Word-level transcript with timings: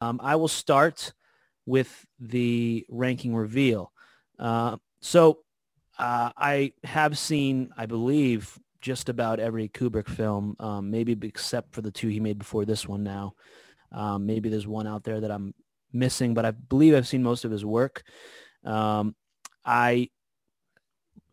Um, 0.00 0.20
I 0.22 0.36
will 0.36 0.48
start 0.48 1.12
with 1.66 2.06
the 2.18 2.86
ranking 2.88 3.34
reveal. 3.34 3.92
Uh, 4.38 4.76
so 5.00 5.40
uh, 5.98 6.30
I 6.36 6.72
have 6.84 7.18
seen, 7.18 7.70
I 7.76 7.86
believe, 7.86 8.58
just 8.80 9.08
about 9.08 9.40
every 9.40 9.68
Kubrick 9.68 10.08
film, 10.08 10.56
um, 10.58 10.90
maybe 10.90 11.16
except 11.22 11.74
for 11.74 11.82
the 11.82 11.90
two 11.90 12.08
he 12.08 12.20
made 12.20 12.38
before 12.38 12.64
this 12.64 12.88
one 12.88 13.02
now. 13.02 13.34
Um, 13.92 14.26
maybe 14.26 14.48
there's 14.48 14.66
one 14.66 14.86
out 14.86 15.04
there 15.04 15.20
that 15.20 15.30
I'm 15.30 15.54
missing, 15.92 16.32
but 16.34 16.46
I 16.46 16.52
believe 16.52 16.94
I've 16.94 17.08
seen 17.08 17.22
most 17.22 17.44
of 17.44 17.50
his 17.50 17.64
work. 17.64 18.02
Um, 18.64 19.14
I 19.64 20.08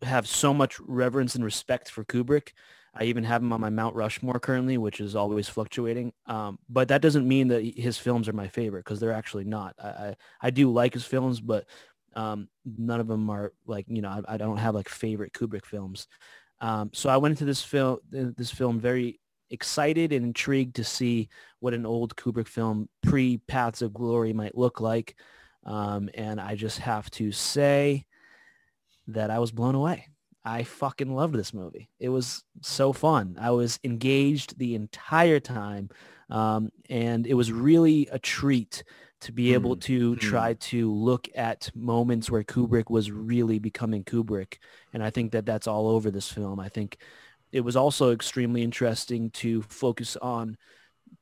have 0.02 0.26
so 0.26 0.52
much 0.52 0.78
reverence 0.80 1.34
and 1.34 1.44
respect 1.44 1.90
for 1.90 2.04
Kubrick. 2.04 2.50
I 2.98 3.04
even 3.04 3.22
have 3.24 3.42
him 3.42 3.52
on 3.52 3.60
my 3.60 3.70
Mount 3.70 3.94
Rushmore 3.94 4.40
currently, 4.40 4.76
which 4.76 5.00
is 5.00 5.14
always 5.14 5.48
fluctuating. 5.48 6.12
Um, 6.26 6.58
but 6.68 6.88
that 6.88 7.00
doesn't 7.00 7.28
mean 7.28 7.48
that 7.48 7.62
his 7.76 7.96
films 7.96 8.28
are 8.28 8.32
my 8.32 8.48
favorite 8.48 8.84
because 8.84 8.98
they're 8.98 9.12
actually 9.12 9.44
not. 9.44 9.76
I, 9.82 9.88
I, 9.88 10.16
I, 10.42 10.50
do 10.50 10.72
like 10.72 10.94
his 10.94 11.04
films, 11.04 11.40
but 11.40 11.66
um, 12.16 12.48
none 12.64 12.98
of 12.98 13.06
them 13.06 13.30
are 13.30 13.52
like, 13.66 13.86
you 13.88 14.02
know, 14.02 14.08
I, 14.08 14.34
I 14.34 14.36
don't 14.36 14.56
have 14.56 14.74
like 14.74 14.88
favorite 14.88 15.32
Kubrick 15.32 15.64
films. 15.64 16.08
Um, 16.60 16.90
so 16.92 17.08
I 17.08 17.18
went 17.18 17.32
into 17.32 17.44
this 17.44 17.62
film, 17.62 17.98
this 18.10 18.50
film 18.50 18.80
very 18.80 19.20
excited 19.50 20.12
and 20.12 20.26
intrigued 20.26 20.74
to 20.76 20.84
see 20.84 21.28
what 21.60 21.74
an 21.74 21.86
old 21.86 22.16
Kubrick 22.16 22.48
film 22.48 22.88
pre 23.04 23.38
Paths 23.38 23.80
of 23.80 23.94
Glory 23.94 24.32
might 24.32 24.58
look 24.58 24.80
like. 24.80 25.14
Um, 25.64 26.10
and 26.14 26.40
I 26.40 26.56
just 26.56 26.80
have 26.80 27.08
to 27.12 27.30
say 27.30 28.06
that 29.06 29.30
I 29.30 29.38
was 29.38 29.52
blown 29.52 29.76
away. 29.76 30.08
I 30.44 30.62
fucking 30.62 31.14
loved 31.14 31.34
this 31.34 31.52
movie. 31.52 31.90
It 31.98 32.08
was 32.08 32.44
so 32.62 32.92
fun. 32.92 33.36
I 33.40 33.50
was 33.50 33.78
engaged 33.84 34.58
the 34.58 34.74
entire 34.74 35.40
time. 35.40 35.90
Um, 36.30 36.70
and 36.88 37.26
it 37.26 37.34
was 37.34 37.52
really 37.52 38.08
a 38.12 38.18
treat 38.18 38.84
to 39.20 39.32
be 39.32 39.52
able 39.54 39.76
mm, 39.76 39.80
to 39.82 40.14
mm. 40.14 40.20
try 40.20 40.54
to 40.54 40.92
look 40.92 41.28
at 41.34 41.70
moments 41.74 42.30
where 42.30 42.44
Kubrick 42.44 42.90
was 42.90 43.10
really 43.10 43.58
becoming 43.58 44.04
Kubrick. 44.04 44.58
And 44.92 45.02
I 45.02 45.10
think 45.10 45.32
that 45.32 45.46
that's 45.46 45.66
all 45.66 45.88
over 45.88 46.10
this 46.10 46.30
film. 46.30 46.60
I 46.60 46.68
think 46.68 46.98
it 47.50 47.60
was 47.62 47.76
also 47.76 48.12
extremely 48.12 48.62
interesting 48.62 49.30
to 49.30 49.62
focus 49.62 50.16
on 50.16 50.56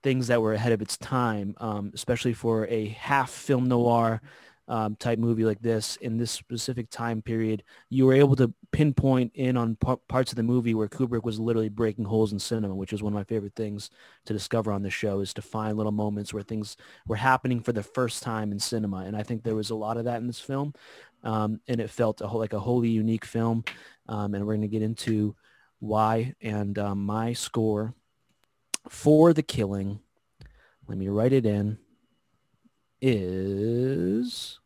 things 0.03 0.27
that 0.27 0.43
were 0.43 0.53
ahead 0.53 0.73
of 0.73 0.83
its 0.83 0.97
time, 0.99 1.55
um, 1.59 1.93
especially 1.95 2.33
for 2.33 2.67
a 2.67 2.89
half 2.89 3.31
film 3.31 3.69
noir 3.69 4.21
um, 4.69 4.97
type 4.97 5.19
movie 5.19 5.45
like 5.45 5.61
this 5.61 5.97
in 5.97 6.19
this 6.19 6.31
specific 6.31 6.91
time 6.91 7.23
period, 7.23 7.63
you 7.89 8.05
were 8.07 8.15
able 8.15 8.35
to 8.37 8.53
pinpoint 8.73 9.33
in 9.35 9.57
on 9.57 9.77
parts 10.09 10.33
of 10.33 10.37
the 10.37 10.43
movie 10.43 10.75
where 10.75 10.89
Kubrick 10.89 11.23
was 11.23 11.39
literally 11.39 11.69
breaking 11.69 12.05
holes 12.05 12.33
in 12.33 12.39
cinema, 12.39 12.75
which 12.75 12.93
is 12.93 13.03
one 13.03 13.13
of 13.13 13.17
my 13.17 13.25
favorite 13.25 13.55
things 13.55 13.91
to 14.25 14.33
discover 14.33 14.73
on 14.73 14.83
the 14.83 14.91
show 14.91 15.21
is 15.21 15.33
to 15.35 15.43
find 15.43 15.77
little 15.77 15.93
moments 15.93 16.35
where 16.35 16.43
things 16.43 16.77
were 17.07 17.17
happening 17.17 17.61
for 17.61 17.73
the 17.73 17.83
first 17.83 18.23
time 18.23 18.51
in 18.51 18.59
cinema. 18.59 18.99
And 18.99 19.17
I 19.17 19.23
think 19.23 19.43
there 19.43 19.55
was 19.55 19.71
a 19.71 19.77
lot 19.77 19.97
of 19.97 20.05
that 20.07 20.21
in 20.21 20.27
this 20.27 20.41
film. 20.41 20.75
Um, 21.23 21.61
and 21.69 21.81
it 21.81 21.91
felt 21.91 22.21
a, 22.21 22.27
like 22.27 22.53
a 22.53 22.61
wholly 22.61 22.89
unique 22.89 23.25
film. 23.25 23.65
Um, 24.09 24.35
and 24.35 24.47
we're 24.47 24.55
going 24.55 24.63
to 24.63 24.69
get 24.69 24.83
into 24.83 25.37
why 25.79 26.35
and 26.41 26.79
um, 26.79 27.05
my 27.05 27.33
score 27.33 27.95
for 28.89 29.33
the 29.33 29.43
killing. 29.43 30.01
Let 30.89 30.99
me 30.99 31.09
write 31.09 31.33
it 31.33 31.47
in 31.47 31.79
is 33.01 34.59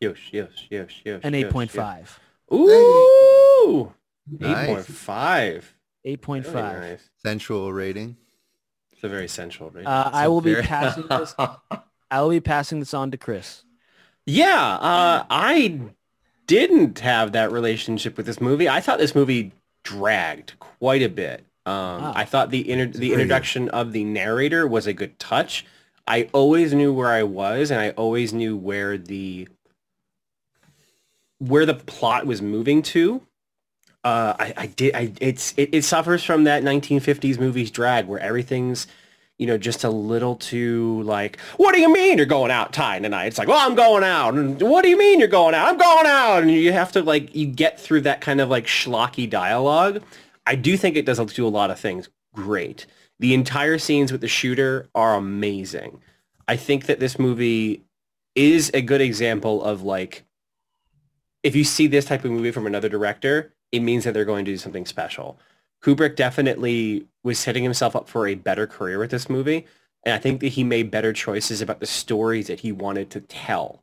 yes, 0.00 0.16
yes, 0.32 0.48
yes, 0.70 0.88
yes. 1.04 1.20
an 1.22 1.34
eight 1.34 1.50
point 1.50 1.70
five. 1.70 2.18
Ooh, 2.52 3.92
eight 4.40 4.66
point 4.66 4.86
five. 4.86 5.74
Eight 6.04 6.22
point 6.22 6.46
five. 6.46 6.80
Nice. 6.80 7.10
Sensual 7.22 7.72
rating. 7.72 8.16
It's 8.92 9.04
a 9.04 9.08
very 9.08 9.28
sensual 9.28 9.70
rating. 9.70 9.86
Uh, 9.86 10.10
I 10.12 10.28
will 10.28 10.40
very... 10.40 10.62
be 10.62 10.66
passing 10.66 11.06
this. 11.08 11.34
I 12.10 12.22
will 12.22 12.30
be 12.30 12.40
passing 12.40 12.80
this 12.80 12.94
on 12.94 13.10
to 13.10 13.16
Chris. 13.16 13.64
Yeah, 14.26 14.76
uh, 14.76 15.24
I 15.30 15.80
didn't 16.46 16.98
have 17.00 17.32
that 17.32 17.52
relationship 17.52 18.16
with 18.16 18.26
this 18.26 18.40
movie. 18.40 18.68
I 18.68 18.80
thought 18.80 18.98
this 18.98 19.14
movie 19.14 19.52
dragged 19.84 20.58
quite 20.58 21.02
a 21.02 21.08
bit. 21.08 21.44
Um, 21.68 22.02
wow. 22.02 22.12
I 22.16 22.24
thought 22.24 22.50
the 22.50 22.68
inter- 22.70 22.98
the 22.98 23.12
introduction 23.12 23.68
of 23.68 23.92
the 23.92 24.02
narrator 24.02 24.66
was 24.66 24.86
a 24.86 24.94
good 24.94 25.18
touch. 25.18 25.66
I 26.06 26.30
always 26.32 26.72
knew 26.72 26.94
where 26.94 27.08
I 27.08 27.24
was, 27.24 27.70
and 27.70 27.78
I 27.78 27.90
always 27.90 28.32
knew 28.32 28.56
where 28.56 28.96
the 28.96 29.48
where 31.38 31.66
the 31.66 31.74
plot 31.74 32.24
was 32.24 32.40
moving 32.40 32.80
to. 32.82 33.20
Uh, 34.02 34.34
I, 34.38 34.54
I 34.56 34.66
did. 34.66 34.94
I 34.94 35.12
it's 35.20 35.52
it, 35.58 35.68
it 35.74 35.84
suffers 35.84 36.24
from 36.24 36.44
that 36.44 36.62
1950s 36.62 37.38
movies 37.38 37.70
drag 37.70 38.06
where 38.06 38.20
everything's 38.20 38.86
you 39.36 39.46
know, 39.46 39.56
just 39.56 39.84
a 39.84 39.90
little 39.90 40.34
too 40.34 41.00
like, 41.02 41.38
what 41.58 41.72
do 41.72 41.80
you 41.80 41.92
mean 41.92 42.18
you're 42.18 42.26
going 42.26 42.50
out 42.50 42.72
tying 42.72 43.04
tonight? 43.04 43.26
It's 43.26 43.38
like, 43.38 43.46
well, 43.46 43.64
I'm 43.64 43.76
going 43.76 44.02
out. 44.02 44.34
And 44.34 44.60
what 44.60 44.82
do 44.82 44.88
you 44.88 44.98
mean 44.98 45.20
you're 45.20 45.28
going 45.28 45.54
out? 45.54 45.68
I'm 45.68 45.78
going 45.78 46.06
out. 46.06 46.42
And 46.42 46.50
you 46.50 46.72
have 46.72 46.90
to 46.92 47.02
like, 47.02 47.36
you 47.36 47.46
get 47.46 47.78
through 47.78 48.00
that 48.00 48.20
kind 48.20 48.40
of 48.40 48.48
like 48.48 48.66
schlocky 48.66 49.30
dialogue 49.30 50.02
I 50.48 50.54
do 50.54 50.78
think 50.78 50.96
it 50.96 51.04
does 51.04 51.18
do 51.34 51.46
a 51.46 51.48
lot 51.48 51.70
of 51.70 51.78
things 51.78 52.08
great. 52.34 52.86
The 53.20 53.34
entire 53.34 53.76
scenes 53.76 54.10
with 54.10 54.22
the 54.22 54.28
shooter 54.28 54.88
are 54.94 55.14
amazing. 55.14 56.00
I 56.48 56.56
think 56.56 56.86
that 56.86 57.00
this 57.00 57.18
movie 57.18 57.84
is 58.34 58.70
a 58.72 58.80
good 58.80 59.02
example 59.02 59.62
of 59.62 59.82
like, 59.82 60.24
if 61.42 61.54
you 61.54 61.64
see 61.64 61.86
this 61.86 62.06
type 62.06 62.24
of 62.24 62.30
movie 62.30 62.50
from 62.50 62.66
another 62.66 62.88
director, 62.88 63.52
it 63.72 63.80
means 63.80 64.04
that 64.04 64.14
they're 64.14 64.24
going 64.24 64.46
to 64.46 64.50
do 64.50 64.56
something 64.56 64.86
special. 64.86 65.38
Kubrick 65.84 66.16
definitely 66.16 67.06
was 67.22 67.38
setting 67.38 67.62
himself 67.62 67.94
up 67.94 68.08
for 68.08 68.26
a 68.26 68.34
better 68.34 68.66
career 68.66 68.98
with 68.98 69.10
this 69.10 69.28
movie. 69.28 69.66
And 70.06 70.14
I 70.14 70.18
think 70.18 70.40
that 70.40 70.48
he 70.48 70.64
made 70.64 70.90
better 70.90 71.12
choices 71.12 71.60
about 71.60 71.80
the 71.80 71.86
stories 71.86 72.46
that 72.46 72.60
he 72.60 72.72
wanted 72.72 73.10
to 73.10 73.20
tell. 73.20 73.82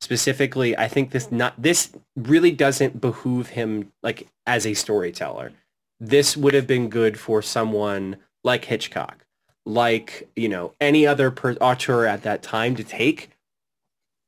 Specifically, 0.00 0.76
I 0.78 0.88
think 0.88 1.10
this 1.10 1.30
not 1.30 1.60
this 1.60 1.90
really 2.16 2.52
doesn't 2.52 3.02
behoove 3.02 3.48
him 3.48 3.92
like 4.02 4.28
as 4.46 4.66
a 4.66 4.72
storyteller 4.72 5.52
this 6.00 6.36
would 6.36 6.54
have 6.54 6.66
been 6.66 6.88
good 6.88 7.18
for 7.18 7.42
someone 7.42 8.16
like 8.44 8.64
Hitchcock, 8.64 9.26
like, 9.64 10.28
you 10.36 10.48
know, 10.48 10.74
any 10.80 11.06
other 11.06 11.30
per- 11.30 11.54
auteur 11.54 12.06
at 12.06 12.22
that 12.22 12.42
time 12.42 12.74
to 12.76 12.84
take. 12.84 13.30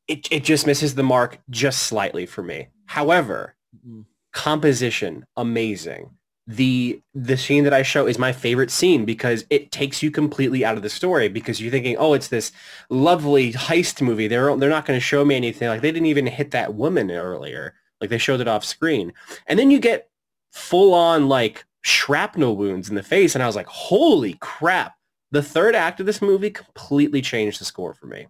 It, 0.07 0.27
it 0.33 0.45
just 0.45 0.67
misses 0.67 0.95
the 0.95 1.03
mark 1.03 1.39
just 1.51 1.83
slightly 1.83 2.25
for 2.25 2.43
me. 2.43 2.69
However, 2.87 3.55
mm-hmm. 3.77 4.03
composition, 4.33 5.27
amazing. 5.37 6.11
The 6.47 7.03
the 7.13 7.37
scene 7.37 7.65
that 7.65 7.75
I 7.75 7.83
show 7.83 8.07
is 8.07 8.19
my 8.19 8.33
favorite 8.33 8.71
scene 8.71 9.05
because 9.05 9.45
it 9.51 9.71
takes 9.71 10.03
you 10.03 10.11
completely 10.11 10.65
out 10.65 10.79
of 10.79 10.83
the 10.83 10.89
story 10.89 11.29
because 11.29 11.61
you're 11.61 11.71
thinking, 11.71 11.99
oh, 11.99 12.15
it's 12.15 12.29
this 12.29 12.53
lovely 12.89 13.53
heist 13.53 14.01
movie. 14.01 14.29
They're 14.29 14.57
they're 14.57 14.71
not 14.71 14.87
going 14.87 14.97
to 14.97 15.05
show 15.05 15.27
me 15.27 15.37
anything. 15.37 15.69
Like 15.69 15.83
they 15.83 15.93
didn't 15.93 16.07
even 16.07 16.27
hit 16.27 16.53
that 16.53 16.73
woman 16.73 17.11
earlier. 17.11 17.75
Like 18.01 18.09
they 18.09 18.17
showed 18.17 18.41
it 18.41 18.49
off 18.49 18.65
screen. 18.65 19.13
And 19.47 19.59
then 19.59 19.71
you 19.71 19.79
get 19.79 20.09
full 20.53 20.95
on 20.95 21.29
like 21.29 21.65
shrapnel 21.83 22.57
wounds 22.57 22.89
in 22.89 22.95
the 22.95 23.03
face. 23.03 23.35
And 23.35 23.43
I 23.43 23.47
was 23.47 23.57
like, 23.57 23.67
holy 23.67 24.35
crap. 24.41 24.95
The 25.31 25.43
third 25.43 25.75
act 25.75 26.01
of 26.01 26.07
this 26.07 26.23
movie 26.23 26.51
completely 26.51 27.21
changed 27.21 27.61
the 27.61 27.65
score 27.65 27.93
for 27.93 28.07
me. 28.07 28.27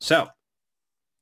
So 0.00 0.28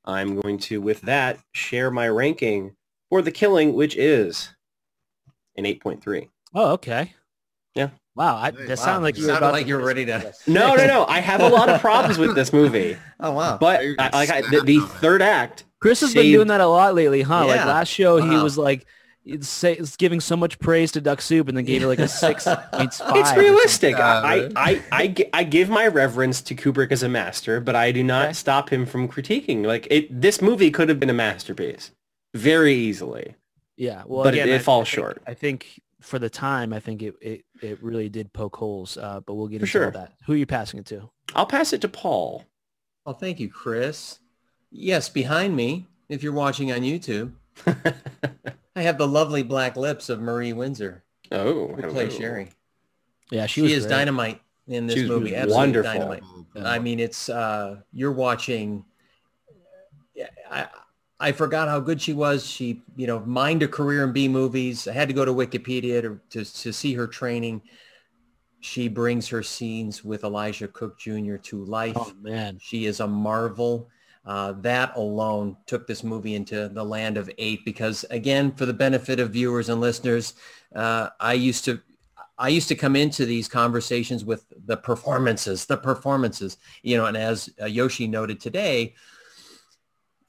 I'm 0.05 0.41
going 0.41 0.59
to, 0.59 0.81
with 0.81 1.01
that, 1.03 1.39
share 1.53 1.91
my 1.91 2.09
ranking 2.09 2.77
for 3.09 3.23
The 3.23 3.33
Killing, 3.33 3.75
which 3.75 3.97
is 3.97 4.55
an 5.57 5.65
8.3. 5.65 6.29
Oh, 6.55 6.73
okay. 6.73 7.13
Yeah. 7.75 7.91
Wow, 8.17 8.37
I, 8.37 8.51
that 8.51 8.69
wow. 8.69 8.75
sounded 8.75 9.03
like 9.03 9.17
you 9.17 9.27
were 9.27 9.33
sounded 9.33 9.53
like 9.53 9.67
you 9.67 9.77
were 9.77 9.85
ready 9.85 10.05
to. 10.07 10.35
No, 10.47 10.75
no, 10.75 10.87
no. 10.87 11.07
I 11.07 11.21
have 11.21 11.41
a 11.41 11.49
lot 11.49 11.69
of 11.69 11.81
problems 11.81 12.19
with 12.19 12.35
this 12.35 12.53
movie. 12.53 12.97
Oh 13.23 13.33
wow! 13.33 13.59
But 13.61 13.83
I, 13.99 14.09
like 14.15 14.31
I, 14.31 14.41
the, 14.41 14.63
the, 14.65 14.81
third 15.01 15.21
act. 15.21 15.65
Chris 15.79 16.01
has 16.01 16.13
saved... 16.13 16.25
been 16.25 16.33
doing 16.33 16.49
that 16.49 16.63
a 16.63 16.67
lot 16.67 16.95
lately, 16.95 17.21
huh? 17.21 17.45
Yeah. 17.47 17.57
Like 17.57 17.67
last 17.67 17.89
show, 17.89 18.19
wow. 18.19 18.31
he 18.31 18.43
was 18.43 18.57
like, 18.57 18.87
it's, 19.25 19.65
it's 19.65 19.97
giving 19.97 20.21
so 20.21 20.37
much 20.37 20.59
praise 20.59 20.93
to 20.93 21.01
Duck 21.01 21.21
Soup 21.21 21.47
and 21.49 21.57
then 21.57 21.65
gave 21.65 21.83
it 21.83 21.87
like 21.87 21.99
a 21.99 22.09
six 22.09 22.47
It's 22.73 23.37
realistic. 23.37 23.97
I, 23.97 24.49
I, 24.57 24.83
I, 24.93 25.15
I, 25.33 25.45
give 25.45 25.69
my 25.69 25.87
reverence 25.87 26.41
to 26.43 26.55
Kubrick 26.55 26.91
as 26.91 27.03
a 27.03 27.09
master, 27.09 27.61
but 27.61 27.77
I 27.77 27.93
do 27.93 28.03
not 28.03 28.27
okay. 28.27 28.33
stop 28.33 28.71
him 28.71 28.87
from 28.87 29.09
critiquing. 29.09 29.65
Like 29.67 29.87
it, 29.91 30.21
this 30.21 30.41
movie 30.41 30.71
could 30.71 30.89
have 30.89 30.99
been 30.99 31.11
a 31.11 31.15
masterpiece 31.15 31.91
very 32.35 32.75
easily. 32.75 33.35
Yeah, 33.77 34.03
well, 34.07 34.25
but 34.25 34.35
again, 34.35 34.49
it, 34.49 34.53
it 34.53 34.57
I, 34.57 34.59
falls 34.59 34.89
I 34.89 34.91
think, 34.91 34.95
short. 34.95 35.23
I 35.27 35.35
think 35.35 35.81
for 36.01 36.19
the 36.19 36.31
time, 36.31 36.73
I 36.73 36.81
think 36.81 37.03
it, 37.03 37.15
it, 37.21 37.45
it 37.63 37.83
really 37.83 38.09
did 38.09 38.33
poke 38.33 38.57
holes. 38.57 38.97
Uh, 38.97 39.21
but 39.21 39.35
we'll 39.35 39.49
get 39.49 39.61
for 39.61 39.65
into 39.65 39.71
sure. 39.71 39.91
that. 39.91 40.13
Who 40.27 40.33
are 40.33 40.37
you 40.37 40.47
passing 40.47 40.81
it 40.81 40.87
to? 40.87 41.11
I'll 41.35 41.47
pass 41.47 41.73
it 41.73 41.81
to 41.83 41.89
Paul. 41.89 42.45
Oh, 43.07 43.13
thank 43.13 43.41
you, 43.41 43.49
Chris. 43.49 44.19
Yes, 44.71 45.09
behind 45.09 45.57
me, 45.57 45.87
if 46.09 46.23
you're 46.23 46.33
watching 46.33 46.73
on 46.73 46.81
YouTube. 46.81 47.33
I 48.77 48.83
have 48.83 48.99
the 48.99 49.09
lovely 49.09 49.43
black 49.43 49.77
lips 49.77 50.09
of 50.09 50.21
Marie 50.21 50.53
Windsor. 50.53 51.05
Oh, 51.33 51.69
who 51.69 51.91
plays 51.91 52.15
Sherry. 52.15 52.51
Yeah, 53.31 53.47
she, 53.47 53.67
she 53.67 53.73
is 53.73 53.87
great. 53.87 53.97
dynamite 53.97 54.41
in 54.67 54.87
this 54.87 55.09
movie. 55.09 55.35
Absolutely 55.35 55.57
wonderful. 55.57 55.93
Dynamite. 55.93 56.23
I 56.57 56.79
mean, 56.79 57.01
it's 57.01 57.29
uh, 57.29 57.81
you're 57.93 58.13
watching. 58.13 58.85
I 60.51 60.69
I 61.19 61.33
forgot 61.33 61.69
how 61.69 61.81
good 61.81 62.01
she 62.01 62.13
was. 62.13 62.47
She 62.47 62.83
you 62.97 63.07
know 63.07 63.21
mined 63.21 63.63
a 63.63 63.69
career 63.69 64.05
in 64.05 64.13
B 64.13 64.29
movies. 64.29 64.89
I 64.89 64.93
had 64.93 65.09
to 65.09 65.15
go 65.15 65.25
to 65.25 65.33
Wikipedia 65.33 66.01
to 66.03 66.21
to, 66.31 66.45
to 66.45 66.73
see 66.73 66.95
her 66.95 67.07
training. 67.07 67.63
She 68.61 68.89
brings 68.89 69.29
her 69.29 69.43
scenes 69.43 70.05
with 70.05 70.25
Elijah 70.25 70.69
Cook 70.69 70.99
Jr. 70.99 71.37
to 71.37 71.65
life. 71.65 71.97
Oh 71.97 72.13
man, 72.21 72.59
she 72.61 72.87
is 72.87 73.01
a 73.01 73.07
marvel. 73.07 73.89
Uh, 74.25 74.53
that 74.53 74.95
alone 74.97 75.57
took 75.67 75.87
this 75.87 76.05
movie 76.05 76.35
into 76.35 76.69
the 76.69 76.85
land 76.85 77.17
of 77.17 77.31
eight 77.39 77.65
because 77.65 78.05
again, 78.11 78.53
for 78.53 78.67
the 78.67 78.73
benefit 78.73 79.19
of 79.19 79.31
viewers 79.31 79.69
and 79.71 79.81
listeners, 79.81 80.35
uh, 80.75 81.09
I 81.19 81.33
used 81.33 81.65
to 81.65 81.81
I 82.41 82.49
used 82.49 82.69
to 82.69 82.75
come 82.75 82.97
into 82.97 83.27
these 83.27 83.49
conversations 83.49 84.25
with 84.25 84.47
the 84.65 84.77
performances, 84.77 85.67
the 85.67 85.77
performances, 85.77 86.57
you 86.83 86.97
know, 86.97 87.05
and 87.05 87.17
as 87.17 87.51
uh, 87.61 87.67
Yoshi 87.67 88.07
noted 88.07 88.41
today, 88.41 88.95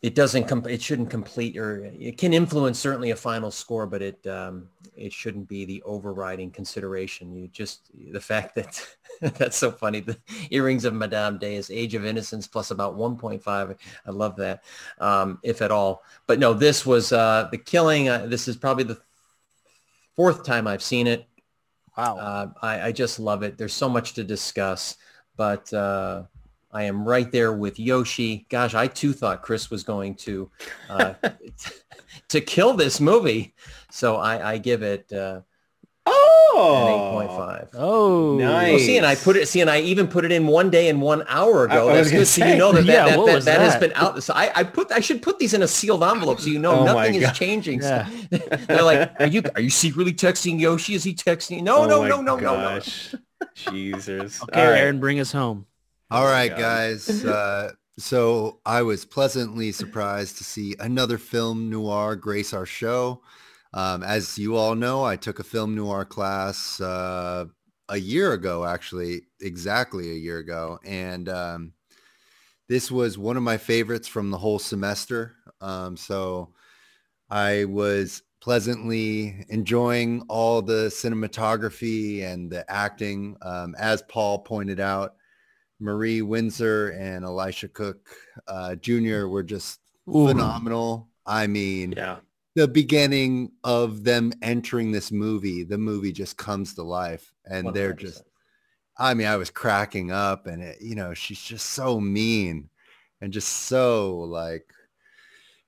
it 0.02 0.16
doesn't 0.16 0.46
com- 0.48 0.68
it 0.68 0.82
shouldn't 0.82 1.12
complete 1.12 1.56
or 1.58 1.86
it 1.86 2.18
can 2.18 2.34
influence 2.34 2.80
certainly 2.80 3.12
a 3.12 3.16
final 3.16 3.52
score, 3.52 3.86
but 3.86 4.02
it 4.02 4.26
um, 4.26 4.68
it 4.96 5.14
shouldn't 5.14 5.48
be 5.48 5.64
the 5.64 5.82
overriding 5.84 6.50
consideration. 6.50 7.36
You 7.36 7.48
just 7.48 7.92
the 8.12 8.20
fact 8.20 8.56
that 8.56 8.84
that's 9.22 9.58
so 9.58 9.72
funny. 9.72 10.00
The 10.00 10.18
earrings 10.50 10.86
of 10.86 10.96
Madame 10.96 11.38
de 11.38 11.56
is 11.56 11.70
Age 11.70 11.94
of 11.94 12.06
Innocence 12.06 12.48
plus 12.48 12.72
about 12.72 12.98
1.5. 12.98 13.78
I 14.06 14.10
love 14.10 14.36
that, 14.38 14.64
um, 15.00 15.40
if 15.44 15.62
at 15.62 15.72
all. 15.72 16.04
But 16.26 16.40
no, 16.40 16.54
this 16.54 16.84
was 16.84 17.12
uh, 17.14 17.48
the 17.52 17.58
killing. 17.60 18.10
Uh, 18.10 18.26
this 18.26 18.48
is 18.48 18.58
probably 18.58 18.86
the 18.86 19.02
fourth 20.16 20.44
time 20.44 20.68
I've 20.68 20.84
seen 20.84 21.06
it. 21.06 21.28
Wow. 21.96 22.18
Uh, 22.18 22.48
I, 22.62 22.82
I, 22.88 22.92
just 22.92 23.20
love 23.20 23.44
it. 23.44 23.58
There's 23.58 23.74
so 23.74 23.90
much 23.90 24.14
to 24.14 24.24
discuss, 24.24 24.96
but 25.36 25.72
uh, 25.74 26.24
I 26.74 26.84
am 26.84 27.08
right 27.08 27.32
there 27.32 27.54
with 27.54 27.80
Yoshi. 27.80 28.46
Gosh, 28.50 28.74
I 28.74 28.88
too 28.88 29.14
thought 29.14 29.42
Chris 29.42 29.70
was 29.70 29.84
going 29.84 30.16
to 30.16 30.50
uh, 30.90 31.14
to 32.30 32.42
kill 32.42 32.74
this 32.74 33.00
movie, 33.00 33.54
so 33.90 34.16
I, 34.16 34.54
I 34.54 34.58
give 34.58 34.82
it 34.82 35.12
uh, 35.12 35.42
oh 36.06 36.88
an 36.88 36.94
eight 36.94 37.12
point 37.12 37.38
five. 37.38 37.70
Oh, 37.74 38.38
nice. 38.38 38.70
Well, 38.70 38.80
see, 38.80 38.98
and 38.98 39.06
I 39.06 39.16
put 39.16 39.36
it. 39.36 39.48
See, 39.50 39.60
and 39.60 39.70
I 39.70 39.82
even 39.82 40.08
put 40.08 40.24
it 40.24 40.32
in 40.32 40.48
one 40.48 40.70
day 40.70 40.88
and 40.88 41.02
one 41.02 41.26
hour 41.28 41.66
ago. 41.66 41.90
I, 41.90 41.96
That's 41.96 42.12
good. 42.12 42.26
Say, 42.26 42.42
so 42.42 42.48
you 42.48 42.58
know 42.58 42.72
that 42.72 42.86
that, 42.86 43.08
yeah, 43.10 43.16
that, 43.18 43.26
that, 43.26 43.44
that, 43.44 43.60
has 43.60 43.76
been 43.76 43.92
out. 43.96 44.24
So 44.24 44.34
I, 44.34 44.52
I 44.56 44.64
put. 44.64 44.92
I 44.92 45.02
should 45.02 45.22
put 45.22 45.40
these 45.40 45.54
in 45.54 45.64
a 45.64 45.68
sealed 45.68 46.04
envelope 46.04 46.40
so 46.40 46.50
you 46.50 46.60
know 46.60 46.80
oh 46.80 46.86
nothing 46.86 47.16
is 47.16 47.32
changing. 47.34 47.82
Yeah. 47.82 48.08
So 48.10 48.38
they're 48.68 48.84
like, 48.84 49.14
are 49.20 49.28
you 49.28 49.44
are 49.56 49.62
you 49.62 49.70
secretly 49.70 50.14
texting 50.14 50.60
Yoshi? 50.60 50.94
Is 50.94 51.04
he 51.04 51.14
texting? 51.14 51.64
No, 51.64 51.80
oh 51.80 51.88
no, 51.88 52.08
no, 52.08 52.22
no, 52.22 52.38
no, 52.38 52.56
no, 52.56 52.76
no. 52.76 52.82
Jesus. 53.56 54.42
Okay, 54.44 54.66
right. 54.66 54.80
Aaron, 54.80 55.00
bring 55.00 55.20
us 55.20 55.32
home. 55.32 55.66
All 56.12 56.26
right, 56.26 56.50
guys. 56.50 57.24
Uh, 57.24 57.72
so 57.98 58.60
I 58.66 58.82
was 58.82 59.06
pleasantly 59.06 59.72
surprised 59.72 60.38
to 60.40 60.44
see 60.44 60.76
another 60.78 61.18
film 61.18 61.70
noir 61.70 62.18
grace 62.18 62.54
our 62.54 62.66
show. 62.66 63.22
Um, 63.74 64.04
as 64.04 64.38
you 64.38 64.58
all 64.58 64.76
know, 64.76 65.06
I 65.06 65.16
took 65.16 65.40
a 65.40 65.44
film 65.46 65.74
noir 65.74 66.04
class 66.04 66.82
uh, 66.82 67.46
a 67.88 67.98
year 67.98 68.34
ago, 68.34 68.66
actually, 68.66 69.22
exactly 69.40 70.12
a 70.12 70.16
year 70.16 70.40
ago. 70.40 70.80
And 70.84 71.30
um, 71.30 71.74
this 72.68 72.92
was 72.92 73.18
one 73.18 73.38
of 73.38 73.44
my 73.44 73.56
favorites 73.56 74.10
from 74.10 74.32
the 74.32 74.38
whole 74.38 74.60
semester. 74.60 75.36
Um, 75.62 75.96
so 75.96 76.50
I 77.30 77.64
was 77.64 78.22
pleasantly 78.42 79.46
enjoying 79.48 80.26
all 80.28 80.62
the 80.62 80.88
cinematography 80.88 82.24
and 82.26 82.52
the 82.52 82.70
acting. 82.70 83.38
Um, 83.42 83.76
as 83.80 84.02
Paul 84.02 84.40
pointed 84.40 84.82
out, 84.82 85.16
Marie 85.82 86.22
Windsor 86.22 86.90
and 86.90 87.26
Elisha 87.26 87.68
Cook 87.68 88.08
uh, 88.48 88.76
Jr. 88.76 89.26
were 89.26 89.44
just 89.44 89.80
Ooh. 90.08 90.28
phenomenal. 90.28 91.10
I 91.26 91.48
mean, 91.48 91.94
yeah. 91.98 92.18
the 92.56 92.68
beginning 92.68 93.52
of 93.64 94.04
them 94.04 94.32
entering 94.42 94.92
this 94.92 95.12
movie, 95.12 95.64
the 95.64 95.78
movie 95.78 96.12
just 96.12 96.38
comes 96.38 96.76
to 96.76 96.84
life, 96.84 97.34
and 97.46 97.74
they 97.74 97.84
are 97.84 97.94
just. 97.94 98.24
I 98.98 99.14
mean, 99.16 99.26
I 99.26 99.38
was 99.38 99.50
cracking 99.50 100.12
up, 100.12 100.46
and 100.46 100.62
it, 100.62 100.82
you 100.82 100.96
know, 100.96 101.14
she's 101.14 101.42
just 101.42 101.72
so 101.72 102.00
mean, 102.00 102.70
and 103.20 103.34
just 103.34 103.48
so 103.50 104.20
like, 104.20 104.72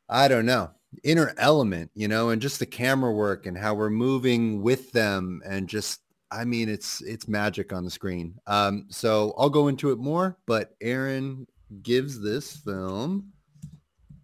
I 0.08 0.28
don't 0.28 0.46
know, 0.46 0.72
inner 1.04 1.34
element, 1.38 1.90
you 1.96 2.08
know, 2.08 2.30
and 2.30 2.42
just 2.42 2.60
the 2.60 2.66
camera 2.66 3.12
work 3.12 3.48
and 3.48 3.58
how 3.58 3.74
we're 3.74 3.90
moving 3.90 4.62
with 4.62 4.92
them, 4.92 5.42
and 5.46 5.68
just 5.68 6.02
I 6.34 6.46
mean, 6.46 6.70
it's 6.70 7.02
it's 7.02 7.28
magic 7.28 7.72
on 7.74 7.84
the 7.84 7.92
screen. 7.92 8.40
Um, 8.48 8.88
so 8.90 9.34
I'll 9.38 9.50
go 9.50 9.68
into 9.68 9.92
it 9.92 10.00
more, 10.00 10.38
but 10.46 10.76
Aaron 10.82 11.48
gives 11.82 12.20
this 12.20 12.56
film 12.56 13.32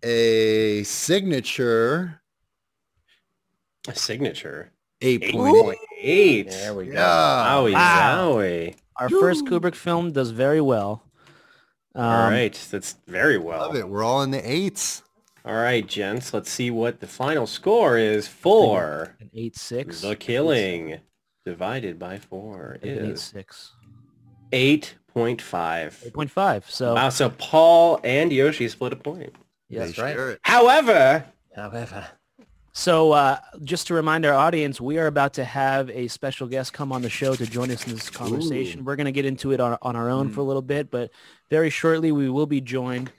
a 0.03 0.83
signature. 0.83 2.21
A 3.88 3.95
signature. 3.95 4.71
8.8. 5.01 6.50
There 6.50 6.73
we 6.73 6.88
go. 6.88 6.91
Yeah. 6.94 7.56
Owie, 7.56 7.73
wow. 7.73 8.33
Zowie. 8.33 8.75
Our 8.97 9.09
first 9.09 9.45
Kubrick 9.45 9.75
film 9.75 10.11
does 10.11 10.31
very 10.31 10.59
well. 10.59 11.03
Um, 11.95 12.03
all 12.03 12.29
right. 12.29 12.53
That's 12.69 12.97
very 13.07 13.38
well. 13.38 13.59
Love 13.59 13.75
it. 13.77 13.88
We're 13.88 14.03
all 14.03 14.21
in 14.23 14.31
the 14.31 14.50
eights. 14.51 15.03
All 15.45 15.56
right, 15.56 15.88
gents. 15.88 16.33
Let's 16.33 16.51
see 16.51 16.69
what 16.69 17.00
the 17.00 17.07
final 17.07 17.47
score 17.47 17.97
is 17.97 18.27
for 18.27 19.15
an 19.21 19.29
eight 19.33 19.56
six. 19.56 20.01
The 20.01 20.15
Killing 20.15 21.00
divided 21.49 21.97
by 21.97 22.17
four 22.17 22.77
is 22.83 23.21
six. 23.21 23.73
Eight 24.51 24.95
point 25.13 25.41
five. 25.41 26.01
Eight 26.05 26.13
point 26.13 26.31
five. 26.31 26.69
So 26.69 26.93
wow. 26.93 27.09
So 27.09 27.29
Paul 27.31 27.99
and 28.03 28.31
Yoshi 28.31 28.67
split 28.67 28.93
a 28.93 28.95
point. 28.95 29.33
Yes, 29.67 29.97
right. 29.97 30.15
Sure. 30.15 30.37
However, 30.43 31.25
however. 31.55 32.07
So 32.71 33.11
uh, 33.11 33.39
just 33.63 33.87
to 33.87 33.93
remind 33.93 34.25
our 34.25 34.33
audience, 34.33 34.79
we 34.79 34.99
are 34.99 35.07
about 35.07 35.33
to 35.33 35.43
have 35.43 35.89
a 35.89 36.07
special 36.07 36.47
guest 36.47 36.71
come 36.71 36.91
on 36.91 37.01
the 37.01 37.09
show 37.09 37.35
to 37.35 37.45
join 37.45 37.71
us 37.71 37.85
in 37.85 37.93
this 37.93 38.09
conversation. 38.09 38.81
Ooh. 38.81 38.83
We're 38.83 38.95
going 38.95 39.05
to 39.05 39.11
get 39.11 39.25
into 39.25 39.51
it 39.51 39.59
on, 39.59 39.77
on 39.81 39.95
our 39.95 40.09
own 40.09 40.29
mm. 40.29 40.33
for 40.33 40.41
a 40.41 40.43
little 40.43 40.61
bit, 40.61 40.89
but 40.89 41.11
very 41.49 41.71
shortly 41.71 42.11
we 42.11 42.29
will 42.29 42.45
be 42.45 42.61
joined 42.61 43.11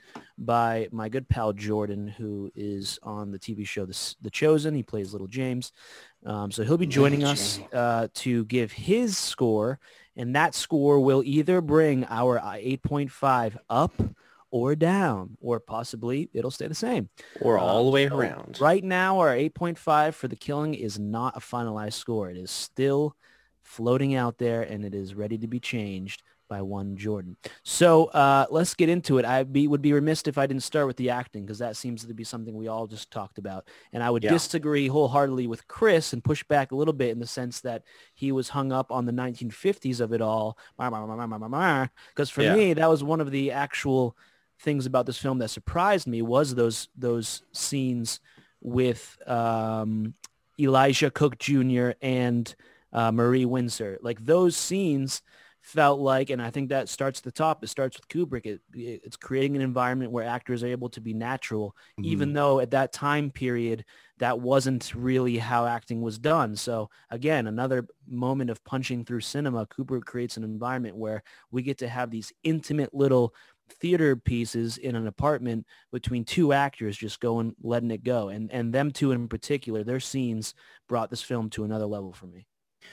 by 0.45 0.87
my 0.91 1.07
good 1.07 1.29
pal 1.29 1.53
Jordan, 1.53 2.07
who 2.07 2.51
is 2.55 2.99
on 3.03 3.31
the 3.31 3.39
TV 3.39 3.65
show 3.65 3.85
The, 3.85 4.15
the 4.21 4.29
Chosen. 4.29 4.73
He 4.73 4.83
plays 4.83 5.13
Little 5.13 5.27
James. 5.27 5.71
Um, 6.25 6.51
so 6.51 6.63
he'll 6.63 6.77
be 6.77 6.87
joining 6.87 7.23
us 7.23 7.59
uh, 7.73 8.07
to 8.15 8.45
give 8.45 8.71
his 8.71 9.17
score, 9.17 9.79
and 10.15 10.35
that 10.35 10.55
score 10.55 10.99
will 10.99 11.23
either 11.23 11.61
bring 11.61 12.05
our 12.09 12.39
uh, 12.39 12.53
8.5 12.53 13.57
up 13.69 13.93
or 14.49 14.75
down, 14.75 15.37
or 15.39 15.59
possibly 15.59 16.29
it'll 16.33 16.51
stay 16.51 16.67
the 16.67 16.75
same. 16.75 17.09
Or 17.39 17.57
uh, 17.57 17.61
all 17.61 17.85
the 17.85 17.91
way 17.91 18.07
around. 18.07 18.59
Right 18.59 18.83
now, 18.83 19.19
our 19.19 19.33
8.5 19.33 20.13
for 20.13 20.27
the 20.27 20.35
killing 20.35 20.73
is 20.73 20.99
not 20.99 21.37
a 21.37 21.39
finalized 21.39 21.93
score. 21.93 22.29
It 22.29 22.37
is 22.37 22.51
still 22.51 23.15
floating 23.63 24.15
out 24.15 24.37
there, 24.37 24.63
and 24.63 24.83
it 24.83 24.93
is 24.93 25.15
ready 25.15 25.37
to 25.37 25.47
be 25.47 25.59
changed 25.59 26.23
by 26.51 26.61
one 26.61 26.97
Jordan. 26.97 27.37
So 27.63 28.07
uh, 28.07 28.45
let's 28.49 28.73
get 28.73 28.89
into 28.89 29.19
it. 29.19 29.23
I 29.23 29.43
be, 29.43 29.69
would 29.69 29.81
be 29.81 29.93
remiss 29.93 30.23
if 30.23 30.37
I 30.37 30.45
didn't 30.47 30.63
start 30.63 30.85
with 30.85 30.97
the 30.97 31.09
acting 31.09 31.45
because 31.45 31.59
that 31.59 31.77
seems 31.77 32.03
to 32.03 32.13
be 32.13 32.25
something 32.25 32.53
we 32.53 32.67
all 32.67 32.87
just 32.87 33.09
talked 33.09 33.37
about. 33.37 33.69
And 33.93 34.03
I 34.03 34.09
would 34.09 34.25
yeah. 34.25 34.31
disagree 34.31 34.89
wholeheartedly 34.89 35.47
with 35.47 35.65
Chris 35.69 36.11
and 36.11 36.21
push 36.21 36.43
back 36.43 36.73
a 36.73 36.75
little 36.75 36.93
bit 36.93 37.11
in 37.11 37.19
the 37.19 37.25
sense 37.25 37.61
that 37.61 37.83
he 38.15 38.33
was 38.33 38.49
hung 38.49 38.73
up 38.73 38.91
on 38.91 39.05
the 39.05 39.13
1950s 39.13 40.01
of 40.01 40.11
it 40.11 40.21
all. 40.21 40.57
Because 40.77 42.29
for 42.29 42.41
yeah. 42.41 42.53
me, 42.53 42.73
that 42.73 42.89
was 42.89 43.01
one 43.01 43.21
of 43.21 43.31
the 43.31 43.53
actual 43.53 44.17
things 44.59 44.85
about 44.85 45.05
this 45.05 45.17
film 45.17 45.39
that 45.39 45.47
surprised 45.47 46.05
me 46.05 46.21
was 46.21 46.53
those 46.53 46.89
those 46.97 47.43
scenes 47.53 48.19
with 48.59 49.17
um, 49.25 50.15
Elisha 50.59 51.11
Cook 51.11 51.39
Jr. 51.39 51.91
and 52.01 52.53
uh, 52.91 53.13
Marie 53.13 53.45
Windsor. 53.45 53.99
Like 54.01 54.25
those 54.25 54.57
scenes 54.57 55.21
felt 55.61 55.99
like, 55.99 56.29
and 56.31 56.41
I 56.41 56.49
think 56.49 56.69
that 56.69 56.89
starts 56.89 57.19
at 57.19 57.23
the 57.23 57.31
top. 57.31 57.63
It 57.63 57.67
starts 57.67 57.97
with 57.97 58.07
Kubrick. 58.07 58.45
It, 58.45 58.61
it's 58.73 59.15
creating 59.15 59.55
an 59.55 59.61
environment 59.61 60.11
where 60.11 60.25
actors 60.25 60.63
are 60.63 60.67
able 60.67 60.89
to 60.89 61.01
be 61.01 61.13
natural, 61.13 61.75
mm-hmm. 61.99 62.05
even 62.05 62.33
though 62.33 62.59
at 62.59 62.71
that 62.71 62.91
time 62.91 63.29
period, 63.29 63.85
that 64.17 64.39
wasn't 64.39 64.93
really 64.95 65.37
how 65.37 65.65
acting 65.65 66.01
was 66.01 66.17
done. 66.17 66.55
So 66.55 66.89
again, 67.09 67.47
another 67.47 67.87
moment 68.07 68.49
of 68.49 68.63
punching 68.63 69.05
through 69.05 69.21
cinema. 69.21 69.67
Kubrick 69.67 70.05
creates 70.05 70.37
an 70.37 70.43
environment 70.43 70.95
where 70.95 71.23
we 71.51 71.61
get 71.61 71.77
to 71.79 71.87
have 71.87 72.09
these 72.09 72.33
intimate 72.43 72.93
little 72.93 73.33
theater 73.79 74.15
pieces 74.15 74.77
in 74.77 74.95
an 74.95 75.07
apartment 75.07 75.65
between 75.91 76.25
two 76.25 76.51
actors 76.51 76.97
just 76.97 77.21
going 77.21 77.55
letting 77.63 77.91
it 77.91 78.03
go 78.03 78.27
and 78.27 78.51
and 78.51 78.73
them 78.73 78.91
two 78.91 79.13
in 79.13 79.29
particular 79.29 79.81
their 79.81 79.99
scenes 79.99 80.53
brought 80.89 81.09
this 81.09 81.21
film 81.21 81.49
to 81.49 81.63
another 81.63 81.85
level 81.85 82.11
for 82.11 82.25
me 82.25 82.45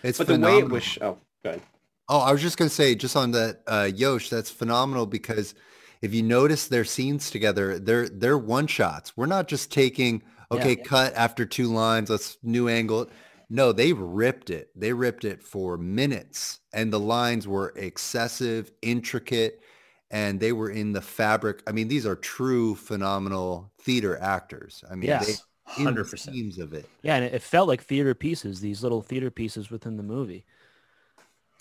it's 0.05 0.19
but 0.19 0.29
phenomenal. 0.29 0.61
the 0.61 0.67
way 0.67 0.69
it 0.69 0.73
was 0.73 0.99
oh 1.01 1.19
good 1.43 1.61
Oh, 2.09 2.21
I 2.21 2.33
was 2.33 2.41
just 2.41 2.57
going 2.57 2.69
to 2.69 2.75
say, 2.75 2.95
just 2.95 3.17
on 3.17 3.33
that, 3.33 3.61
uh, 3.67 3.91
Yosh, 3.95 4.31
that's 4.31 4.51
phenomenal 4.51 5.05
because 5.05 5.55
if 6.01 6.15
you 6.15 6.23
notice 6.23 6.69
their 6.69 6.85
scenes 6.85 7.31
together, 7.31 7.79
they're 7.79 8.09
they're 8.09 8.39
one 8.39 8.67
shots. 8.67 9.17
We're 9.17 9.27
not 9.27 9.49
just 9.49 9.73
taking 9.73 10.23
okay, 10.51 10.77
yeah. 10.79 10.85
cut 10.85 11.15
after 11.15 11.45
two 11.45 11.67
lines, 11.67 12.11
let's 12.11 12.39
new 12.43 12.69
angle. 12.69 13.11
No, 13.51 13.73
they 13.73 13.93
ripped 13.93 14.51
it. 14.51 14.71
They 14.77 14.93
ripped 14.93 15.25
it 15.25 15.43
for 15.43 15.79
minutes, 15.79 16.61
and 16.73 16.93
the 16.93 17.01
lines 17.01 17.49
were 17.49 17.73
excessive, 17.77 18.71
intricate, 18.83 19.63
and 20.11 20.39
they 20.39 20.53
were 20.53 20.71
in 20.71 20.93
the 20.93 21.01
fabric. 21.01 21.63
I 21.67 21.73
mean, 21.73 21.89
these 21.89 22.07
are 22.07 22.17
true 22.17 22.75
phenomenal 22.75 23.73
theater 23.81 24.19
actors. 24.21 24.85
I 24.91 24.95
mean, 24.95 25.09
yes. 25.09 25.43
hundred 25.67 26.11
percent 26.11 26.59
of 26.59 26.75
it. 26.75 26.89
Yeah, 27.03 27.17
and 27.17 27.25
it 27.25 27.43
felt 27.43 27.69
like 27.69 27.83
theater 27.83 28.15
pieces. 28.15 28.61
These 28.61 28.83
little 28.83 29.03
theater 29.03 29.31
pieces 29.31 29.71
within 29.71 29.97
the 29.97 30.03
movie. 30.03 30.45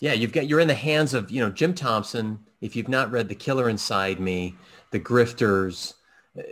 Yeah, 0.00 0.12
you've 0.12 0.32
got 0.32 0.46
you're 0.46 0.60
in 0.60 0.68
the 0.68 0.74
hands 0.74 1.14
of 1.14 1.30
you 1.30 1.40
know 1.40 1.50
Jim 1.50 1.74
Thompson. 1.74 2.38
If 2.60 2.76
you've 2.76 2.88
not 2.88 3.10
read 3.10 3.28
The 3.28 3.34
Killer 3.34 3.68
Inside 3.68 4.20
Me, 4.20 4.54
The 4.90 5.00
Grifters, 5.00 5.94
uh, 6.38 6.42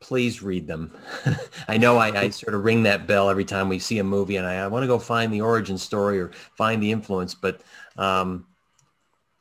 please 0.00 0.42
read 0.42 0.66
them. 0.66 0.96
I 1.68 1.76
know 1.78 1.96
I, 1.96 2.08
I, 2.18 2.30
sort 2.30 2.54
of 2.54 2.64
ring 2.64 2.84
that 2.84 3.06
bell 3.06 3.28
every 3.28 3.44
time 3.44 3.68
we 3.68 3.78
see 3.78 3.98
a 3.98 4.04
movie, 4.04 4.36
and 4.36 4.46
I, 4.46 4.56
I 4.56 4.66
want 4.68 4.82
to 4.82 4.88
go 4.88 4.98
find 4.98 5.32
the 5.32 5.40
origin 5.40 5.78
story 5.78 6.20
or 6.20 6.30
find 6.56 6.82
the 6.82 6.92
influence. 6.92 7.34
But 7.34 7.60
um, 7.96 8.46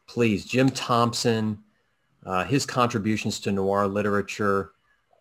please, 0.07 0.45
Jim 0.45 0.69
Thompson, 0.69 1.59
uh, 2.25 2.45
his 2.45 2.65
contributions 2.65 3.39
to 3.41 3.51
noir 3.51 3.87
literature. 3.87 4.71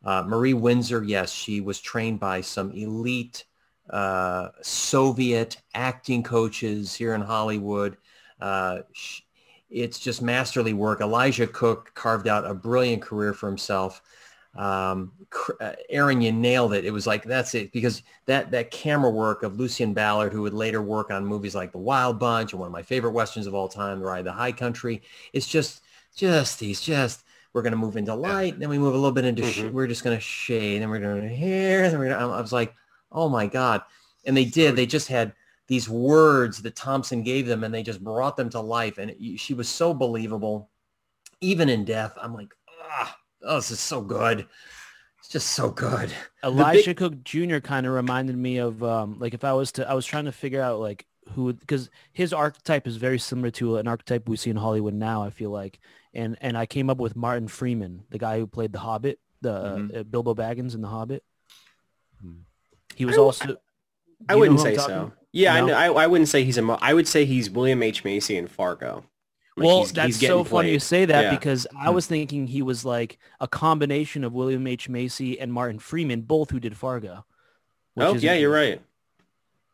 Uh, 0.04 0.24
Marie 0.26 0.54
Windsor, 0.54 1.02
yes, 1.02 1.32
she 1.32 1.60
was 1.60 1.80
trained 1.80 2.20
by 2.20 2.40
some 2.40 2.70
elite 2.72 3.44
uh, 3.90 4.48
Soviet 4.62 5.56
acting 5.74 6.22
coaches 6.22 6.94
here 6.94 7.14
in 7.14 7.20
Hollywood. 7.20 7.96
Uh, 8.40 8.80
it's 9.70 9.98
just 9.98 10.22
masterly 10.22 10.72
work. 10.72 11.00
Elijah 11.00 11.46
Cook 11.46 11.92
carved 11.94 12.28
out 12.28 12.48
a 12.48 12.54
brilliant 12.54 13.02
career 13.02 13.34
for 13.34 13.46
himself. 13.46 14.00
Um, 14.54 15.12
uh, 15.60 15.72
Aaron, 15.90 16.20
you 16.20 16.32
nailed 16.32 16.72
it. 16.72 16.84
It 16.84 16.90
was 16.90 17.06
like 17.06 17.22
that's 17.22 17.54
it 17.54 17.70
because 17.70 18.02
that 18.26 18.50
that 18.50 18.70
camera 18.70 19.10
work 19.10 19.42
of 19.42 19.58
Lucien 19.58 19.92
Ballard, 19.92 20.32
who 20.32 20.42
would 20.42 20.54
later 20.54 20.82
work 20.82 21.10
on 21.10 21.24
movies 21.24 21.54
like 21.54 21.70
The 21.70 21.78
Wild 21.78 22.18
Bunch 22.18 22.52
and 22.52 22.60
one 22.60 22.66
of 22.66 22.72
my 22.72 22.82
favorite 22.82 23.12
westerns 23.12 23.46
of 23.46 23.54
all 23.54 23.68
time, 23.68 24.00
Ride 24.00 24.24
the 24.24 24.32
High 24.32 24.52
Country. 24.52 25.02
It's 25.32 25.46
just 25.46 25.82
just 26.16 26.58
these 26.58 26.80
just 26.80 27.24
we're 27.52 27.62
going 27.62 27.72
to 27.72 27.78
move 27.78 27.96
into 27.96 28.14
light, 28.14 28.54
yeah. 28.54 28.60
then 28.60 28.68
we 28.68 28.78
move 28.78 28.94
a 28.94 28.96
little 28.96 29.12
bit 29.12 29.24
into 29.24 29.42
mm-hmm. 29.42 29.68
sh- 29.68 29.72
we're 29.72 29.86
just 29.86 30.04
going 30.04 30.16
to 30.16 30.20
shade, 30.20 30.82
and 30.82 30.90
we're 30.90 30.98
going 30.98 31.22
to 31.22 31.28
here, 31.28 31.84
and 31.84 31.98
we're 31.98 32.08
gonna, 32.08 32.32
I 32.32 32.40
was 32.40 32.52
like, 32.52 32.74
oh 33.12 33.28
my 33.28 33.46
god, 33.46 33.82
and 34.24 34.36
they 34.36 34.44
did. 34.44 34.76
They 34.76 34.86
just 34.86 35.08
had 35.08 35.32
these 35.66 35.88
words 35.88 36.62
that 36.62 36.76
Thompson 36.76 37.22
gave 37.22 37.46
them, 37.46 37.64
and 37.64 37.72
they 37.72 37.82
just 37.82 38.02
brought 38.02 38.36
them 38.36 38.50
to 38.50 38.60
life, 38.60 38.98
and 38.98 39.10
it, 39.10 39.38
she 39.38 39.54
was 39.54 39.68
so 39.68 39.92
believable, 39.94 40.70
even 41.40 41.68
in 41.68 41.84
death. 41.84 42.16
I'm 42.20 42.34
like, 42.34 42.54
ah, 42.82 43.16
oh, 43.42 43.56
this 43.56 43.70
is 43.70 43.80
so 43.80 44.00
good. 44.00 44.46
It's 45.18 45.28
just 45.28 45.48
so 45.48 45.70
good. 45.70 46.12
Elisha 46.42 46.90
big- 46.90 46.96
Cook 46.96 47.24
Jr. 47.24 47.58
kind 47.58 47.86
of 47.86 47.92
reminded 47.92 48.36
me 48.36 48.58
of 48.58 48.82
um, 48.82 49.18
like 49.18 49.34
if 49.34 49.44
I 49.44 49.52
was 49.52 49.72
to, 49.72 49.88
I 49.88 49.94
was 49.94 50.06
trying 50.06 50.24
to 50.24 50.32
figure 50.32 50.62
out 50.62 50.80
like 50.80 51.06
who 51.34 51.52
because 51.52 51.90
his 52.12 52.32
archetype 52.32 52.86
is 52.86 52.96
very 52.96 53.18
similar 53.18 53.50
to 53.52 53.76
an 53.76 53.86
archetype 53.86 54.28
we 54.28 54.36
see 54.36 54.50
in 54.50 54.56
Hollywood 54.56 54.94
now. 54.94 55.22
I 55.22 55.30
feel 55.30 55.50
like, 55.50 55.80
and 56.14 56.36
and 56.40 56.56
I 56.56 56.66
came 56.66 56.88
up 56.88 56.98
with 56.98 57.16
Martin 57.16 57.48
Freeman, 57.48 58.04
the 58.10 58.18
guy 58.18 58.38
who 58.38 58.46
played 58.46 58.72
the 58.72 58.78
Hobbit, 58.78 59.18
the 59.40 59.52
mm-hmm. 59.52 59.98
uh, 59.98 60.02
Bilbo 60.04 60.34
Baggins 60.34 60.74
in 60.74 60.80
the 60.80 60.88
Hobbit. 60.88 61.22
He 62.98 63.04
was 63.04 63.16
I, 63.16 63.20
also. 63.20 63.56
I 64.28 64.34
wouldn't 64.34 64.58
say 64.58 64.76
so. 64.76 65.12
Yeah, 65.30 65.60
no? 65.60 65.72
I, 65.72 65.86
I, 65.86 65.92
I 66.02 66.06
wouldn't 66.08 66.28
say 66.28 66.42
he's 66.42 66.58
a. 66.58 66.78
I 66.80 66.92
would 66.92 67.06
say 67.06 67.24
he's 67.24 67.48
William 67.48 67.80
H 67.80 68.02
Macy 68.02 68.36
in 68.36 68.48
Fargo. 68.48 69.04
Like 69.56 69.66
well, 69.66 69.80
he's, 69.80 69.92
that's 69.92 70.06
he's 70.18 70.28
so 70.28 70.42
played. 70.42 70.50
funny 70.50 70.72
you 70.72 70.80
say 70.80 71.04
that 71.04 71.24
yeah. 71.24 71.30
because 71.30 71.68
I 71.78 71.88
hmm. 71.88 71.94
was 71.94 72.08
thinking 72.08 72.48
he 72.48 72.60
was 72.60 72.84
like 72.84 73.18
a 73.38 73.46
combination 73.46 74.24
of 74.24 74.32
William 74.32 74.66
H 74.66 74.88
Macy 74.88 75.38
and 75.38 75.52
Martin 75.52 75.78
Freeman, 75.78 76.22
both 76.22 76.50
who 76.50 76.58
did 76.58 76.76
Fargo. 76.76 77.24
Oh 77.96 78.16
yeah, 78.16 78.34
you're 78.34 78.52
right. 78.52 78.82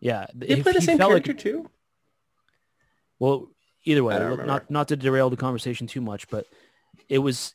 Yeah, 0.01 0.27
they 0.35 0.61
play 0.61 0.73
the 0.73 0.83
same 0.83 0.99
character 0.99 1.33
like, 1.33 1.41
too. 1.41 1.71
Well, 3.19 3.49
either 3.85 4.05
way, 4.05 4.19
not 4.45 4.71
not 4.71 4.89
to 4.89 4.97
derail 4.97 5.31
the 5.31 5.37
conversation 5.39 5.87
too 5.87 6.03
much, 6.03 6.29
but 6.29 6.45
it 7.09 7.21
was. 7.21 7.55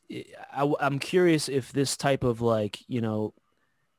I, 0.51 0.71
I'm 0.79 0.97
curious 0.97 1.47
if 1.47 1.71
this 1.71 1.95
type 1.95 2.23
of 2.23 2.41
like 2.41 2.79
you 2.87 3.01
know, 3.01 3.35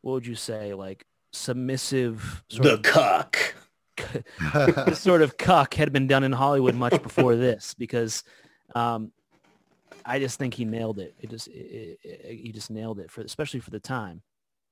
what 0.01 0.15
would 0.15 0.27
you 0.27 0.35
say, 0.35 0.75
like 0.75 1.07
submissive 1.33 2.43
sort 2.49 2.63
the 2.63 2.75
of, 2.75 2.83
cuck. 2.83 3.55
this 4.55 4.99
sort 5.01 5.23
of 5.23 5.37
cuck 5.37 5.75
had 5.75 5.93
been 5.93 6.07
done 6.07 6.25
in 6.25 6.33
Hollywood 6.33 6.75
much 6.75 7.03
before 7.03 7.37
this 7.37 7.75
because 7.75 8.25
um, 8.75 9.13
I 10.05 10.19
just 10.19 10.39
think 10.39 10.55
he 10.55 10.65
nailed 10.65 10.99
it. 10.99 11.15
It 11.21 11.31
just 11.31 11.49
it, 11.49 11.99
it, 12.03 12.39
he 12.39 12.53
just 12.53 12.71
nailed 12.71 12.99
it 12.99 13.11
for 13.11 13.23
especially 13.23 13.61
for 13.61 13.71
the 13.71 13.81
time. 13.81 14.23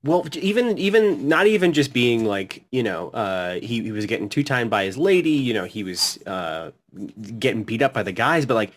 Well, 0.04 0.26
even 0.34 0.78
even 0.78 1.28
not 1.28 1.46
even 1.48 1.72
just 1.72 1.92
being 1.92 2.24
like 2.24 2.64
you 2.70 2.82
know 2.82 3.10
uh, 3.10 3.54
he 3.54 3.82
he 3.82 3.92
was 3.92 4.06
getting 4.06 4.28
two 4.28 4.44
timed 4.44 4.70
by 4.70 4.84
his 4.84 4.96
lady. 4.96 5.30
You 5.30 5.54
know 5.54 5.64
he 5.64 5.82
was 5.82 6.18
uh, 6.24 6.70
getting 7.38 7.64
beat 7.64 7.82
up 7.82 7.92
by 7.92 8.02
the 8.02 8.12
guys, 8.12 8.46
but 8.46 8.54
like 8.54 8.72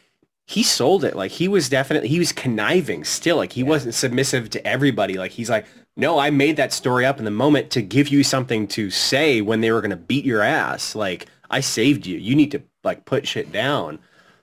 he 0.47 0.63
sold 0.63 1.03
it. 1.03 1.15
Like 1.15 1.31
he 1.31 1.47
was 1.47 1.69
definitely 1.69 2.09
he 2.09 2.19
was 2.19 2.31
conniving 2.31 3.03
still. 3.03 3.37
Like 3.37 3.53
he 3.53 3.61
yeah. 3.61 3.67
wasn't 3.67 3.93
submissive 3.93 4.49
to 4.51 4.67
everybody. 4.67 5.13
Like 5.13 5.31
he's 5.31 5.49
like, 5.49 5.65
no, 6.01 6.17
I 6.17 6.31
made 6.31 6.57
that 6.57 6.73
story 6.73 7.05
up 7.05 7.19
in 7.19 7.25
the 7.25 7.31
moment 7.31 7.69
to 7.71 7.81
give 7.83 8.07
you 8.07 8.23
something 8.23 8.67
to 8.69 8.89
say 8.89 9.39
when 9.39 9.61
they 9.61 9.71
were 9.71 9.81
gonna 9.81 9.95
beat 9.95 10.25
your 10.25 10.41
ass. 10.41 10.95
Like 10.95 11.27
I 11.51 11.59
saved 11.59 12.07
you. 12.07 12.17
You 12.17 12.35
need 12.35 12.49
to 12.51 12.63
like 12.83 13.05
put 13.05 13.27
shit 13.27 13.51
down. 13.51 13.99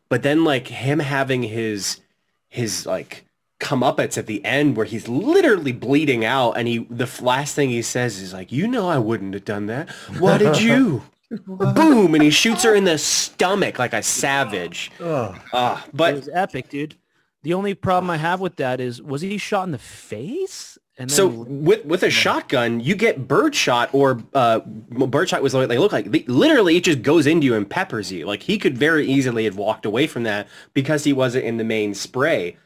But 0.09 0.23
then 0.23 0.45
like 0.45 0.69
him 0.69 1.01
having 1.01 1.43
his 1.43 2.01
his 2.49 2.87
like 2.87 3.25
come 3.59 3.83
up 3.83 3.99
at 3.99 4.13
the 4.13 4.45
end 4.45 4.77
where 4.77 4.87
he's 4.87 5.09
literally 5.09 5.73
bleeding 5.73 6.25
out 6.25 6.53
and 6.53 6.69
he 6.69 6.87
the 6.89 7.11
last 7.21 7.57
thing 7.57 7.71
he 7.71 7.83
says 7.83 8.21
is 8.21 8.33
like 8.33 8.53
you 8.53 8.69
know 8.69 8.89
i 8.89 8.97
wouldn't 8.97 9.35
have 9.35 9.45
done 9.45 9.67
that. 9.67 9.91
Why 10.21 10.39
did 10.39 10.61
you? 10.63 11.03
Boom 11.29 12.15
and 12.15 12.23
he 12.23 12.31
shoots 12.31 12.63
her 12.63 12.75
in 12.75 12.85
the 12.85 12.99
stomach 12.99 13.81
like 13.81 13.93
a 13.93 14.03
savage. 14.05 14.93
Oh, 15.01 15.37
uh, 15.53 15.83
but 15.93 16.15
it 16.15 16.17
was 16.19 16.31
epic 16.33 16.69
dude. 16.69 16.95
The 17.43 17.55
only 17.55 17.75
problem 17.75 18.11
i 18.11 18.17
have 18.17 18.39
with 18.39 18.57
that 18.57 18.81
is 18.81 19.03
was 19.03 19.23
he 19.23 19.39
shot 19.39 19.65
in 19.65 19.73
the 19.73 19.79
face 19.79 20.78
and 20.99 21.11
so 21.11 21.29
with 21.29 21.85
with 21.85 22.03
a 22.03 22.11
shotgun, 22.11 22.81
you 22.81 22.97
get 22.97 23.29
birdshot 23.29 23.91
or 23.93 24.21
uh, 24.35 24.59
birdshot 24.59 25.43
was 25.43 25.55
what 25.55 25.69
they 25.69 25.79
look 25.79 25.93
like. 25.93 26.09
Literally, 26.27 26.77
it 26.77 26.85
just 26.85 27.03
goes 27.03 27.27
into 27.27 27.47
you 27.47 27.55
and 27.55 27.69
peppers 27.71 28.11
you. 28.11 28.27
Like 28.27 28.43
he 28.43 28.59
could 28.59 28.77
very 28.77 29.07
easily 29.07 29.45
have 29.45 29.57
walked 29.57 29.87
away 29.87 30.09
from 30.09 30.25
that 30.25 30.49
because 30.75 31.05
he 31.05 31.13
wasn't 31.13 31.45
in 31.45 31.57
the 31.57 31.65
main 31.65 31.95
spray. 31.95 32.57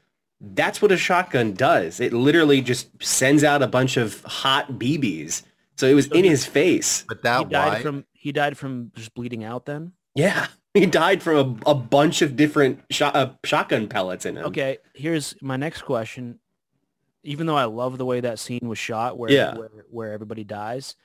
That's 0.40 0.80
what 0.80 0.90
a 0.90 0.96
shotgun 0.96 1.52
does. 1.52 2.00
It 2.00 2.14
literally 2.14 2.62
just 2.62 2.88
sends 3.02 3.44
out 3.44 3.62
a 3.62 3.68
bunch 3.68 3.98
of 3.98 4.24
hot 4.24 4.72
BBs. 4.72 5.42
So 5.76 5.86
it 5.86 5.94
was 5.94 6.06
so 6.06 6.14
in 6.14 6.24
he, 6.24 6.30
his 6.30 6.46
face. 6.46 7.04
But 7.06 7.22
that 7.22 7.38
he 7.38 7.44
died 7.44 7.72
why? 7.74 7.82
from 7.82 8.06
he 8.12 8.32
died 8.32 8.56
from 8.56 8.92
just 8.94 9.14
bleeding 9.14 9.44
out 9.44 9.66
then? 9.66 9.92
Yeah. 10.14 10.46
He 10.74 10.86
died 10.86 11.22
from 11.22 11.60
a, 11.66 11.72
a 11.72 11.74
bunch 11.74 12.22
of 12.22 12.34
different 12.34 12.80
shot, 12.90 13.14
uh, 13.14 13.32
shotgun 13.44 13.88
pellets 13.88 14.24
in 14.24 14.38
him. 14.38 14.46
Okay, 14.46 14.78
here's 14.94 15.34
my 15.42 15.58
next 15.58 15.82
question. 15.82 16.38
Even 17.24 17.46
though 17.46 17.56
I 17.56 17.64
love 17.64 17.98
the 17.98 18.04
way 18.04 18.20
that 18.20 18.38
scene 18.38 18.68
was 18.68 18.78
shot 18.78 19.16
where 19.16 19.30
yeah. 19.30 19.56
where, 19.56 19.70
where 19.90 20.12
everybody 20.12 20.44
dies, 20.44 20.96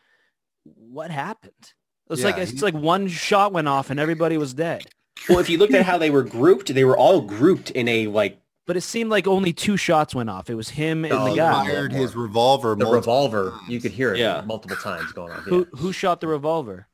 what 0.64 1.12
happened? 1.12 1.74
It's 2.10 2.22
yeah, 2.22 2.28
like 2.28 2.38
it's 2.38 2.52
he, 2.52 2.60
like 2.60 2.74
one 2.74 3.08
shot 3.08 3.54
went 3.54 3.68
off 3.68 3.90
and 3.90 4.00
everybody 4.00 4.38
was 4.38 4.54
dead. 4.54 4.86
Well, 5.30 5.40
if 5.40 5.50
you 5.50 5.58
looked 5.58 5.74
at 5.74 5.86
how 5.86 5.98
they 5.98 6.10
were 6.10 6.24
grouped, 6.24 6.74
they 6.74 6.84
were 6.84 6.98
all 6.98 7.22
grouped 7.22 7.72
in 7.72 7.88
a 7.88 8.08
like 8.08 8.40
but 8.68 8.76
it 8.76 8.82
seemed 8.82 9.10
like 9.10 9.28
only 9.28 9.54
two 9.54 9.78
shots 9.78 10.14
went 10.14 10.30
off. 10.30 10.50
It 10.50 10.56
was 10.56 10.70
him 10.70 11.06
and 11.06 11.14
the 11.14 11.32
oh, 11.32 11.36
guy. 11.36 11.66
Fired 11.66 11.94
his 11.94 12.16
revolver. 12.18 12.76
The 12.76 12.86
revolver. 12.86 13.52
Times. 13.52 13.70
You 13.70 13.80
could 13.80 13.94
hear 13.94 14.14
it 14.14 14.20
yeah. 14.20 14.44
multiple 14.46 14.76
times 14.76 15.14
going 15.14 15.32
off. 15.32 15.44
Who 15.44 15.66
who 15.78 15.94
shot 15.94 16.20
the 16.20 16.28
revolver? 16.28 16.88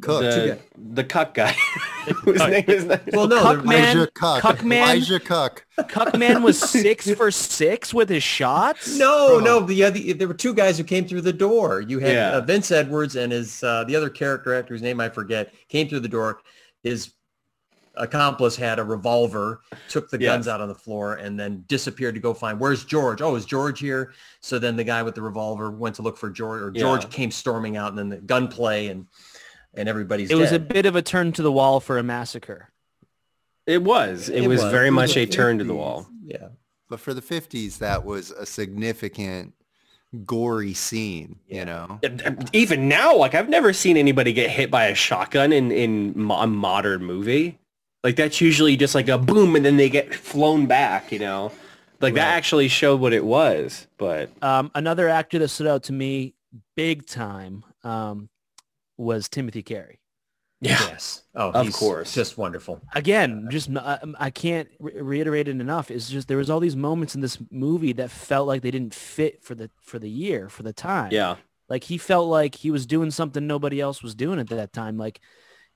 Cook. 0.00 0.22
The, 0.22 0.58
the 0.76 1.04
Cuck 1.04 1.34
guy. 1.34 1.50
Whose 2.24 2.38
name 2.38 2.64
is 2.68 2.86
that? 2.86 3.12
Well, 3.12 3.26
no, 3.26 3.42
Cuck 3.42 3.64
man. 3.64 4.06
Cuck. 4.14 4.40
Cuck 4.40 4.64
man. 4.64 4.96
Elijah 4.96 5.18
Cuck. 5.18 5.66
Cuck 5.88 6.16
man 6.16 6.42
was 6.42 6.58
six 6.70 7.10
for 7.14 7.30
six 7.30 7.92
with 7.92 8.08
his 8.08 8.22
shots. 8.22 8.96
No, 8.96 9.36
oh. 9.36 9.40
no. 9.40 9.60
The, 9.60 9.90
the 9.90 10.12
there 10.12 10.28
were 10.28 10.34
two 10.34 10.54
guys 10.54 10.78
who 10.78 10.84
came 10.84 11.06
through 11.06 11.22
the 11.22 11.32
door. 11.32 11.80
You 11.80 11.98
had 11.98 12.12
yeah. 12.14 12.30
uh, 12.30 12.40
Vince 12.40 12.70
Edwards 12.70 13.16
and 13.16 13.32
his 13.32 13.62
uh, 13.64 13.84
the 13.84 13.96
other 13.96 14.08
character 14.08 14.54
actor 14.54 14.74
whose 14.74 14.82
name 14.82 15.00
I 15.00 15.08
forget 15.08 15.52
came 15.68 15.88
through 15.88 16.00
the 16.00 16.08
door. 16.08 16.40
His 16.84 17.12
accomplice 17.96 18.56
had 18.56 18.78
a 18.78 18.84
revolver, 18.84 19.60
took 19.88 20.08
the 20.10 20.18
guns 20.18 20.48
out 20.48 20.60
on 20.60 20.68
the 20.68 20.74
floor, 20.74 21.14
and 21.16 21.38
then 21.38 21.64
disappeared 21.66 22.14
to 22.14 22.20
go 22.20 22.32
find 22.32 22.58
where's 22.58 22.84
George. 22.84 23.20
Oh, 23.20 23.34
is 23.34 23.44
George 23.44 23.80
here? 23.80 24.14
So 24.40 24.58
then 24.58 24.76
the 24.76 24.84
guy 24.84 25.02
with 25.02 25.14
the 25.14 25.22
revolver 25.22 25.70
went 25.70 25.96
to 25.96 26.02
look 26.02 26.16
for 26.16 26.30
George, 26.30 26.62
or 26.62 26.70
George 26.70 27.02
yeah. 27.02 27.10
came 27.10 27.30
storming 27.30 27.76
out, 27.76 27.90
and 27.90 27.98
then 27.98 28.08
the 28.08 28.16
gunplay 28.18 28.86
and 28.86 29.06
and 29.74 29.88
everybody's. 29.88 30.30
It 30.30 30.34
dead. 30.34 30.40
was 30.40 30.52
a 30.52 30.58
bit 30.58 30.86
of 30.86 30.96
a 30.96 31.02
turn 31.02 31.32
to 31.32 31.42
the 31.42 31.52
wall 31.52 31.80
for 31.80 31.98
a 31.98 32.02
massacre. 32.02 32.70
It 33.66 33.82
was. 33.82 34.28
It, 34.28 34.44
it 34.44 34.48
was, 34.48 34.62
was, 34.62 34.72
very 34.72 34.88
it 34.88 34.92
much 34.92 35.16
a 35.16 35.26
turn 35.26 35.58
to 35.58 35.64
the 35.64 35.74
wall. 35.74 36.08
Yeah. 36.24 36.48
But 36.88 37.00
for 37.00 37.14
the 37.14 37.22
50s, 37.22 37.78
that 37.78 38.04
was 38.04 38.32
a 38.32 38.44
significant 38.44 39.54
gory 40.24 40.74
scene, 40.74 41.38
yeah. 41.46 41.58
you 41.58 41.64
know. 41.64 42.00
Even 42.52 42.88
now, 42.88 43.16
like 43.16 43.34
I've 43.34 43.48
never 43.48 43.72
seen 43.72 43.96
anybody 43.96 44.32
get 44.32 44.50
hit 44.50 44.70
by 44.70 44.86
a 44.86 44.94
shotgun 44.94 45.52
in 45.52 45.70
in 45.70 46.14
a 46.30 46.46
modern 46.46 47.04
movie. 47.04 47.58
Like 48.02 48.16
that's 48.16 48.40
usually 48.40 48.76
just 48.76 48.94
like 48.94 49.08
a 49.08 49.18
boom 49.18 49.56
and 49.56 49.64
then 49.64 49.76
they 49.76 49.90
get 49.90 50.14
flown 50.14 50.66
back, 50.66 51.12
you 51.12 51.18
know. 51.18 51.52
Like 52.00 52.14
right. 52.14 52.22
that 52.22 52.34
actually 52.34 52.68
showed 52.68 53.00
what 53.00 53.12
it 53.12 53.24
was. 53.24 53.86
But 53.98 54.30
um, 54.42 54.70
another 54.74 55.08
actor 55.08 55.38
that 55.38 55.48
stood 55.48 55.66
out 55.66 55.84
to 55.84 55.92
me 55.92 56.34
big 56.74 57.06
time 57.06 57.64
um, 57.84 58.30
was 59.00 59.28
Timothy 59.28 59.62
Carey. 59.62 60.00
Yeah. 60.60 60.78
Yes. 60.78 61.22
Oh, 61.34 61.50
of 61.52 61.72
course. 61.72 62.12
Just 62.12 62.36
wonderful. 62.36 62.82
Again, 62.94 63.48
just 63.50 63.74
uh, 63.74 63.98
I 64.18 64.28
can't 64.28 64.68
reiterate 64.78 65.48
it 65.48 65.58
enough. 65.58 65.90
It's 65.90 66.10
just 66.10 66.28
there 66.28 66.36
was 66.36 66.50
all 66.50 66.60
these 66.60 66.76
moments 66.76 67.14
in 67.14 67.22
this 67.22 67.38
movie 67.50 67.94
that 67.94 68.10
felt 68.10 68.46
like 68.46 68.60
they 68.60 68.70
didn't 68.70 68.94
fit 68.94 69.42
for 69.42 69.54
the 69.54 69.70
for 69.80 69.98
the 69.98 70.10
year 70.10 70.50
for 70.50 70.62
the 70.62 70.74
time. 70.74 71.12
Yeah. 71.12 71.36
Like 71.70 71.84
he 71.84 71.96
felt 71.96 72.28
like 72.28 72.54
he 72.54 72.70
was 72.70 72.84
doing 72.84 73.10
something 73.10 73.46
nobody 73.46 73.80
else 73.80 74.02
was 74.02 74.14
doing 74.14 74.38
at 74.38 74.48
that 74.48 74.74
time. 74.74 74.98
Like 74.98 75.20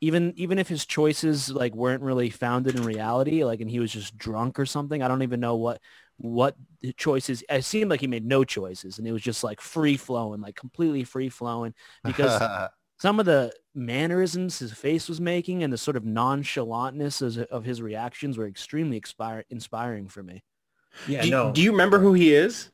even 0.02 0.34
even 0.36 0.58
if 0.58 0.68
his 0.68 0.84
choices 0.84 1.50
like 1.50 1.74
weren't 1.74 2.02
really 2.02 2.28
founded 2.28 2.76
in 2.76 2.84
reality, 2.84 3.42
like 3.42 3.62
and 3.62 3.70
he 3.70 3.80
was 3.80 3.90
just 3.90 4.18
drunk 4.18 4.58
or 4.58 4.66
something. 4.66 5.02
I 5.02 5.08
don't 5.08 5.22
even 5.22 5.40
know 5.40 5.56
what 5.56 5.80
what 6.18 6.56
choices. 6.98 7.42
It 7.48 7.64
seemed 7.64 7.90
like 7.90 8.00
he 8.00 8.06
made 8.06 8.26
no 8.26 8.44
choices, 8.44 8.98
and 8.98 9.08
it 9.08 9.12
was 9.12 9.22
just 9.22 9.42
like 9.42 9.62
free 9.62 9.96
flowing, 9.96 10.42
like 10.42 10.56
completely 10.56 11.04
free 11.04 11.30
flowing 11.30 11.72
because 12.04 12.42
some 12.98 13.20
of 13.20 13.26
the 13.26 13.52
mannerisms 13.74 14.58
his 14.58 14.72
face 14.72 15.08
was 15.08 15.20
making 15.20 15.62
and 15.62 15.72
the 15.72 15.78
sort 15.78 15.96
of 15.96 16.04
nonchalantness 16.04 17.20
of, 17.22 17.38
of 17.48 17.64
his 17.64 17.82
reactions 17.82 18.38
were 18.38 18.46
extremely 18.46 18.96
expire, 18.96 19.44
inspiring 19.50 20.08
for 20.08 20.22
me. 20.22 20.42
Yeah, 21.08 21.22
do, 21.22 21.30
no. 21.30 21.52
do 21.52 21.60
you 21.60 21.72
remember 21.72 21.98
who 21.98 22.12
he 22.12 22.34
is? 22.34 22.70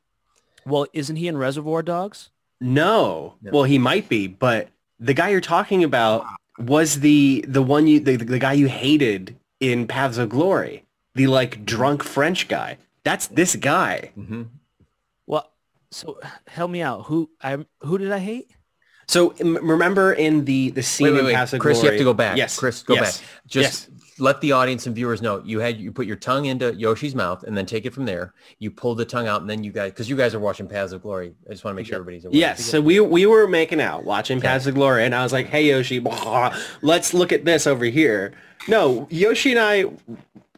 Well, 0.67 0.87
isn't 0.93 1.17
he 1.17 1.27
in 1.27 1.39
Reservoir 1.39 1.83
Dogs? 1.83 2.31
No. 2.61 3.35
No. 3.41 3.51
Well, 3.53 3.65
he 3.65 3.79
might 3.79 4.09
be, 4.09 4.27
but 4.27 4.69
the 4.99 5.15
guy 5.15 5.31
you're 5.31 5.41
talking 5.41 5.83
about 5.83 6.27
was 6.59 7.01
the 7.01 7.45
the 7.49 7.63
one 7.63 7.87
you 7.87 8.01
the, 8.01 8.17
the 8.17 8.39
guy 8.39 8.53
you 8.53 8.69
hated 8.69 9.37
in 9.61 9.87
Paths 9.87 10.19
of 10.19 10.29
Glory, 10.29 10.85
the 11.15 11.27
like 11.27 11.65
drunk 11.65 12.03
French 12.05 12.49
guy. 12.49 12.77
That's 13.03 13.29
this 13.29 13.57
guy. 13.57 14.11
Mm-hmm. 14.19 14.43
Well, 15.27 15.51
so 15.91 16.21
help 16.47 16.71
me 16.71 16.83
out. 16.83 17.07
Who 17.07 17.31
I 17.43 17.65
who 17.81 17.97
did 17.97 18.13
I 18.13 18.19
hate? 18.19 18.51
So 19.11 19.31
m- 19.41 19.57
remember 19.57 20.13
in 20.13 20.45
the 20.45 20.71
the 20.71 20.85
scene 20.85 21.07
Wait, 21.07 21.13
wait, 21.15 21.19
in 21.19 21.27
wait. 21.27 21.35
Paths 21.35 21.53
of 21.53 21.59
Glory? 21.59 21.73
Chris, 21.73 21.81
Glory. 21.81 21.87
you 21.87 21.93
have 21.93 22.01
to 22.01 22.05
go 22.05 22.15
back. 22.15 22.37
Yes, 22.37 22.57
Chris, 22.57 22.85
go 22.85 22.95
yes, 22.95 23.19
back. 23.19 23.27
Just 23.49 23.89
yes. 23.91 24.21
let 24.21 24.41
the 24.41 24.53
audience 24.53 24.87
and 24.87 24.95
viewers 24.95 25.21
know 25.21 25.43
you 25.45 25.59
had 25.59 25.81
you 25.81 25.91
put 25.91 26.07
your 26.07 26.15
tongue 26.15 26.45
into 26.45 26.73
Yoshi's 26.75 27.17
mouth 27.17 27.43
and 27.43 27.57
then 27.57 27.67
take 27.67 27.85
it 27.85 27.93
from 27.93 28.05
there. 28.05 28.35
You 28.61 28.71
pulled 28.71 28.99
the 28.99 29.05
tongue 29.05 29.27
out 29.27 29.41
and 29.41 29.51
then 29.51 29.65
you 29.65 29.73
guys 29.73 29.91
because 29.91 30.09
you 30.09 30.17
guys 30.17 30.33
are 30.33 30.39
watching 30.39 30.69
Paths 30.69 30.93
of 30.93 31.03
Glory. 31.03 31.35
I 31.49 31.51
just 31.51 31.65
want 31.65 31.75
to 31.75 31.77
make 31.77 31.87
sure 31.87 31.97
everybody's 31.97 32.25
aware. 32.25 32.39
Yes, 32.39 32.65
so 32.65 32.81
we 32.81 33.01
we 33.01 33.27
were 33.27 33.49
making 33.49 33.81
out, 33.81 34.05
watching 34.05 34.41
Paths 34.41 34.69
of 34.69 34.77
Glory, 34.77 35.05
and 35.05 35.13
I 35.13 35.25
was 35.25 35.33
like, 35.33 35.47
"Hey 35.49 35.67
Yoshi, 35.69 35.99
blah, 35.99 36.57
let's 36.81 37.13
look 37.13 37.33
at 37.33 37.45
this 37.45 37.67
over 37.67 37.87
here." 37.87 38.33
No, 38.69 39.09
Yoshi 39.11 39.51
and 39.51 39.59
I, 39.59 39.87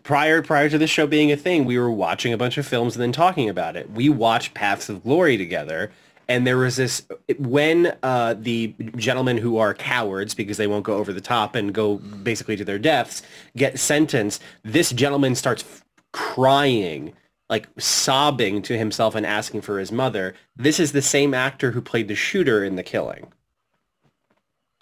prior 0.03 0.43
prior 0.43 0.69
to 0.69 0.77
this 0.77 0.91
show 0.91 1.07
being 1.07 1.33
a 1.33 1.39
thing, 1.39 1.65
we 1.65 1.79
were 1.79 1.91
watching 1.91 2.35
a 2.35 2.37
bunch 2.37 2.59
of 2.59 2.67
films 2.67 2.97
and 2.97 3.03
then 3.03 3.13
talking 3.13 3.49
about 3.49 3.77
it. 3.77 3.91
We 3.93 4.11
watched 4.11 4.53
Paths 4.53 4.91
of 4.91 5.05
Glory 5.05 5.39
together, 5.39 5.91
and 6.29 6.47
there 6.47 6.57
was 6.59 6.77
this 6.77 7.07
when 7.39 7.97
uh, 8.03 8.35
the 8.39 8.75
gentlemen 8.97 9.39
who 9.39 9.59
are 9.59 9.75
cowards 9.75 10.35
because 10.35 10.57
they 10.57 10.67
won't 10.67 10.85
go 10.85 10.95
over 10.97 11.13
the 11.13 11.21
top 11.21 11.55
and 11.55 11.73
go 11.75 11.97
basically 11.97 12.57
to 12.57 12.65
their 12.65 12.79
deaths 12.79 13.23
get 13.57 13.79
sentenced. 13.79 14.43
This 14.63 14.91
gentleman 14.91 15.35
starts 15.35 15.63
f- 15.63 15.85
crying 16.13 17.15
like 17.51 17.69
sobbing 17.79 18.63
to 18.63 18.79
himself 18.79 19.15
and 19.15 19.27
asking 19.27 19.61
for 19.61 19.79
his 19.79 19.93
mother. 19.93 20.35
This 20.57 20.81
is 20.81 20.93
the 20.93 21.03
same 21.03 21.35
actor 21.35 21.73
who 21.73 21.83
played 21.83 22.09
the 22.09 22.15
shooter 22.15 22.65
in 22.65 22.77
The 22.77 22.83
Killing. 22.83 23.31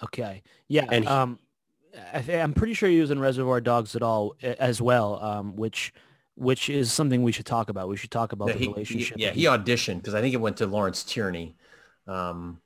Okay, 0.02 0.42
yeah. 0.68 0.86
And 0.90 1.04
he- 1.04 1.10
um, 1.10 1.38
I 2.14 2.40
I'm 2.40 2.52
pretty 2.54 2.74
sure 2.74 2.88
he 2.88 3.00
was 3.00 3.10
in 3.10 3.18
Reservoir 3.18 3.60
Dogs 3.60 3.96
at 3.96 4.02
all 4.02 4.36
as 4.40 4.80
well. 4.80 5.22
Um, 5.22 5.56
which 5.56 5.92
which 6.36 6.68
is 6.70 6.92
something 6.92 7.22
we 7.22 7.32
should 7.32 7.46
talk 7.46 7.68
about. 7.68 7.88
We 7.88 7.96
should 7.96 8.10
talk 8.10 8.32
about 8.32 8.48
Yeah, 8.48 8.54
the 8.54 8.58
he, 8.58 8.64
he- 8.66 8.70
relationship. 8.72 9.16
yeah, 9.18 9.30
he 9.32 9.44
auditioned 9.44 9.96
because 9.98 10.14
I 10.14 10.20
think 10.20 10.34
it 10.34 10.38
went 10.40 10.56
to 10.58 10.66
Lawrence 10.66 11.02
Tierney. 11.04 11.56
Um, 12.06 12.60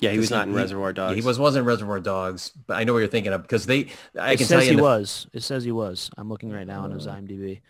Yeah, 0.00 0.10
he 0.12 0.18
was 0.18 0.30
not 0.30 0.46
in 0.46 0.54
Reservoir 0.54 0.92
Dogs. 0.92 1.16
He 1.16 1.22
was 1.22 1.38
wasn't 1.38 1.66
Reservoir 1.66 1.98
Dogs, 2.00 2.52
but 2.66 2.74
I 2.76 2.84
know 2.84 2.92
what 2.92 3.00
you're 3.00 3.08
thinking 3.08 3.32
of 3.32 3.42
because 3.42 3.66
they. 3.66 3.88
I 4.18 4.32
it 4.32 4.38
can 4.38 4.46
tell 4.46 4.60
says 4.60 4.64
you, 4.66 4.70
he 4.72 4.76
the- 4.76 4.82
was. 4.82 5.26
It 5.32 5.42
says 5.42 5.64
he 5.64 5.72
was. 5.72 6.10
I'm 6.16 6.28
looking 6.28 6.50
right 6.52 6.66
now 6.66 6.82
on 6.84 6.92
his 6.92 7.06
Uh, 7.06 7.14
IMDb. 7.14 7.60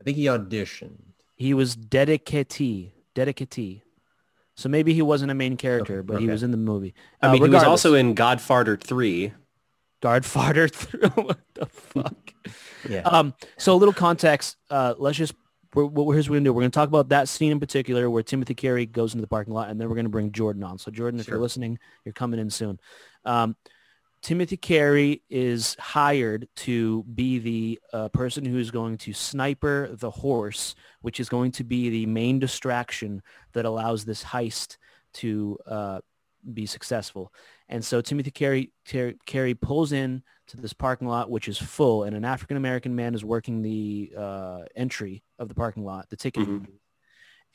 I 0.00 0.04
think 0.04 0.16
he 0.16 0.24
auditioned. 0.26 1.00
He 1.36 1.52
was 1.52 1.76
dedicatee. 1.76 2.92
Dedicatee. 3.14 3.82
So 4.56 4.68
maybe 4.68 4.94
he 4.94 5.02
wasn't 5.02 5.32
a 5.32 5.34
main 5.34 5.56
character, 5.56 6.02
but 6.02 6.20
he 6.20 6.28
was 6.28 6.42
in 6.44 6.50
the 6.52 6.56
movie. 6.56 6.94
I 7.20 7.26
Uh, 7.26 7.32
mean, 7.32 7.42
he 7.42 7.48
was 7.50 7.64
also 7.64 7.94
in 7.94 8.14
Godfather 8.14 8.76
3. 8.76 9.32
Guard 10.04 10.22
farter 10.22 10.70
through. 10.80 11.08
what 11.24 11.38
the 11.54 11.64
fuck? 11.64 12.34
Yeah. 12.86 13.00
Um, 13.00 13.32
so 13.56 13.72
a 13.72 13.78
little 13.78 13.94
context. 13.94 14.58
Uh, 14.68 14.92
let's 14.98 15.16
just 15.16 15.34
we're, 15.72 15.86
what 15.86 16.12
here's 16.12 16.28
what 16.28 16.32
we're 16.34 16.36
gonna 16.40 16.44
do. 16.44 16.52
We're 16.52 16.60
gonna 16.60 16.70
talk 16.70 16.88
about 16.88 17.08
that 17.08 17.26
scene 17.26 17.50
in 17.50 17.58
particular 17.58 18.10
where 18.10 18.22
Timothy 18.22 18.54
Carey 18.54 18.84
goes 18.84 19.14
into 19.14 19.22
the 19.22 19.28
parking 19.28 19.54
lot, 19.54 19.70
and 19.70 19.80
then 19.80 19.88
we're 19.88 19.96
gonna 19.96 20.10
bring 20.10 20.30
Jordan 20.30 20.62
on. 20.62 20.76
So 20.76 20.90
Jordan, 20.90 21.20
if 21.20 21.24
Sure. 21.26 21.36
you're 21.36 21.42
listening, 21.42 21.78
you're 22.04 22.12
coming 22.12 22.38
in 22.38 22.50
soon. 22.50 22.78
Um, 23.24 23.56
Timothy 24.20 24.58
Carey 24.58 25.22
is 25.30 25.74
hired 25.80 26.48
to 26.56 27.02
be 27.04 27.38
the 27.38 27.80
uh, 27.94 28.08
person 28.10 28.44
who 28.44 28.58
is 28.58 28.70
going 28.70 28.98
to 28.98 29.14
sniper 29.14 29.88
the 29.92 30.10
horse, 30.10 30.74
which 31.00 31.18
is 31.18 31.30
going 31.30 31.52
to 31.52 31.64
be 31.64 31.88
the 31.88 32.04
main 32.06 32.38
distraction 32.38 33.22
that 33.54 33.64
allows 33.64 34.04
this 34.04 34.22
heist 34.22 34.76
to 35.14 35.58
uh, 35.66 36.00
be 36.52 36.66
successful. 36.66 37.32
And 37.68 37.84
so 37.84 38.00
Timothy 38.00 38.30
Carey, 38.30 38.72
Ter- 38.86 39.14
Carey 39.26 39.54
pulls 39.54 39.92
in 39.92 40.22
to 40.48 40.56
this 40.56 40.72
parking 40.72 41.08
lot, 41.08 41.30
which 41.30 41.48
is 41.48 41.56
full, 41.56 42.04
and 42.04 42.14
an 42.14 42.24
African 42.24 42.56
American 42.56 42.94
man 42.94 43.14
is 43.14 43.24
working 43.24 43.62
the 43.62 44.12
uh, 44.16 44.62
entry 44.76 45.22
of 45.38 45.48
the 45.48 45.54
parking 45.54 45.84
lot, 45.84 46.10
the 46.10 46.16
ticket. 46.16 46.46
Mhm. 46.46 46.66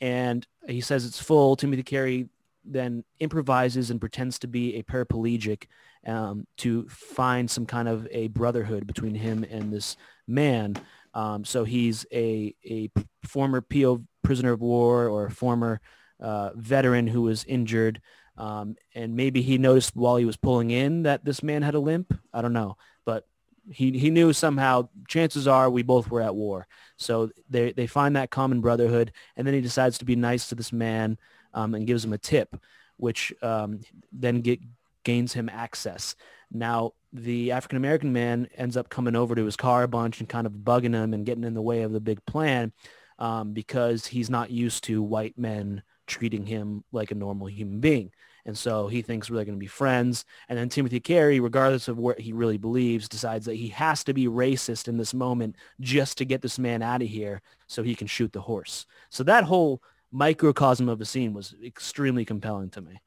And 0.00 0.46
he 0.66 0.80
says 0.80 1.04
it's 1.04 1.22
full. 1.22 1.56
Timothy 1.56 1.82
Carey 1.82 2.28
then 2.64 3.04
improvises 3.18 3.90
and 3.90 4.00
pretends 4.00 4.38
to 4.40 4.48
be 4.48 4.76
a 4.76 4.82
paraplegic 4.82 5.64
um, 6.06 6.46
to 6.58 6.86
find 6.88 7.50
some 7.50 7.66
kind 7.66 7.88
of 7.88 8.06
a 8.10 8.28
brotherhood 8.28 8.86
between 8.86 9.14
him 9.14 9.44
and 9.44 9.72
this 9.72 9.96
man. 10.26 10.76
Um, 11.14 11.44
so 11.44 11.64
he's 11.64 12.06
a, 12.12 12.54
a 12.64 12.90
former 13.24 13.60
PO 13.60 14.04
prisoner 14.22 14.52
of 14.52 14.60
war 14.60 15.08
or 15.08 15.26
a 15.26 15.30
former 15.30 15.80
uh, 16.20 16.50
veteran 16.54 17.06
who 17.06 17.22
was 17.22 17.44
injured. 17.44 18.00
Um, 18.36 18.76
and 18.94 19.16
maybe 19.16 19.42
he 19.42 19.58
noticed 19.58 19.94
while 19.94 20.16
he 20.16 20.24
was 20.24 20.36
pulling 20.36 20.70
in 20.70 21.02
that 21.02 21.24
this 21.24 21.42
man 21.42 21.62
had 21.62 21.74
a 21.74 21.80
limp. 21.80 22.18
I 22.32 22.42
don't 22.42 22.52
know. 22.52 22.76
But 23.04 23.26
he, 23.70 23.98
he 23.98 24.10
knew 24.10 24.32
somehow, 24.32 24.88
chances 25.08 25.46
are 25.46 25.68
we 25.68 25.82
both 25.82 26.10
were 26.10 26.22
at 26.22 26.34
war. 26.34 26.66
So 26.96 27.30
they, 27.48 27.72
they 27.72 27.86
find 27.86 28.16
that 28.16 28.30
common 28.30 28.60
brotherhood. 28.60 29.12
And 29.36 29.46
then 29.46 29.54
he 29.54 29.60
decides 29.60 29.98
to 29.98 30.04
be 30.04 30.16
nice 30.16 30.48
to 30.48 30.54
this 30.54 30.72
man 30.72 31.18
um, 31.52 31.74
and 31.74 31.86
gives 31.86 32.04
him 32.04 32.12
a 32.12 32.18
tip, 32.18 32.56
which 32.96 33.32
um, 33.42 33.80
then 34.12 34.40
get, 34.40 34.60
gains 35.04 35.32
him 35.32 35.48
access. 35.48 36.16
Now, 36.50 36.94
the 37.12 37.52
African-American 37.52 38.12
man 38.12 38.48
ends 38.56 38.76
up 38.76 38.88
coming 38.88 39.16
over 39.16 39.34
to 39.34 39.44
his 39.44 39.56
car 39.56 39.82
a 39.82 39.88
bunch 39.88 40.20
and 40.20 40.28
kind 40.28 40.46
of 40.46 40.52
bugging 40.52 40.94
him 40.94 41.12
and 41.12 41.26
getting 41.26 41.44
in 41.44 41.54
the 41.54 41.62
way 41.62 41.82
of 41.82 41.92
the 41.92 42.00
big 42.00 42.24
plan 42.24 42.72
um, 43.18 43.52
because 43.52 44.06
he's 44.06 44.30
not 44.30 44.50
used 44.50 44.84
to 44.84 45.02
white 45.02 45.36
men 45.36 45.82
treating 46.10 46.44
him 46.44 46.84
like 46.92 47.10
a 47.10 47.14
normal 47.14 47.46
human 47.48 47.80
being. 47.80 48.12
And 48.44 48.56
so 48.56 48.88
he 48.88 49.02
thinks 49.02 49.30
we're 49.30 49.44
going 49.44 49.54
to 49.54 49.56
be 49.56 49.66
friends. 49.66 50.24
And 50.48 50.58
then 50.58 50.68
Timothy 50.68 51.00
Carey, 51.00 51.40
regardless 51.40 51.88
of 51.88 51.98
what 51.98 52.18
he 52.18 52.32
really 52.32 52.58
believes, 52.58 53.08
decides 53.08 53.46
that 53.46 53.54
he 53.54 53.68
has 53.68 54.02
to 54.04 54.12
be 54.12 54.26
racist 54.26 54.88
in 54.88 54.96
this 54.96 55.14
moment 55.14 55.56
just 55.80 56.18
to 56.18 56.24
get 56.24 56.42
this 56.42 56.58
man 56.58 56.82
out 56.82 57.02
of 57.02 57.08
here 57.08 57.42
so 57.66 57.82
he 57.82 57.94
can 57.94 58.06
shoot 58.06 58.32
the 58.32 58.40
horse. 58.40 58.86
So 59.08 59.22
that 59.24 59.44
whole 59.44 59.82
microcosm 60.10 60.88
of 60.88 61.00
a 61.00 61.04
scene 61.04 61.32
was 61.32 61.54
extremely 61.64 62.24
compelling 62.24 62.70
to 62.70 62.80
me. 62.80 63.00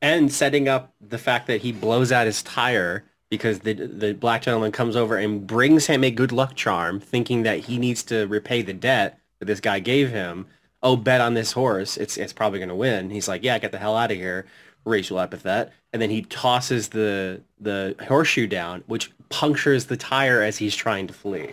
And 0.00 0.32
setting 0.32 0.68
up 0.68 0.94
the 1.00 1.18
fact 1.18 1.46
that 1.48 1.62
he 1.62 1.72
blows 1.72 2.12
out 2.12 2.26
his 2.26 2.42
tire 2.42 3.04
because 3.30 3.60
the 3.60 3.74
the 3.74 4.14
black 4.14 4.42
gentleman 4.42 4.72
comes 4.72 4.96
over 4.96 5.16
and 5.16 5.46
brings 5.46 5.86
him 5.86 6.02
a 6.02 6.10
good 6.10 6.32
luck 6.32 6.54
charm, 6.54 6.98
thinking 6.98 7.42
that 7.42 7.60
he 7.60 7.78
needs 7.78 8.02
to 8.04 8.26
repay 8.26 8.62
the 8.62 8.72
debt 8.72 9.18
that 9.38 9.46
this 9.46 9.60
guy 9.60 9.80
gave 9.80 10.10
him. 10.10 10.46
Oh, 10.82 10.96
bet 10.96 11.20
on 11.20 11.34
this 11.34 11.52
horse. 11.52 11.96
It's 11.96 12.16
it's 12.16 12.32
probably 12.32 12.58
going 12.60 12.68
to 12.68 12.74
win. 12.74 13.10
He's 13.10 13.28
like, 13.28 13.42
yeah, 13.42 13.58
get 13.58 13.72
the 13.72 13.78
hell 13.78 13.96
out 13.96 14.10
of 14.12 14.16
here. 14.16 14.46
Racial 14.84 15.18
epithet. 15.18 15.72
And 15.92 16.00
then 16.00 16.10
he 16.10 16.22
tosses 16.22 16.88
the 16.88 17.42
the 17.60 17.96
horseshoe 18.06 18.46
down, 18.46 18.84
which 18.86 19.10
punctures 19.28 19.86
the 19.86 19.96
tire 19.96 20.42
as 20.42 20.58
he's 20.58 20.76
trying 20.76 21.06
to 21.08 21.14
flee. 21.14 21.50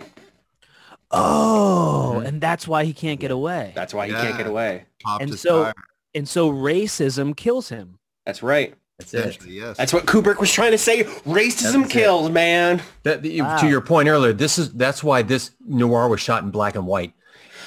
Oh, 1.10 2.14
mm-hmm. 2.16 2.26
and 2.26 2.40
that's 2.40 2.66
why 2.66 2.84
he 2.84 2.92
can't 2.92 3.20
get 3.20 3.30
away. 3.30 3.72
That's 3.74 3.94
why 3.94 4.06
he 4.08 4.12
can't 4.12 4.36
get 4.36 4.46
away. 4.46 4.84
Popped 5.02 5.22
And 5.22 5.38
so- 5.38 5.64
tire. 5.64 5.74
And 6.14 6.26
so 6.26 6.50
racism 6.50 7.36
kills 7.36 7.68
him. 7.68 7.98
That's 8.24 8.42
right. 8.42 8.74
That's 8.98 9.12
it. 9.12 9.44
Yes. 9.46 9.76
That's 9.76 9.92
what 9.92 10.06
Kubrick 10.06 10.40
was 10.40 10.50
trying 10.50 10.70
to 10.70 10.78
say. 10.78 11.04
Racism 11.04 11.82
That's 11.82 11.90
it. 11.90 11.90
kills, 11.90 12.30
man. 12.30 12.80
That, 13.02 13.20
the- 13.20 13.42
Wow. 13.42 13.58
To 13.58 13.68
your 13.68 13.82
point 13.82 14.08
earlier, 14.08 14.32
this 14.32 14.58
is 14.58 14.72
that's 14.72 15.04
why 15.04 15.20
this 15.20 15.50
noir 15.60 16.08
was 16.08 16.20
shot 16.22 16.42
in 16.42 16.50
black 16.50 16.74
and 16.74 16.86
white. 16.86 17.12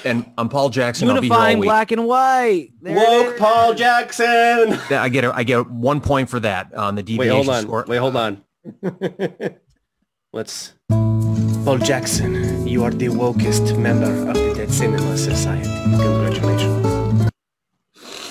And 0.04 0.24
I'm 0.38 0.48
Paul 0.48 0.70
Jackson. 0.70 1.10
I'll 1.10 1.20
be 1.20 1.26
here 1.28 1.34
all 1.34 1.38
Unifying 1.40 1.58
week. 1.58 1.66
black 1.66 1.92
and 1.92 2.06
white. 2.06 2.70
There 2.80 2.96
Woke. 2.96 3.36
Paul 3.38 3.74
Jackson. 3.74 4.72
I 4.90 5.08
get 5.10 5.24
a, 5.24 5.34
I 5.34 5.42
get 5.44 5.68
one 5.70 6.00
point 6.00 6.30
for 6.30 6.40
that 6.40 6.72
on 6.74 6.94
the 6.94 7.02
deviation 7.02 7.36
Wait, 7.36 7.44
hold 7.44 7.48
on. 7.50 7.62
score. 7.62 7.84
Wait, 7.86 7.96
hold 7.98 8.16
on. 8.16 8.42
Let's. 10.32 10.74
Paul 10.88 11.78
Jackson, 11.78 12.66
you 12.66 12.82
are 12.84 12.90
the 12.90 13.08
wokest 13.08 13.76
member 13.78 14.28
of 14.30 14.34
the 14.34 14.54
Dead 14.54 14.70
Cinema 14.72 15.18
Society. 15.18 15.68
Congratulations. 16.00 17.30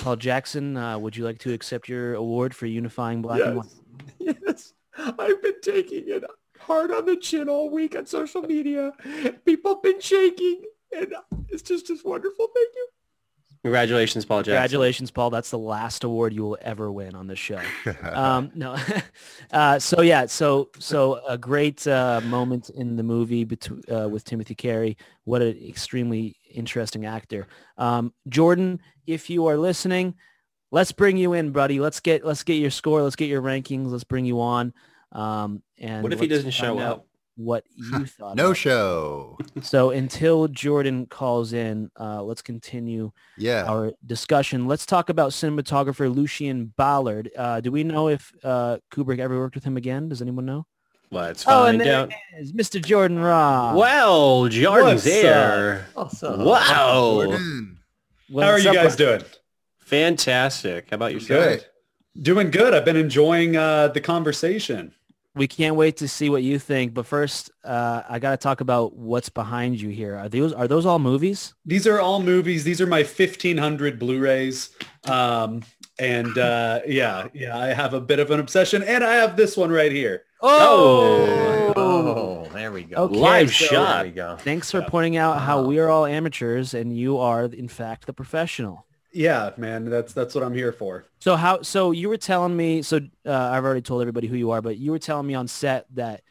Paul 0.01 0.15
Jackson, 0.15 0.75
uh, 0.75 0.97
would 0.97 1.15
you 1.15 1.23
like 1.23 1.37
to 1.39 1.53
accept 1.53 1.87
your 1.87 2.15
award 2.15 2.55
for 2.55 2.65
unifying 2.65 3.21
black 3.21 3.41
and 3.41 3.57
white? 3.57 3.67
Yes, 4.19 4.73
I've 4.97 5.41
been 5.41 5.61
taking 5.61 6.03
it 6.07 6.23
hard 6.59 6.91
on 6.91 7.05
the 7.05 7.15
chin 7.15 7.47
all 7.47 7.69
week 7.69 7.95
on 7.95 8.05
social 8.05 8.41
media. 8.41 8.91
People 9.45 9.75
have 9.75 9.83
been 9.83 9.99
shaking, 10.01 10.63
and 10.91 11.13
it's 11.49 11.63
just 11.63 11.87
just 11.87 12.05
wonderful. 12.05 12.47
Thank 12.53 12.69
you. 12.75 12.87
Congratulations, 13.63 14.23
Paul 14.23 14.39
Jackson. 14.39 14.53
Congratulations, 14.53 15.11
Paul. 15.11 15.29
That's 15.31 15.49
the 15.49 15.57
last 15.57 16.05
award 16.05 16.33
you 16.33 16.43
will 16.43 16.57
ever 16.61 16.89
win 16.91 17.13
on 17.13 17.27
this 17.27 17.39
show. 17.39 17.59
um, 18.03 18.51
no. 18.55 18.77
uh, 19.51 19.77
so 19.79 20.01
yeah, 20.01 20.27
so 20.27 20.69
so 20.79 21.19
a 21.27 21.37
great 21.37 21.85
uh, 21.85 22.21
moment 22.23 22.69
in 22.69 22.95
the 22.95 23.03
movie 23.03 23.43
between 23.43 23.81
uh, 23.93 24.07
with 24.07 24.23
Timothy 24.23 24.55
Carey. 24.55 24.97
What 25.25 25.41
an 25.41 25.57
extremely 25.67 26.37
interesting 26.49 27.05
actor. 27.05 27.47
Um, 27.77 28.13
Jordan, 28.29 28.79
if 29.05 29.29
you 29.29 29.47
are 29.47 29.57
listening, 29.57 30.15
let's 30.71 30.93
bring 30.93 31.17
you 31.17 31.33
in, 31.33 31.51
buddy. 31.51 31.81
Let's 31.81 31.99
get 31.99 32.25
let's 32.25 32.43
get 32.43 32.55
your 32.55 32.71
score. 32.71 33.01
Let's 33.01 33.17
get 33.17 33.27
your 33.27 33.41
rankings. 33.41 33.91
Let's 33.91 34.05
bring 34.05 34.23
you 34.23 34.39
on. 34.39 34.73
Um, 35.11 35.63
and 35.77 36.01
what 36.01 36.13
if 36.13 36.21
he 36.21 36.27
doesn't 36.27 36.51
show 36.51 36.79
out 36.79 36.91
up? 36.91 37.08
What 37.41 37.63
you 37.75 38.05
thought? 38.05 38.35
no 38.35 38.47
about 38.47 38.51
it. 38.51 38.55
show. 38.57 39.37
So 39.61 39.91
until 39.91 40.49
Jordan 40.49 41.05
calls 41.05 41.53
in, 41.53 41.89
uh, 41.97 42.21
let's 42.21 42.41
continue 42.41 43.11
Yeah. 43.37 43.63
our 43.63 43.93
discussion. 44.05 44.67
Let's 44.67 44.85
talk 44.85 45.07
about 45.09 45.31
cinematographer 45.31 46.13
Lucien 46.13 46.73
Ballard. 46.75 47.31
Uh, 47.37 47.61
do 47.61 47.71
we 47.71 47.85
know 47.85 48.09
if 48.09 48.33
uh, 48.43 48.79
Kubrick 48.91 49.19
ever 49.19 49.39
worked 49.39 49.55
with 49.55 49.63
him 49.63 49.77
again? 49.77 50.09
Does 50.09 50.21
anyone 50.21 50.45
know? 50.45 50.65
Let's 51.11 51.43
Oh, 51.47 51.63
find 51.63 51.77
and 51.81 51.89
there 51.89 51.95
out. 52.01 52.09
it 52.11 52.41
is, 52.41 52.51
Mr. 52.51 52.83
Jordan 52.83 53.19
Ross. 53.19 53.75
Well, 53.77 54.47
Jordan's 54.49 55.05
What's 55.05 55.05
here. 55.05 55.87
Awesome. 55.95 56.43
Wow. 56.43 57.21
Jordan. 57.23 57.79
How 58.33 58.41
are 58.49 58.59
you 58.59 58.73
guys 58.73 58.95
doing? 58.97 59.21
Fantastic. 59.79 60.89
How 60.91 60.95
about 60.95 61.13
yourself? 61.13 61.43
Good. 61.43 61.65
Doing 62.21 62.51
good. 62.51 62.73
I've 62.73 62.85
been 62.85 62.95
enjoying 62.97 63.55
uh, 63.57 63.87
the 63.87 64.01
conversation. 64.01 64.93
We 65.35 65.47
can't 65.47 65.75
wait 65.75 65.97
to 65.97 66.07
see 66.07 66.29
what 66.29 66.43
you 66.43 66.57
think. 66.59 66.93
But 66.93 67.05
first, 67.05 67.51
uh, 67.63 68.01
I 68.09 68.19
got 68.19 68.31
to 68.31 68.37
talk 68.37 68.61
about 68.61 68.95
what's 68.95 69.29
behind 69.29 69.79
you 69.79 69.89
here. 69.89 70.15
Are 70.15 70.27
those 70.27 70.53
are 70.53 70.67
those 70.67 70.85
all 70.85 70.99
movies? 70.99 71.53
These 71.65 71.85
are 71.87 71.99
all 71.99 72.21
movies. 72.21 72.63
These 72.63 72.81
are 72.81 72.87
my 72.87 73.03
1500 73.03 73.99
Blu-rays. 73.99 74.71
Um, 75.07 75.61
and 75.99 76.37
uh, 76.37 76.81
yeah, 76.87 77.27
yeah, 77.33 77.57
I 77.57 77.67
have 77.67 77.93
a 77.93 78.01
bit 78.01 78.19
of 78.19 78.31
an 78.31 78.39
obsession. 78.39 78.81
And 78.83 79.03
I 79.03 79.13
have 79.15 79.37
this 79.37 79.55
one 79.55 79.71
right 79.71 79.91
here. 79.91 80.23
Oh. 80.41 81.73
Oh, 81.75 82.47
there 82.53 82.71
we 82.71 82.83
go. 82.83 83.03
Okay, 83.03 83.15
Live 83.15 83.49
so- 83.53 83.65
shot. 83.65 83.95
There 83.97 84.05
we 84.05 84.11
go. 84.11 84.37
Thanks 84.39 84.71
for 84.71 84.81
pointing 84.81 85.17
out 85.17 85.39
how 85.41 85.61
we 85.63 85.79
are 85.79 85.89
all 85.89 86.05
amateurs 86.05 86.73
and 86.73 86.95
you 86.97 87.17
are, 87.17 87.43
in 87.45 87.67
fact, 87.67 88.05
the 88.07 88.13
professional. 88.13 88.85
Yeah, 89.11 89.51
man, 89.57 89.85
that's 89.85 90.13
that's 90.13 90.35
what 90.35 90.43
I'm 90.43 90.53
here 90.53 90.71
for. 90.71 91.05
So 91.19 91.35
how? 91.35 91.61
So 91.61 91.91
you 91.91 92.09
were 92.09 92.17
telling 92.17 92.55
me. 92.55 92.81
So 92.81 92.99
uh, 93.25 93.31
I've 93.33 93.65
already 93.65 93.81
told 93.81 94.01
everybody 94.01 94.27
who 94.27 94.35
you 94.37 94.51
are, 94.51 94.61
but 94.61 94.77
you 94.77 94.91
were 94.91 94.99
telling 94.99 95.25
me 95.25 95.33
on 95.33 95.47
set 95.47 95.85
that 95.95 96.21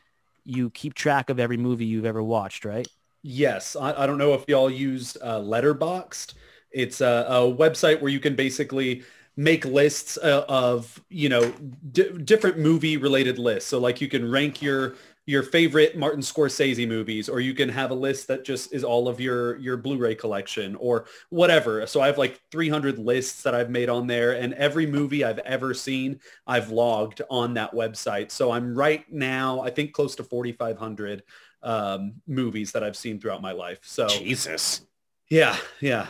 you 0.45 0.71
keep 0.71 0.95
track 0.95 1.29
of 1.31 1.41
every 1.41 1.57
movie 1.57 1.85
you've 1.85 2.07
ever 2.07 2.23
watched, 2.23 2.65
right? 2.65 2.87
Yes, 3.23 3.77
I, 3.77 4.05
I 4.05 4.07
don't 4.07 4.19
know 4.19 4.33
if 4.35 4.45
y'all 4.49 4.71
used 4.71 5.19
uh, 5.21 5.41
Letterboxd. 5.41 6.35
It's 6.71 7.01
a, 7.01 7.27
a 7.29 7.41
website 7.41 8.01
where 8.01 8.11
you 8.11 8.21
can 8.21 8.37
basically 8.37 9.03
make 9.39 9.65
lists 9.65 10.19
uh, 10.19 10.45
of 10.49 11.01
you 11.09 11.29
know 11.29 11.51
d- 11.93 12.11
different 12.25 12.59
movie 12.59 12.97
related 12.97 13.39
lists. 13.39 13.71
So 13.71 13.79
like 13.79 14.01
you 14.01 14.09
can 14.09 14.29
rank 14.29 14.61
your 14.61 14.97
your 15.27 15.45
favorite 15.45 15.97
Martin 15.97 16.23
Scorsese 16.23 16.89
movies, 16.89 17.29
or 17.29 17.39
you 17.39 17.55
can 17.55 17.69
have 17.69 17.93
a 17.93 17.95
list 17.95 18.27
that 18.29 18.45
just 18.45 18.75
is 18.75 18.83
all 18.83 19.07
of 19.09 19.21
your 19.21 19.57
your 19.59 19.77
Blu-ray 19.77 20.17
collection 20.17 20.75
or 20.77 21.07
whatever. 21.31 21.87
So 21.87 22.01
I 22.01 22.07
have 22.07 22.19
like 22.19 22.41
300 22.51 22.99
lists 22.99 23.43
that 23.45 23.55
I've 23.55 23.71
made 23.71 23.89
on 23.89 24.09
there, 24.09 24.33
and 24.33 24.55
every 24.55 24.87
movie 24.87 25.23
I've 25.23 25.39
ever 25.41 25.73
seen, 25.73 26.19
I've 26.47 26.71
logged 26.71 27.23
on 27.31 27.55
that 27.55 27.73
website. 27.73 28.33
So 28.33 28.51
I'm 28.51 28.75
right 28.75 29.05
now, 29.13 29.61
I 29.61 29.71
think 29.71 29.93
close 29.93 30.17
to 30.17 30.25
4,500 30.25 31.23
um, 31.63 32.15
movies 32.27 32.73
that 32.73 32.83
I've 32.83 32.97
seen 32.97 33.21
throughout 33.21 33.43
my 33.43 33.53
life. 33.53 33.79
So 33.83 34.09
Jesus. 34.09 34.85
yeah, 35.31 35.57
yeah. 35.81 36.09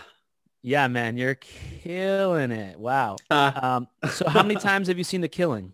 Yeah, 0.63 0.89
man, 0.89 1.17
you're 1.17 1.37
killing 1.37 2.51
it. 2.51 2.79
Wow. 2.79 3.17
Uh, 3.31 3.53
Um, 3.63 3.89
so 4.11 4.29
how 4.29 4.43
many 4.43 4.57
times 4.61 4.89
have 4.89 4.99
you 4.99 5.05
seen 5.05 5.21
The 5.21 5.29
Killing? 5.29 5.73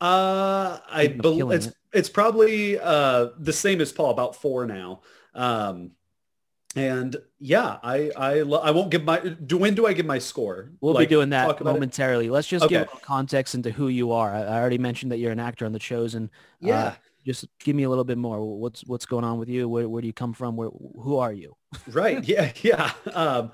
Uh, 0.00 0.78
I 0.88 1.04
Speaking 1.04 1.16
of 1.18 1.22
bel 1.22 1.36
killing 1.36 1.56
it's 1.56 1.66
it. 1.66 1.74
it's 1.92 2.08
probably 2.08 2.78
uh 2.78 3.28
the 3.38 3.52
same 3.52 3.80
as 3.80 3.92
Paul, 3.92 4.10
about 4.10 4.36
four 4.36 4.64
now. 4.64 5.00
Um, 5.34 5.90
and 6.76 7.16
yeah, 7.40 7.78
I 7.82 8.10
I 8.16 8.40
lo- 8.42 8.60
I 8.60 8.70
won't 8.70 8.90
give 8.90 9.02
my. 9.04 9.18
Do 9.18 9.58
when 9.58 9.74
do 9.74 9.86
I 9.86 9.92
give 9.94 10.06
my 10.06 10.18
score? 10.18 10.70
We'll 10.80 10.94
Like, 10.94 11.08
be 11.08 11.14
doing 11.14 11.30
that 11.30 11.46
about 11.46 11.60
it? 11.60 11.64
momentarily. 11.64 12.30
Let's 12.30 12.46
just 12.46 12.68
give 12.68 12.82
Okay. 12.82 12.90
a 12.96 13.00
context 13.00 13.54
into 13.56 13.70
who 13.72 13.88
you 13.88 14.12
are. 14.12 14.32
I, 14.32 14.42
I 14.42 14.60
already 14.60 14.78
mentioned 14.78 15.10
that 15.10 15.18
you're 15.18 15.32
an 15.32 15.40
actor 15.40 15.66
on 15.66 15.72
The 15.72 15.78
Chosen. 15.80 16.30
Uh, 16.62 16.66
Yeah, 16.68 16.94
just 17.26 17.46
give 17.58 17.74
me 17.74 17.82
a 17.82 17.88
little 17.88 18.04
bit 18.04 18.18
more. 18.18 18.40
What's 18.58 18.84
what's 18.86 19.06
going 19.06 19.24
on 19.24 19.38
with 19.38 19.48
you? 19.48 19.68
Where, 19.68 19.88
where 19.88 20.00
do 20.00 20.06
you 20.06 20.12
come 20.12 20.32
from? 20.32 20.56
Where 20.56 20.68
who 20.68 21.16
are 21.16 21.32
you? 21.32 21.56
right. 21.88 22.22
Yeah, 22.22 22.52
yeah. 22.62 22.92
Um, 23.12 23.50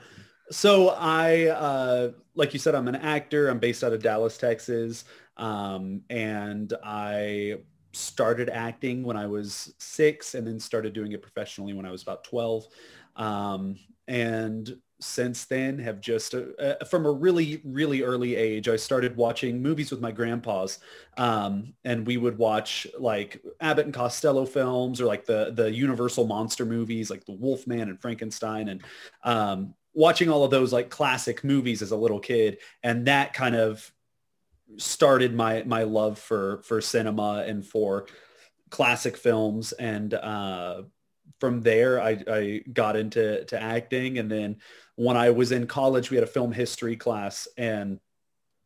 so 0.54 0.90
I, 0.90 1.46
uh, 1.48 2.10
like 2.36 2.52
you 2.52 2.60
said, 2.60 2.74
I'm 2.74 2.86
an 2.86 2.94
actor. 2.94 3.48
I'm 3.48 3.58
based 3.58 3.82
out 3.82 3.92
of 3.92 4.02
Dallas, 4.02 4.38
Texas, 4.38 5.04
um, 5.36 6.02
and 6.10 6.72
I 6.84 7.56
started 7.92 8.48
acting 8.48 9.02
when 9.02 9.16
I 9.16 9.26
was 9.26 9.74
six, 9.78 10.34
and 10.34 10.46
then 10.46 10.60
started 10.60 10.92
doing 10.92 11.12
it 11.12 11.22
professionally 11.22 11.72
when 11.72 11.84
I 11.84 11.90
was 11.90 12.02
about 12.02 12.22
twelve. 12.22 12.68
Um, 13.16 13.76
and 14.06 14.76
since 15.00 15.44
then 15.44 15.78
have 15.78 16.00
just 16.00 16.34
uh, 16.34 16.42
uh, 16.58 16.84
from 16.84 17.04
a 17.04 17.10
really 17.10 17.60
really 17.64 18.02
early 18.02 18.36
age 18.36 18.68
i 18.68 18.76
started 18.76 19.16
watching 19.16 19.60
movies 19.60 19.90
with 19.90 20.00
my 20.00 20.12
grandpas 20.12 20.78
um, 21.18 21.74
and 21.84 22.06
we 22.06 22.16
would 22.16 22.38
watch 22.38 22.86
like 22.98 23.42
abbott 23.60 23.84
and 23.86 23.92
costello 23.92 24.46
films 24.46 25.00
or 25.00 25.04
like 25.04 25.26
the 25.26 25.52
the 25.56 25.70
universal 25.70 26.26
monster 26.26 26.64
movies 26.64 27.10
like 27.10 27.24
the 27.26 27.32
wolfman 27.32 27.88
and 27.88 28.00
frankenstein 28.00 28.68
and 28.68 28.82
um, 29.24 29.74
watching 29.94 30.28
all 30.28 30.44
of 30.44 30.50
those 30.50 30.72
like 30.72 30.90
classic 30.90 31.44
movies 31.44 31.80
as 31.80 31.92
a 31.92 31.96
little 31.96 32.20
kid 32.20 32.58
and 32.82 33.06
that 33.06 33.32
kind 33.32 33.54
of 33.54 33.92
started 34.76 35.34
my 35.34 35.62
my 35.64 35.84
love 35.84 36.18
for 36.18 36.62
for 36.62 36.80
cinema 36.80 37.44
and 37.46 37.64
for 37.64 38.06
classic 38.70 39.16
films. 39.16 39.72
And 39.72 40.12
uh 40.12 40.82
from 41.40 41.60
there 41.62 42.00
I, 42.00 42.22
I 42.28 42.62
got 42.72 42.96
into 42.96 43.44
to 43.46 43.60
acting. 43.60 44.18
And 44.18 44.30
then 44.30 44.56
when 44.96 45.16
I 45.16 45.30
was 45.30 45.52
in 45.52 45.66
college 45.66 46.10
we 46.10 46.16
had 46.16 46.24
a 46.24 46.28
film 46.28 46.52
history 46.52 46.96
class 46.96 47.46
and 47.56 48.00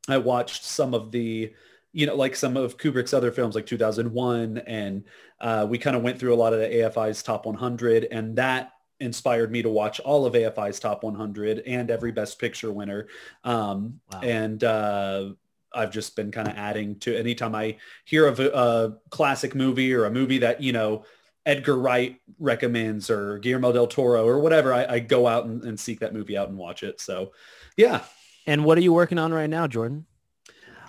I 0.08 0.18
watched 0.18 0.64
some 0.64 0.94
of 0.94 1.10
the 1.10 1.52
you 1.92 2.06
know 2.06 2.14
like 2.14 2.36
some 2.36 2.56
of 2.56 2.78
Kubrick's 2.78 3.14
other 3.14 3.32
films 3.32 3.54
like 3.54 3.66
2001 3.66 4.58
and 4.58 5.04
uh, 5.40 5.66
we 5.68 5.78
kind 5.78 5.96
of 5.96 6.02
went 6.02 6.18
through 6.18 6.34
a 6.34 6.36
lot 6.36 6.52
of 6.52 6.60
the 6.60 6.68
AFI's 6.68 7.22
top 7.22 7.46
100 7.46 8.04
and 8.10 8.36
that 8.36 8.72
inspired 9.00 9.50
me 9.52 9.62
to 9.62 9.68
watch 9.68 10.00
all 10.00 10.26
of 10.26 10.34
AFI's 10.34 10.80
top 10.80 11.02
100 11.04 11.60
and 11.66 11.90
every 11.90 12.12
best 12.12 12.38
picture 12.38 12.72
winner 12.72 13.06
um, 13.44 14.00
Wow. 14.12 14.20
and 14.22 14.64
uh, 14.64 15.30
I've 15.74 15.90
just 15.92 16.16
been 16.16 16.30
kind 16.30 16.48
of 16.48 16.56
adding 16.56 16.98
to 17.00 17.16
anytime 17.16 17.54
I 17.54 17.76
hear 18.04 18.26
of 18.26 18.40
a, 18.40 18.50
a 18.50 18.96
classic 19.10 19.54
movie 19.54 19.92
or 19.94 20.06
a 20.06 20.10
movie 20.10 20.38
that 20.38 20.62
you 20.62 20.72
know 20.72 21.04
Edgar 21.46 21.78
Wright 21.78 22.20
recommends 22.38 23.08
or 23.10 23.38
Guillermo 23.38 23.72
del 23.72 23.86
Toro 23.86 24.26
or 24.26 24.38
whatever, 24.40 24.74
I, 24.74 24.84
I 24.86 24.98
go 24.98 25.26
out 25.26 25.46
and, 25.46 25.62
and 25.64 25.78
seek 25.80 26.00
that 26.00 26.12
movie 26.12 26.36
out 26.36 26.48
and 26.48 26.58
watch 26.58 26.82
it. 26.82 27.00
So 27.00 27.32
yeah. 27.76 28.02
And 28.46 28.64
what 28.64 28.76
are 28.78 28.82
you 28.82 28.92
working 28.92 29.18
on 29.18 29.32
right 29.32 29.48
now, 29.48 29.66
Jordan? 29.66 30.04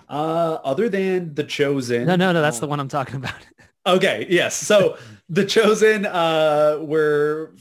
Uh, 0.10 0.58
other 0.64 0.90
than 0.90 1.36
The 1.36 1.44
Chosen. 1.44 2.06
No, 2.08 2.16
no, 2.16 2.32
no. 2.32 2.42
That's 2.42 2.60
the 2.60 2.66
uh, 2.66 2.70
one 2.70 2.80
I'm 2.80 2.88
talking 2.90 3.16
about. 3.18 3.34
Okay. 3.86 4.28
Yes. 4.30 4.56
So 4.56 4.98
The 5.30 5.46
Chosen, 5.46 6.06
uh, 6.06 6.78
we're 6.82 7.52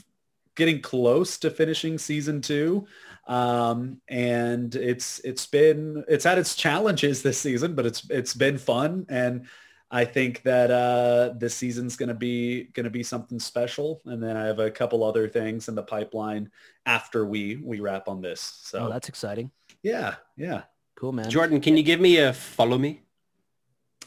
getting 0.59 0.79
close 0.81 1.39
to 1.39 1.49
finishing 1.49 1.97
season 1.97 2.41
two. 2.41 2.85
Um, 3.27 4.01
and 4.07 4.75
it's, 4.75 5.19
it's 5.23 5.47
been, 5.47 6.03
it's 6.07 6.23
had 6.25 6.37
its 6.37 6.55
challenges 6.55 7.23
this 7.23 7.39
season, 7.39 7.73
but 7.75 7.85
it's, 7.87 8.07
it's 8.09 8.33
been 8.35 8.57
fun. 8.57 9.05
And 9.09 9.47
I 9.91 10.05
think 10.05 10.43
that, 10.43 10.69
uh, 10.71 11.33
this 11.37 11.55
season's 11.55 11.95
going 11.95 12.09
to 12.09 12.15
be, 12.15 12.65
going 12.73 12.83
to 12.83 12.89
be 12.91 13.03
something 13.03 13.39
special. 13.39 14.01
And 14.05 14.21
then 14.21 14.35
I 14.37 14.45
have 14.45 14.59
a 14.59 14.69
couple 14.69 15.03
other 15.03 15.27
things 15.27 15.67
in 15.67 15.75
the 15.75 15.83
pipeline 15.83 16.51
after 16.85 17.25
we, 17.25 17.55
we 17.57 17.79
wrap 17.79 18.07
on 18.07 18.21
this. 18.21 18.41
So 18.63 18.85
Oh, 18.85 18.89
that's 18.89 19.09
exciting. 19.09 19.49
yeah, 19.81 20.15
yeah. 20.37 20.63
Cool, 20.95 21.11
man. 21.13 21.29
Jordan, 21.29 21.61
can 21.61 21.77
you 21.77 21.83
give 21.83 21.99
me 22.01 22.17
a 22.17 22.33
follow 22.33 22.77
me? 22.77 23.01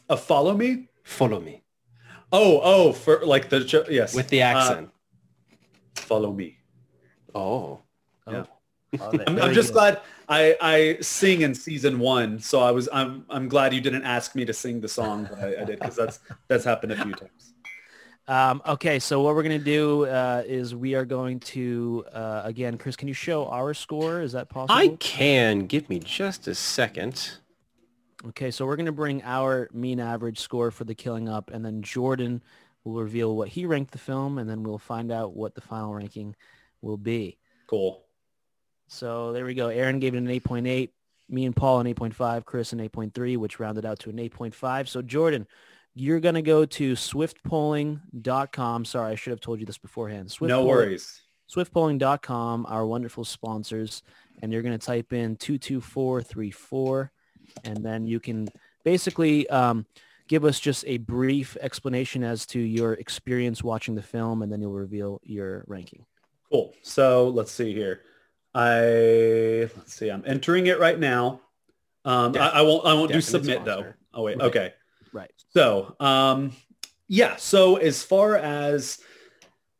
A 0.08 0.16
follow 0.16 0.54
me. 0.56 0.88
Follow 1.04 1.40
me 1.40 1.62
Oh, 2.32 2.60
oh, 2.62 2.92
for 2.92 3.24
like 3.24 3.48
the, 3.50 3.86
yes. 3.90 4.14
with 4.14 4.28
the 4.28 4.42
accent. 4.42 4.90
Follow 5.96 6.32
me. 6.32 6.58
oh. 7.34 7.80
Yeah. 8.26 8.38
Love. 8.38 8.48
I'm, 9.26 9.38
I'm 9.38 9.54
just 9.54 9.72
glad 9.72 10.02
I, 10.28 10.56
I 10.60 10.98
sing 11.00 11.40
in 11.40 11.54
season 11.54 11.98
one, 11.98 12.38
so 12.38 12.60
I 12.60 12.70
was 12.70 12.90
I'm 12.92 13.24
I'm 13.30 13.48
glad 13.48 13.72
you 13.72 13.80
didn't 13.80 14.04
ask 14.04 14.34
me 14.34 14.44
to 14.44 14.52
sing 14.52 14.80
the 14.82 14.88
song, 14.88 15.26
but 15.30 15.38
I, 15.38 15.62
I 15.62 15.64
did 15.64 15.80
because 15.80 15.96
that's 15.96 16.20
that's 16.48 16.64
happened 16.64 16.92
a 16.92 17.02
few 17.02 17.12
times. 17.12 17.54
Um, 18.28 18.62
okay, 18.66 18.98
so 18.98 19.20
what 19.20 19.34
we're 19.34 19.42
going 19.42 19.58
to 19.58 19.64
do 19.64 20.06
uh, 20.06 20.42
is 20.46 20.74
we 20.76 20.94
are 20.94 21.04
going 21.04 21.40
to, 21.40 22.04
uh, 22.12 22.42
again, 22.44 22.78
Chris, 22.78 22.94
can 22.94 23.08
you 23.08 23.14
show 23.14 23.46
our 23.46 23.74
score? 23.74 24.20
Is 24.20 24.32
that 24.32 24.48
possible? 24.48 24.78
I 24.78 24.96
can. 25.00 25.66
Give 25.66 25.88
me 25.90 25.98
just 25.98 26.46
a 26.46 26.54
second. 26.54 27.38
Okay, 28.28 28.52
so 28.52 28.64
we're 28.64 28.76
going 28.76 28.86
to 28.86 28.92
bring 28.92 29.22
our 29.24 29.68
mean 29.72 29.98
average 29.98 30.38
score 30.38 30.70
for 30.70 30.84
the 30.84 30.94
killing 30.94 31.28
up, 31.28 31.50
and 31.52 31.64
then 31.64 31.82
Jordan 31.82 32.42
will 32.84 33.00
reveal 33.02 33.36
what 33.36 33.48
he 33.48 33.64
ranked 33.66 33.92
the 33.92 33.98
film, 33.98 34.38
and 34.38 34.48
then 34.48 34.62
we'll 34.62 34.78
find 34.78 35.10
out 35.12 35.34
what 35.34 35.54
the 35.54 35.60
final 35.60 35.94
ranking 35.94 36.34
will 36.80 36.96
be. 36.96 37.38
Cool. 37.66 38.04
So 38.88 39.32
there 39.32 39.44
we 39.44 39.54
go. 39.54 39.68
Aaron 39.68 39.98
gave 40.00 40.14
it 40.14 40.18
an 40.18 40.26
8.8. 40.26 40.90
Me 41.28 41.46
and 41.46 41.56
Paul 41.56 41.80
an 41.80 41.86
8.5. 41.86 42.44
Chris 42.44 42.72
an 42.72 42.80
8.3, 42.80 43.36
which 43.38 43.58
rounded 43.60 43.86
out 43.86 43.98
to 44.00 44.10
an 44.10 44.16
8.5. 44.16 44.88
So 44.88 45.00
Jordan, 45.00 45.46
you're 45.94 46.20
going 46.20 46.34
to 46.34 46.42
go 46.42 46.64
to 46.66 46.92
swiftpolling.com. 46.94 48.84
Sorry, 48.84 49.12
I 49.12 49.14
should 49.14 49.30
have 49.30 49.40
told 49.40 49.60
you 49.60 49.66
this 49.66 49.78
beforehand. 49.78 50.30
Swift 50.30 50.48
no 50.48 50.62
Polling- 50.62 50.68
worries. 50.68 51.22
swiftpolling.com, 51.54 52.66
our 52.68 52.86
wonderful 52.86 53.24
sponsors, 53.24 54.02
and 54.42 54.52
you're 54.52 54.62
going 54.62 54.78
to 54.78 54.84
type 54.86 55.12
in 55.12 55.36
22434, 55.36 57.12
and 57.64 57.76
then 57.84 58.06
you 58.06 58.20
can 58.20 58.48
basically 58.84 59.48
um, 59.48 59.86
give 60.32 60.46
us 60.46 60.58
just 60.58 60.82
a 60.86 60.96
brief 60.96 61.58
explanation 61.60 62.24
as 62.24 62.46
to 62.46 62.58
your 62.58 62.94
experience 62.94 63.62
watching 63.62 63.94
the 63.94 64.00
film, 64.00 64.40
and 64.40 64.50
then 64.50 64.62
you'll 64.62 64.72
reveal 64.72 65.20
your 65.22 65.62
ranking. 65.66 66.06
Cool. 66.50 66.72
So 66.80 67.28
let's 67.28 67.52
see 67.52 67.74
here. 67.74 68.00
I 68.54 69.68
let's 69.76 69.92
see. 69.94 70.08
I'm 70.08 70.22
entering 70.26 70.68
it 70.68 70.80
right 70.80 70.98
now. 70.98 71.42
Um, 72.06 72.34
I, 72.34 72.48
I 72.48 72.62
won't. 72.62 72.86
I 72.86 72.94
won't 72.94 73.12
do 73.12 73.20
Definite 73.20 73.44
submit 73.44 73.64
though. 73.66 73.92
Oh 74.14 74.22
wait. 74.22 74.38
Right. 74.38 74.46
Okay. 74.46 74.72
Right. 75.12 75.30
So, 75.50 75.96
um, 76.00 76.52
yeah. 77.08 77.36
So 77.36 77.76
as 77.76 78.02
far 78.02 78.36
as 78.36 79.00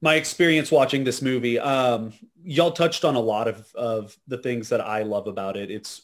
my 0.02 0.16
experience 0.16 0.70
watching 0.70 1.02
this 1.02 1.22
movie, 1.22 1.58
um, 1.58 2.12
y'all 2.44 2.72
touched 2.72 3.06
on 3.06 3.14
a 3.14 3.20
lot 3.20 3.48
of, 3.48 3.74
of 3.74 4.14
the 4.28 4.36
things 4.36 4.68
that 4.68 4.82
I 4.82 5.04
love 5.04 5.28
about 5.28 5.56
it. 5.56 5.70
It's 5.70 6.02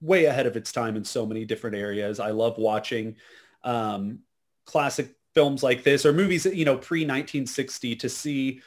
way 0.00 0.24
ahead 0.24 0.46
of 0.46 0.56
its 0.56 0.72
time 0.72 0.96
in 0.96 1.04
so 1.04 1.24
many 1.24 1.44
different 1.44 1.76
areas. 1.76 2.18
I 2.18 2.30
love 2.30 2.58
watching 2.58 3.14
um, 3.64 4.20
classic 4.64 5.14
films 5.34 5.62
like 5.62 5.82
this 5.82 6.06
or 6.06 6.12
movies 6.12 6.46
you 6.46 6.64
know, 6.64 6.76
pre-1960 6.76 7.98
to 8.00 8.08
see, 8.08 8.60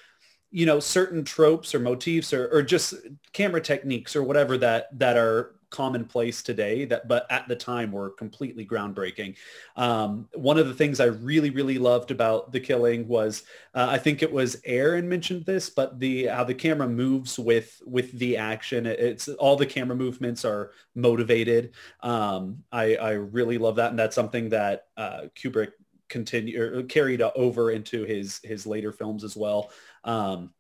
you 0.51 0.65
know, 0.65 0.79
certain 0.79 1.23
tropes 1.23 1.73
or 1.73 1.79
motifs 1.79 2.33
or, 2.33 2.47
or 2.49 2.61
just 2.61 2.93
camera 3.33 3.61
techniques 3.61 4.15
or 4.15 4.23
whatever 4.23 4.57
that, 4.57 4.87
that 4.97 5.17
are 5.17 5.55
commonplace 5.69 6.41
today 6.41 6.85
that 6.85 7.07
but 7.07 7.25
at 7.29 7.47
the 7.47 7.55
time 7.55 7.91
were 7.91 8.11
completely 8.11 8.65
groundbreaking. 8.65 9.35
Um, 9.75 10.27
one 10.33 10.57
of 10.57 10.67
the 10.67 10.73
things 10.73 10.99
i 10.99 11.05
really 11.05 11.49
really 11.49 11.77
loved 11.77 12.11
about 12.11 12.51
the 12.51 12.59
killing 12.59 13.07
was 13.07 13.43
uh, 13.75 13.87
i 13.89 13.97
think 13.97 14.21
it 14.21 14.31
was 14.31 14.61
aaron 14.65 15.07
mentioned 15.07 15.45
this 15.45 15.69
but 15.69 15.99
the 15.99 16.25
how 16.25 16.43
the 16.43 16.53
camera 16.53 16.87
moves 16.87 17.37
with 17.37 17.81
with 17.85 18.11
the 18.19 18.37
action. 18.37 18.85
It's 18.85 19.27
all 19.27 19.55
the 19.55 19.65
camera 19.65 19.95
movements 19.95 20.45
are 20.45 20.71
motivated. 20.95 21.73
Um, 22.01 22.63
i 22.71 22.95
i 22.95 23.11
really 23.11 23.57
love 23.57 23.75
that 23.77 23.91
and 23.91 23.99
that's 23.99 24.15
something 24.15 24.49
that 24.49 24.87
uh, 24.97 25.21
kubrick 25.35 25.71
continue 26.09 26.61
or 26.61 26.83
carried 26.83 27.21
over 27.21 27.71
into 27.71 28.03
his 28.03 28.39
his 28.43 28.65
later 28.65 28.91
films 28.91 29.23
as 29.23 29.37
well. 29.37 29.71
Um, 30.03 30.51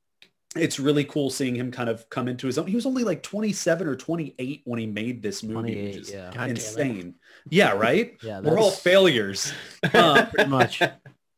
it's 0.55 0.79
really 0.79 1.03
cool 1.03 1.29
seeing 1.29 1.55
him 1.55 1.71
kind 1.71 1.89
of 1.89 2.09
come 2.09 2.27
into 2.27 2.47
his 2.47 2.57
own. 2.57 2.67
He 2.67 2.75
was 2.75 2.85
only 2.85 3.03
like 3.03 3.21
27 3.21 3.87
or 3.87 3.95
28 3.95 4.61
when 4.65 4.79
he 4.79 4.87
made 4.87 5.21
this 5.21 5.43
movie, 5.43 5.85
which 5.85 5.95
is 5.97 6.11
yeah. 6.11 6.25
God 6.25 6.33
damn 6.33 6.45
it. 6.45 6.49
insane. 6.51 7.15
Yeah, 7.49 7.73
right? 7.73 8.17
Yeah, 8.23 8.39
We're 8.39 8.59
all 8.59 8.71
failures. 8.71 9.53
Um, 9.93 10.27
pretty 10.33 10.49
much. 10.49 10.81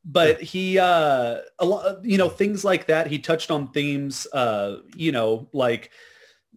but 0.05 0.41
he 0.41 0.79
uh 0.79 1.37
a 1.59 1.65
lot 1.65 2.03
you 2.03 2.17
know 2.17 2.27
things 2.27 2.65
like 2.65 2.87
that 2.87 3.05
he 3.05 3.19
touched 3.19 3.51
on 3.51 3.67
themes 3.67 4.25
uh 4.33 4.77
you 4.95 5.11
know 5.11 5.47
like 5.53 5.91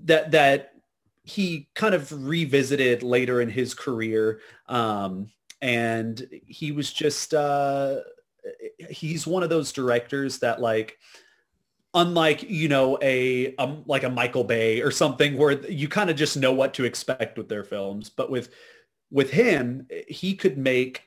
that 0.05 0.31
that 0.31 0.73
he 1.25 1.69
kind 1.75 1.95
of 1.95 2.11
revisited 2.27 3.03
later 3.03 3.43
in 3.43 3.51
his 3.51 3.75
career 3.75 4.41
um 4.69 5.27
and 5.61 6.27
he 6.47 6.73
was 6.73 6.91
just 6.91 7.35
uh 7.35 8.01
he's 8.89 9.27
one 9.27 9.43
of 9.43 9.51
those 9.51 9.73
directors 9.73 10.39
that 10.39 10.59
like 10.61 10.99
unlike 11.95 12.43
you 12.43 12.69
know 12.69 12.99
a 13.03 13.55
um, 13.57 13.83
like 13.87 14.03
a 14.05 14.11
Michael 14.11 14.45
Bay 14.45 14.81
or 14.83 14.91
something 14.91 15.37
where 15.39 15.53
you 15.71 15.89
kind 15.89 16.11
of 16.11 16.17
just 16.17 16.37
know 16.37 16.53
what 16.53 16.75
to 16.75 16.85
expect 16.85 17.39
with 17.39 17.49
their 17.49 17.65
films 17.65 18.11
but 18.11 18.31
with 18.31 18.51
with 19.11 19.31
him 19.31 19.87
he 20.09 20.35
could 20.35 20.59
make 20.59 21.03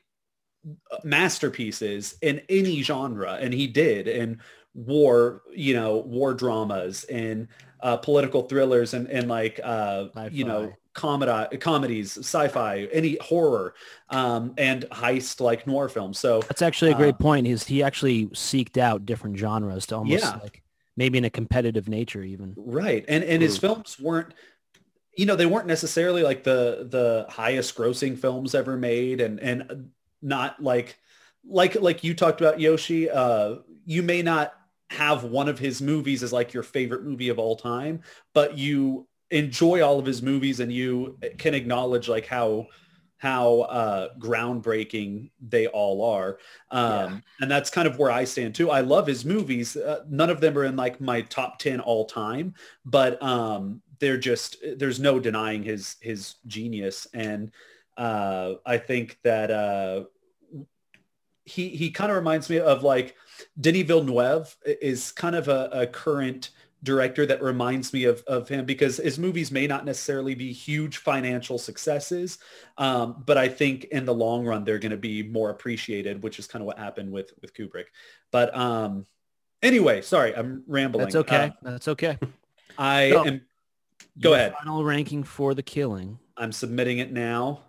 masterpieces 1.04 2.16
in 2.22 2.40
any 2.48 2.82
genre 2.82 3.38
and 3.40 3.52
he 3.54 3.66
did 3.66 4.08
in 4.08 4.40
war 4.74 5.42
you 5.54 5.74
know 5.74 5.98
war 5.98 6.34
dramas 6.34 7.04
and 7.04 7.48
uh, 7.80 7.96
political 7.96 8.42
thrillers 8.42 8.94
and 8.94 9.08
and 9.08 9.28
like 9.28 9.60
uh 9.62 10.06
you 10.30 10.44
know 10.44 10.72
comedy 10.94 11.56
comedies 11.58 12.18
sci-fi 12.18 12.88
any 12.92 13.16
horror 13.20 13.74
um 14.10 14.52
and 14.58 14.82
heist 14.90 15.40
like 15.40 15.66
noir 15.66 15.88
films 15.88 16.18
so 16.18 16.40
That's 16.40 16.62
actually 16.62 16.90
a 16.90 16.94
great 16.96 17.14
Uh, 17.14 17.18
point. 17.18 17.46
Is 17.46 17.64
he 17.64 17.82
actually 17.84 18.26
seeked 18.28 18.78
out 18.78 19.06
different 19.06 19.36
genres 19.38 19.86
to 19.86 19.96
almost 19.96 20.24
Yeah. 20.24 20.36
like 20.42 20.62
maybe 20.98 21.16
in 21.16 21.24
a 21.24 21.30
competitive 21.30 21.88
nature 21.88 22.24
even. 22.24 22.54
Right. 22.56 23.04
And 23.08 23.22
and 23.22 23.40
his 23.40 23.56
films 23.56 23.98
weren't 23.98 24.34
you 25.16 25.26
know, 25.26 25.36
they 25.36 25.46
weren't 25.46 25.66
necessarily 25.66 26.22
like 26.22 26.44
the 26.44 26.88
the 26.90 27.26
highest 27.30 27.74
grossing 27.76 28.18
films 28.18 28.54
ever 28.54 28.76
made 28.76 29.20
and 29.20 29.38
and 29.38 29.90
not 30.20 30.60
like 30.62 30.98
like 31.44 31.76
like 31.76 32.02
you 32.04 32.14
talked 32.14 32.40
about 32.40 32.60
Yoshi, 32.60 33.08
uh 33.08 33.56
you 33.86 34.02
may 34.02 34.22
not 34.22 34.52
have 34.90 35.22
one 35.22 35.48
of 35.48 35.58
his 35.58 35.80
movies 35.80 36.22
as 36.22 36.32
like 36.32 36.52
your 36.52 36.62
favorite 36.62 37.04
movie 37.04 37.28
of 37.28 37.38
all 37.38 37.56
time, 37.56 38.02
but 38.34 38.58
you 38.58 39.06
enjoy 39.30 39.82
all 39.82 39.98
of 39.98 40.06
his 40.06 40.20
movies 40.20 40.58
and 40.60 40.72
you 40.72 41.16
can 41.38 41.54
acknowledge 41.54 42.08
like 42.08 42.26
how 42.26 42.66
how 43.18 43.60
uh, 43.62 44.08
groundbreaking 44.18 45.30
they 45.40 45.66
all 45.66 46.04
are. 46.04 46.38
Um, 46.70 47.22
And 47.40 47.50
that's 47.50 47.68
kind 47.68 47.86
of 47.86 47.98
where 47.98 48.10
I 48.10 48.24
stand 48.24 48.54
too. 48.54 48.70
I 48.70 48.80
love 48.80 49.06
his 49.06 49.24
movies. 49.24 49.76
Uh, 49.76 50.04
none 50.08 50.30
of 50.30 50.40
them 50.40 50.56
are 50.56 50.64
in 50.64 50.76
like 50.76 51.00
my 51.00 51.22
top 51.22 51.58
10 51.58 51.80
all 51.80 52.04
time, 52.06 52.54
but 52.84 53.20
um, 53.22 53.82
they're 53.98 54.18
just, 54.18 54.56
there's 54.76 55.00
no 55.00 55.18
denying 55.18 55.64
his, 55.64 55.96
his 56.00 56.36
genius. 56.46 57.08
And 57.12 57.50
uh, 57.96 58.54
I 58.64 58.78
think 58.78 59.18
that 59.24 59.50
uh, 59.50 60.04
he, 61.44 61.70
he 61.70 61.90
kind 61.90 62.12
of 62.12 62.16
reminds 62.16 62.48
me 62.48 62.60
of 62.60 62.84
like 62.84 63.16
Denis 63.60 63.82
Villeneuve 63.82 64.56
is 64.64 65.10
kind 65.10 65.34
of 65.34 65.48
a, 65.48 65.68
a 65.72 65.86
current 65.88 66.50
director 66.82 67.26
that 67.26 67.42
reminds 67.42 67.92
me 67.92 68.04
of, 68.04 68.22
of 68.26 68.48
him 68.48 68.64
because 68.64 68.98
his 68.98 69.18
movies 69.18 69.50
may 69.50 69.66
not 69.66 69.84
necessarily 69.84 70.34
be 70.34 70.52
huge 70.52 70.98
financial 70.98 71.58
successes, 71.58 72.38
um, 72.76 73.22
but 73.26 73.36
I 73.36 73.48
think 73.48 73.84
in 73.84 74.04
the 74.04 74.14
long 74.14 74.46
run 74.46 74.64
they're 74.64 74.78
going 74.78 74.92
to 74.92 74.96
be 74.96 75.22
more 75.22 75.50
appreciated, 75.50 76.22
which 76.22 76.38
is 76.38 76.46
kind 76.46 76.62
of 76.62 76.66
what 76.66 76.78
happened 76.78 77.10
with 77.10 77.32
with 77.42 77.52
Kubrick. 77.54 77.86
But 78.30 78.56
um, 78.56 79.06
anyway, 79.62 80.02
sorry, 80.02 80.34
I'm 80.36 80.62
rambling. 80.66 81.04
That's 81.04 81.16
okay. 81.16 81.46
Uh, 81.64 81.70
That's 81.70 81.88
okay. 81.88 82.18
I 82.78 83.10
So- 83.10 83.24
am. 83.26 83.40
Go 84.20 84.34
ahead. 84.34 84.54
Final 84.58 84.84
ranking 84.84 85.22
for 85.22 85.54
the 85.54 85.62
killing. 85.62 86.18
I'm 86.36 86.50
submitting 86.52 86.98
it 86.98 87.12
now. 87.12 87.60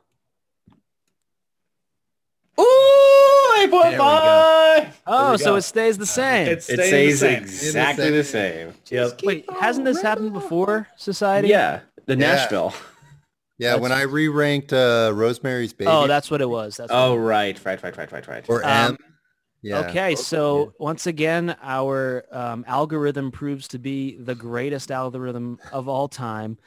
Ooh, 3.60 3.64
eight 3.64 3.72
point 3.72 3.84
There 3.84 3.92
we 3.92 3.98
five. 3.98 5.02
Oh, 5.08 5.36
so 5.38 5.56
it 5.56 5.62
stays 5.64 5.98
the 5.98 6.06
same. 6.06 6.48
It 6.48 6.58
It 6.60 6.64
stays 6.64 7.20
the 7.20 7.28
same. 7.28 7.44
exactly 7.44 8.10
the 8.12 8.24
same. 8.24 8.74
Yep. 8.90 9.22
Wait, 9.24 9.46
hasn't 9.60 9.86
this 9.86 10.02
happened 10.02 10.34
before, 10.34 10.88
Society? 10.98 11.48
Yeah, 11.50 11.82
the 12.06 12.14
Yeah. 12.14 12.20
Nashville. 12.36 12.74
Yeah, 13.58 13.76
when 13.76 13.92
I 13.92 14.04
re-ranked 14.04 14.72
uh, 14.72 15.12
Rosemary's 15.14 15.74
Baby 15.74 15.92
Oh, 15.92 16.08
that's 16.08 16.32
what 16.32 16.40
it 16.40 16.50
was. 16.50 16.78
That's 16.78 16.90
what 16.92 16.98
Oh, 16.98 17.14
it 17.16 17.18
was. 17.20 17.26
right, 17.28 17.66
right, 17.66 17.84
right, 17.84 17.98
right, 17.98 18.12
right, 18.12 18.28
right. 18.28 18.46
or 18.50 18.64
Um, 18.64 18.70
M. 18.70 18.98
Yeah. 19.62 19.80
Okay, 19.90 20.16
so 20.16 20.72
once 20.80 21.06
again, 21.08 21.54
our 21.62 22.24
um, 22.32 22.64
algorithm 22.68 23.30
proves 23.32 23.68
to 23.70 23.78
be 23.80 24.16
the 24.16 24.34
greatest 24.34 24.90
algorithm 24.92 25.60
of 25.74 25.90
all 25.90 26.08
time 26.08 26.58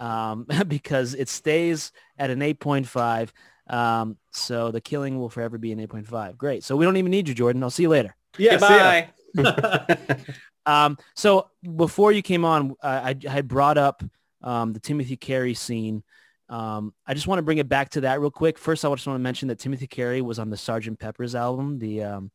um, 0.00 0.46
because 0.66 1.14
it 1.14 1.28
stays 1.28 1.92
at 2.18 2.30
an 2.30 2.40
8.5. 2.40 3.28
Um, 3.68 4.16
so 4.32 4.70
the 4.70 4.80
killing 4.80 5.18
will 5.18 5.28
forever 5.28 5.58
be 5.58 5.72
an 5.72 5.78
8.5. 5.78 6.36
Great. 6.36 6.64
So 6.64 6.76
we 6.76 6.84
don't 6.84 6.96
even 6.96 7.10
need 7.10 7.28
you, 7.28 7.34
Jordan. 7.34 7.62
I'll 7.62 7.70
see 7.70 7.84
you 7.84 7.88
later. 7.88 8.14
Yeah. 8.38 8.58
see 8.58 9.44
ya. 9.44 10.16
Um, 10.64 10.96
so 11.16 11.50
before 11.76 12.12
you 12.12 12.22
came 12.22 12.44
on, 12.44 12.76
I, 12.82 13.16
I 13.26 13.28
had 13.28 13.48
brought 13.48 13.78
up 13.78 14.00
um, 14.42 14.72
the 14.72 14.78
Timothy 14.78 15.16
Carey 15.16 15.54
scene. 15.54 16.04
Um, 16.48 16.94
I 17.04 17.14
just 17.14 17.26
want 17.26 17.40
to 17.40 17.42
bring 17.42 17.58
it 17.58 17.68
back 17.68 17.90
to 17.90 18.02
that 18.02 18.20
real 18.20 18.30
quick. 18.30 18.58
First, 18.58 18.84
I 18.84 18.94
just 18.94 19.06
want 19.06 19.16
to 19.16 19.22
mention 19.22 19.48
that 19.48 19.58
Timothy 19.58 19.88
Carey 19.88 20.20
was 20.22 20.38
on 20.38 20.50
the 20.50 20.56
Sgt. 20.56 21.00
Pepper's 21.00 21.34
album. 21.34 21.80
The 21.80 22.04
um, 22.04 22.30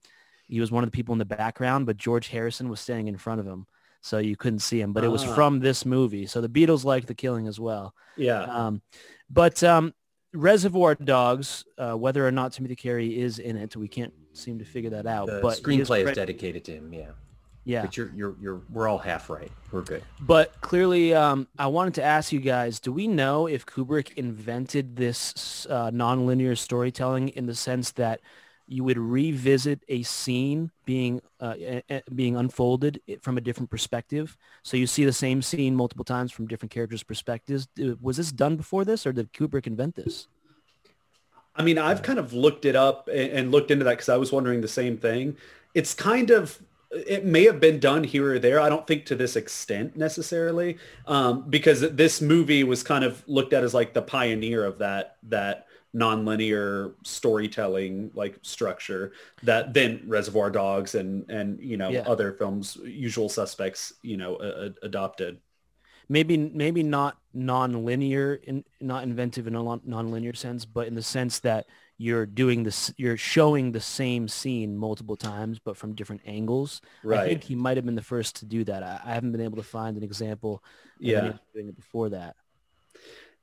he 0.47 0.59
was 0.59 0.71
one 0.71 0.83
of 0.83 0.89
the 0.91 0.95
people 0.95 1.13
in 1.13 1.19
the 1.19 1.25
background, 1.25 1.85
but 1.85 1.95
George 1.95 2.27
Harrison 2.27 2.67
was 2.67 2.81
standing 2.81 3.07
in 3.07 3.17
front 3.17 3.39
of 3.39 3.45
him, 3.47 3.65
so 4.01 4.17
you 4.17 4.35
couldn't 4.35 4.59
see 4.59 4.81
him. 4.81 4.91
But 4.91 5.05
it 5.05 5.09
was 5.09 5.23
Ah. 5.23 5.33
from 5.33 5.59
this 5.59 5.85
movie, 5.85 6.25
so 6.25 6.41
the 6.41 6.49
Beatles 6.49 6.83
liked 6.83 7.07
the 7.07 7.15
killing 7.15 7.47
as 7.47 7.61
well. 7.61 7.93
yeah. 8.17 8.41
Um, 8.43 8.81
but 9.29 9.63
um, 9.63 9.93
Reservoir 10.37 10.95
Dogs, 10.95 11.65
uh, 11.77 11.93
whether 11.93 12.25
or 12.25 12.31
not 12.31 12.53
Timothy 12.53 12.75
Carey 12.75 13.19
is 13.19 13.39
in 13.39 13.57
it, 13.57 13.75
we 13.75 13.87
can't 13.87 14.13
seem 14.33 14.59
to 14.59 14.65
figure 14.65 14.91
that 14.91 15.07
out. 15.07 15.27
The 15.27 15.39
but 15.41 15.57
screenplay 15.57 16.03
is 16.03 16.09
cred- 16.09 16.13
dedicated 16.13 16.63
to 16.65 16.73
him. 16.73 16.93
Yeah. 16.93 17.07
yeah. 17.65 17.81
But 17.81 17.97
you're 17.97 18.11
you're 18.15 18.35
you're 18.39 18.61
we're 18.71 18.87
all 18.87 18.99
half 18.99 19.29
right. 19.29 19.51
We're 19.71 19.81
good. 19.81 20.03
But 20.21 20.61
clearly, 20.61 21.13
um, 21.13 21.47
I 21.57 21.67
wanted 21.67 21.95
to 21.95 22.03
ask 22.03 22.31
you 22.31 22.39
guys, 22.39 22.79
do 22.79 22.91
we 22.91 23.07
know 23.07 23.47
if 23.47 23.65
Kubrick 23.65 24.13
invented 24.13 24.95
this 24.95 25.65
uh, 25.69 25.89
nonlinear 25.91 26.57
storytelling 26.57 27.29
in 27.29 27.47
the 27.47 27.55
sense 27.55 27.91
that 27.93 28.21
you 28.67 28.83
would 28.83 28.97
revisit 28.97 29.83
a 29.87 30.03
scene 30.03 30.71
being 30.85 31.21
uh, 31.39 31.55
being 32.13 32.35
unfolded 32.35 33.01
from 33.21 33.37
a 33.37 33.41
different 33.41 33.69
perspective. 33.69 34.37
So 34.63 34.77
you 34.77 34.87
see 34.87 35.05
the 35.05 35.13
same 35.13 35.41
scene 35.41 35.75
multiple 35.75 36.05
times 36.05 36.31
from 36.31 36.47
different 36.47 36.71
characters' 36.71 37.03
perspectives. 37.03 37.67
Was 38.01 38.17
this 38.17 38.31
done 38.31 38.57
before 38.57 38.85
this, 38.85 39.07
or 39.07 39.13
did 39.13 39.31
Kubrick 39.33 39.67
invent 39.67 39.95
this? 39.95 40.27
I 41.55 41.63
mean, 41.63 41.77
I've 41.77 42.03
kind 42.03 42.19
of 42.19 42.33
looked 42.33 42.65
it 42.65 42.75
up 42.75 43.09
and 43.11 43.51
looked 43.51 43.71
into 43.71 43.85
that 43.85 43.93
because 43.93 44.09
I 44.09 44.17
was 44.17 44.31
wondering 44.31 44.61
the 44.61 44.67
same 44.67 44.97
thing. 44.97 45.37
It's 45.73 45.93
kind 45.93 46.29
of 46.29 46.61
it 46.91 47.25
may 47.25 47.43
have 47.43 47.59
been 47.59 47.79
done 47.79 48.03
here 48.03 48.33
or 48.33 48.39
there. 48.39 48.59
I 48.59 48.69
don't 48.69 48.87
think 48.87 49.05
to 49.07 49.15
this 49.15 49.35
extent 49.35 49.97
necessarily, 49.97 50.77
um, 51.05 51.49
because 51.49 51.81
this 51.81 52.21
movie 52.21 52.63
was 52.63 52.81
kind 52.83 53.03
of 53.03 53.23
looked 53.27 53.53
at 53.53 53.63
as 53.63 53.73
like 53.73 53.93
the 53.93 54.01
pioneer 54.01 54.63
of 54.63 54.77
that 54.79 55.17
that 55.23 55.66
nonlinear 55.97 56.93
storytelling 57.03 58.11
like 58.13 58.37
structure 58.43 59.13
that 59.43 59.73
then 59.73 60.03
Reservoir 60.05 60.51
Dogs 60.51 60.95
and 60.95 61.29
and 61.29 61.59
you 61.59 61.77
know 61.77 61.89
yeah. 61.89 62.01
other 62.01 62.33
films, 62.33 62.77
Usual 62.83 63.29
Suspects, 63.29 63.93
you 64.03 64.17
know, 64.17 64.35
uh, 64.35 64.69
adopted. 64.83 65.39
Maybe 66.09 66.37
maybe 66.37 66.83
not 66.83 67.17
non-linear, 67.33 68.35
in, 68.35 68.63
not 68.79 69.03
inventive 69.03 69.47
in 69.47 69.55
a 69.55 69.61
non-linear 69.61 70.33
sense, 70.33 70.63
but 70.65 70.87
in 70.87 70.95
the 70.95 71.01
sense 71.01 71.39
that 71.39 71.65
you're 71.99 72.27
doing 72.27 72.61
this 72.61 72.93
you're 72.97 73.17
showing 73.17 73.71
the 73.71 73.81
same 73.81 74.27
scene 74.27 74.77
multiple 74.77 75.15
times 75.15 75.57
but 75.57 75.75
from 75.75 75.95
different 75.95 76.21
angles. 76.25 76.79
Right 77.03 77.21
i 77.21 77.27
think 77.27 77.43
he 77.43 77.55
might 77.55 77.75
have 77.75 77.85
been 77.85 77.95
the 77.95 78.03
first 78.03 78.35
to 78.37 78.45
do 78.45 78.63
that. 78.65 78.83
I, 78.83 79.01
I 79.03 79.13
haven't 79.15 79.31
been 79.31 79.41
able 79.41 79.57
to 79.57 79.63
find 79.63 79.97
an 79.97 80.03
example 80.03 80.63
yeah. 80.99 81.33
doing 81.53 81.69
it 81.69 81.75
before 81.75 82.09
that 82.09 82.35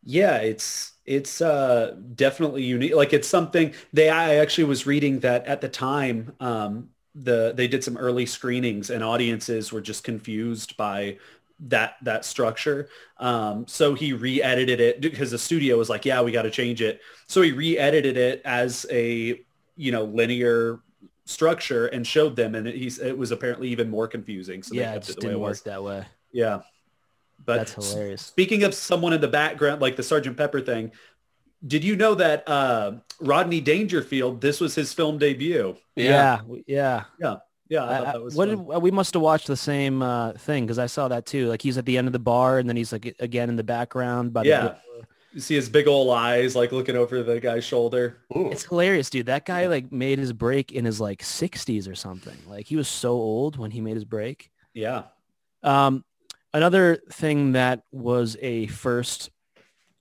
yeah 0.05 0.37
it's 0.37 0.93
it's 1.07 1.41
uh 1.41 1.97
definitely 2.15 2.63
unique 2.63 2.95
like 2.95 3.13
it's 3.13 3.29
something 3.29 3.73
they 3.93 4.09
i 4.09 4.37
actually 4.37 4.65
was 4.65 4.87
reading 4.87 5.21
that 5.21 5.47
at 5.47 5.61
the 5.61 5.69
time 5.69 6.35
um 6.41 6.89
the 7.15 7.53
they 7.57 7.69
did 7.69 7.85
some 7.85 7.97
early 7.97 8.27
screenings 8.27 8.91
and 8.91 9.05
audiences 9.05 9.73
were 9.73 9.81
just 9.81 10.03
confused 10.05 10.77
by 10.77 11.17
that 11.61 11.97
that 12.03 12.25
structure. 12.25 12.89
Um, 13.19 13.67
so 13.67 13.95
he 13.95 14.13
re-edited 14.13 14.81
it 14.81 15.01
because 15.01 15.31
the 15.31 15.39
studio 15.39 15.79
was 15.79 15.89
like, 15.89 16.05
yeah, 16.05 16.21
we 16.23 16.33
got 16.33 16.43
to 16.43 16.51
change 16.51 16.83
it. 16.83 17.01
So 17.27 17.43
he 17.43 17.53
re-edited 17.53 18.17
it 18.17 18.43
as 18.45 18.87
a 18.91 19.41
you 19.77 19.93
know 19.93 20.05
linear 20.05 20.81
structure 21.25 21.87
and 21.87 22.07
showed 22.07 22.37
them, 22.37 22.55
and 22.55 22.67
it, 22.67 22.75
he's 22.75 22.99
it 22.99 23.17
was 23.17 23.31
apparently 23.31 23.69
even 23.69 23.89
more 23.89 24.09
confusing. 24.09 24.63
So 24.63 24.75
yeah, 24.75 24.95
it 24.95 25.03
just 25.03 25.21
didn't 25.21 25.41
work 25.41 25.63
that 25.65 25.83
way. 25.83 26.05
Yeah, 26.33 26.61
but 27.45 27.59
that's 27.59 27.75
hilarious. 27.75 28.23
Speaking 28.23 28.65
of 28.65 28.75
someone 28.75 29.13
in 29.13 29.21
the 29.21 29.29
background, 29.29 29.81
like 29.81 29.97
the 29.97 30.03
Sergeant 30.03 30.37
Pepper 30.37 30.61
thing, 30.61 30.93
did 31.67 31.85
you 31.85 31.97
know 31.97 32.15
that 32.15 32.49
uh, 32.49 32.93
Rodney 33.21 33.61
Dangerfield? 33.61 34.41
This 34.41 34.61
was 34.61 34.75
his 34.75 34.93
film 34.93 35.19
debut. 35.19 35.77
Yeah, 35.97 36.41
yeah, 36.67 37.05
yeah. 37.19 37.37
Yeah, 37.67 37.85
I 37.85 38.13
I, 38.13 38.17
what 38.19 38.47
did, 38.47 38.59
we 38.59 38.91
must 38.91 39.15
have 39.15 39.23
watched 39.23 39.47
the 39.47 39.57
same 39.57 40.03
uh, 40.03 40.35
thing 40.35 40.65
because 40.65 40.79
I 40.79 40.85
saw 40.85 41.09
that 41.09 41.25
too. 41.25 41.49
Like 41.49 41.63
he's 41.63 41.79
at 41.79 41.87
the 41.87 41.97
end 41.97 42.07
of 42.07 42.13
the 42.13 42.19
bar 42.19 42.59
and 42.59 42.69
then 42.69 42.77
he's 42.77 42.93
like 42.93 43.17
again 43.21 43.49
in 43.49 43.57
the 43.57 43.65
background. 43.65 44.35
By 44.35 44.43
yeah, 44.43 44.75
you 45.35 45.41
see 45.41 45.57
his 45.57 45.69
big 45.69 45.89
old 45.89 46.15
eyes 46.17 46.55
like 46.55 46.71
looking 46.71 46.95
over 46.95 47.23
the 47.23 47.41
guy's 47.41 47.65
shoulder. 47.65 48.19
Ooh. 48.37 48.51
It's 48.51 48.65
hilarious, 48.65 49.11
dude. 49.11 49.27
That 49.27 49.45
guy 49.45 49.67
like 49.67 49.91
made 49.91 50.19
his 50.19 50.33
break 50.33 50.73
in 50.73 50.85
his 50.85 51.01
like 51.01 51.23
60s 51.23 51.91
or 51.91 51.97
something. 51.97 52.37
Like 52.47 52.67
he 52.67 52.77
was 52.77 52.87
so 52.87 53.13
old 53.13 53.57
when 53.57 53.73
he 53.73 53.81
made 53.81 53.95
his 53.95 54.05
break. 54.05 54.51
Yeah. 54.75 55.05
Um, 55.63 56.05
another 56.55 57.03
thing 57.13 57.53
that 57.53 57.83
was 57.93 58.39
a 58.41 58.67
first, 58.69 59.29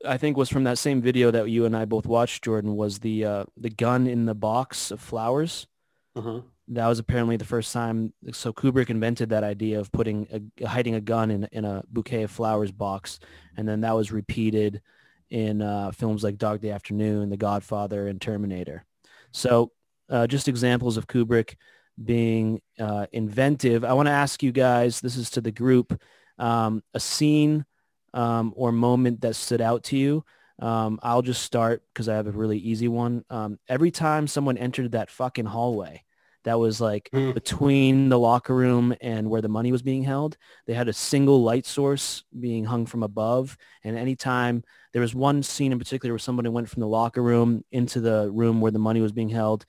I 0.08 0.16
think, 0.16 0.38
was 0.38 0.50
from 0.50 0.64
that 0.64 0.78
same 0.78 1.02
video 1.02 1.32
that 1.32 1.50
you 1.50 1.66
and 1.66 1.76
I 1.76 1.84
both 1.84 2.06
watched, 2.06 2.46
Jordan, 2.46 2.78
was 2.78 3.00
the 3.00 3.26
uh, 3.26 3.46
the 3.58 3.70
gun 3.70 4.08
in 4.08 4.26
the 4.26 4.36
box 4.36 4.92
of 4.92 5.02
flowers. 5.02 5.68
Uh-huh 6.16 6.42
that 6.70 6.88
was 6.88 7.00
apparently 7.00 7.38
the 7.38 7.46
first 7.46 7.74
time. 7.74 8.14
So 8.32 8.54
Kubrick 8.54 8.90
invented 8.90 9.30
that 9.30 9.44
idea 9.44 9.80
of 9.80 9.92
putting 9.92 10.52
a, 10.62 10.68
hiding 10.68 10.96
a 10.96 11.02
gun 11.02 11.32
in 11.32 11.48
in 11.52 11.66
a 11.66 11.84
bouquet 11.90 12.24
of 12.24 12.32
flowers 12.32 12.72
box, 12.72 13.20
and 13.58 13.68
then 13.68 13.82
that 13.82 13.96
was 13.96 14.12
repeated 14.12 14.82
in 15.30 15.62
uh, 15.62 15.92
films 15.92 16.24
like 16.24 16.38
Dog 16.38 16.62
Day 16.62 16.70
Afternoon, 16.70 17.30
The 17.30 17.38
Godfather, 17.38 18.08
and 18.08 18.22
Terminator. 18.22 18.86
So 19.32 19.72
uh, 20.10 20.28
just 20.28 20.48
examples 20.48 20.96
of 20.96 21.08
Kubrick 21.08 21.56
being 22.04 22.62
uh, 22.80 23.08
inventive. 23.12 23.84
I 23.84 23.94
want 23.94 24.08
to 24.08 24.14
ask 24.14 24.42
you 24.42 24.52
guys. 24.52 25.02
This 25.02 25.18
is 25.18 25.30
to 25.32 25.42
the 25.42 25.52
group. 25.52 26.00
Um, 26.38 26.84
a 26.94 27.00
scene 27.00 27.66
um, 28.14 28.54
or 28.56 28.72
moment 28.72 29.22
that 29.22 29.36
stood 29.36 29.62
out 29.62 29.84
to 29.86 29.98
you. 29.98 30.24
Um, 30.60 31.00
I'll 31.02 31.22
just 31.22 31.44
start 31.44 31.84
because 31.94 32.08
I 32.08 32.16
have 32.16 32.28
a 32.28 32.32
really 32.32 32.60
easy 32.60 32.88
one. 32.88 33.26
Um, 33.30 33.60
every 33.68 33.92
time 33.92 34.28
someone 34.28 34.58
entered 34.58 34.92
that 34.92 35.10
fucking 35.10 35.46
hallway, 35.46 36.04
that 36.44 36.60
was 36.60 36.80
like 36.80 37.10
mm. 37.14 37.34
between 37.34 38.10
the 38.10 38.20
locker 38.20 38.54
room 38.54 38.94
and 39.02 39.30
where 39.30 39.42
the 39.42 39.48
money 39.50 39.72
was 39.72 39.82
being 39.82 40.04
held. 40.04 40.38
They 40.68 40.74
had 40.74 40.90
a 40.90 40.94
single 40.94 41.42
light 41.42 41.66
source 41.66 42.24
being 42.38 42.66
hung 42.66 42.86
from 42.86 43.04
above. 43.04 43.58
And 43.84 43.98
anytime 43.98 44.64
there 44.92 45.02
was 45.02 45.16
one 45.16 45.42
scene 45.42 45.72
in 45.72 45.80
particular 45.80 46.14
where 46.14 46.20
somebody 46.20 46.50
went 46.50 46.70
from 46.70 46.82
the 46.82 46.88
locker 46.88 47.24
room 47.24 47.64
into 47.72 48.02
the 48.02 48.30
room 48.32 48.62
where 48.62 48.72
the 48.72 48.80
money 48.80 49.02
was 49.02 49.12
being 49.12 49.30
held. 49.30 49.66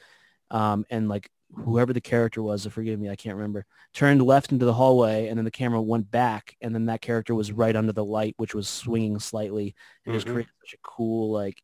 Um, 0.51 0.85
and 0.91 1.09
like 1.09 1.31
whoever 1.57 1.93
the 1.93 2.01
character 2.01 2.43
was, 2.43 2.67
forgive 2.67 2.99
me, 2.99 3.09
I 3.11 3.17
can't 3.17 3.37
remember, 3.37 3.67
turned 3.93 4.23
left 4.23 4.53
into 4.53 4.65
the 4.65 4.73
hallway 4.73 5.29
and 5.29 5.39
then 5.39 5.45
the 5.45 5.51
camera 5.51 5.81
went 5.81 6.11
back 6.11 6.57
and 6.61 6.75
then 6.75 6.87
that 6.87 7.01
character 7.01 7.35
was 7.35 7.53
right 7.53 7.75
under 7.75 7.93
the 7.93 8.05
light, 8.05 8.35
which 8.37 8.55
was 8.55 8.69
swinging 8.69 9.19
slightly. 9.19 9.69
It 10.05 10.09
mm-hmm. 10.09 10.13
just 10.17 10.27
created 10.27 10.53
such 10.63 10.75
a 10.75 10.83
cool 10.83 11.33
like 11.33 11.63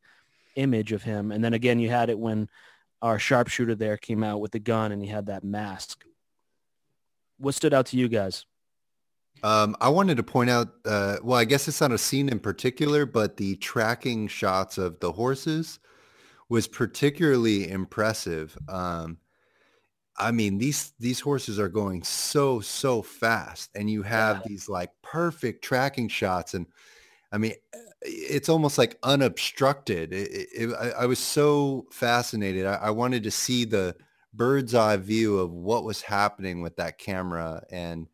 image 0.57 0.92
of 0.92 1.03
him. 1.03 1.33
And 1.33 1.42
then 1.42 1.55
again, 1.55 1.79
you 1.79 1.90
had 1.90 2.11
it 2.11 2.18
when 2.18 2.48
our 3.03 3.18
sharpshooter 3.18 3.74
there 3.74 3.96
came 3.96 4.22
out 4.22 4.40
with 4.40 4.53
the 4.53 4.59
gun 4.59 4.92
and 4.92 5.03
he 5.03 5.09
had 5.09 5.26
that 5.26 5.44
mask. 5.44 6.05
What 7.38 7.55
stood 7.55 7.72
out 7.72 7.87
to 7.87 7.96
you 7.96 8.09
guys? 8.09 8.44
Um, 9.42 9.74
I 9.81 9.88
wanted 9.88 10.18
to 10.18 10.22
point 10.22 10.50
out, 10.50 10.68
uh, 10.85 11.16
well, 11.22 11.38
I 11.38 11.44
guess 11.44 11.66
it's 11.66 11.81
not 11.81 11.92
a 11.92 11.98
scene 11.98 12.29
in 12.29 12.40
particular, 12.40 13.07
but 13.07 13.38
the 13.38 13.57
tracking 13.57 14.29
shots 14.29 14.76
of 14.76 15.00
the 15.00 15.12
horses 15.12 15.79
was 16.50 16.66
particularly 16.66 17.70
impressive. 17.70 18.59
Um, 18.68 19.18
I 20.16 20.33
mean, 20.33 20.59
these 20.59 20.92
these 20.99 21.20
horses 21.20 21.59
are 21.59 21.68
going 21.68 22.03
so 22.03 22.61
so 22.61 23.03
fast, 23.03 23.70
and 23.75 23.90
you 23.90 24.03
have 24.03 24.38
yeah. 24.38 24.42
these 24.46 24.68
like 24.68 24.90
perfect 25.03 25.64
tracking 25.64 26.09
shots, 26.09 26.55
and 26.55 26.66
I 27.33 27.38
mean, 27.38 27.53
eh, 27.73 27.79
it's 28.03 28.49
almost 28.49 28.79
like 28.79 28.99
unobstructed. 29.03 30.12
It, 30.12 30.49
it, 30.53 30.75
I, 30.75 31.03
I, 31.03 31.07
was 31.07 31.18
so 31.18 31.87
fascinated. 31.90 32.66
I, 32.66 32.75
I, 32.75 32.90
wanted 32.90 33.23
to 33.25 33.31
see 33.31 33.64
the 33.64 33.94
bird's 34.35 34.75
eye 34.75 34.96
view 34.96 35.38
of 35.38 35.53
what 35.53 35.85
was 35.85 36.03
happening 36.03 36.62
with 36.62 36.77
that 36.77 36.99
camera 36.99 37.62
and 37.70 38.09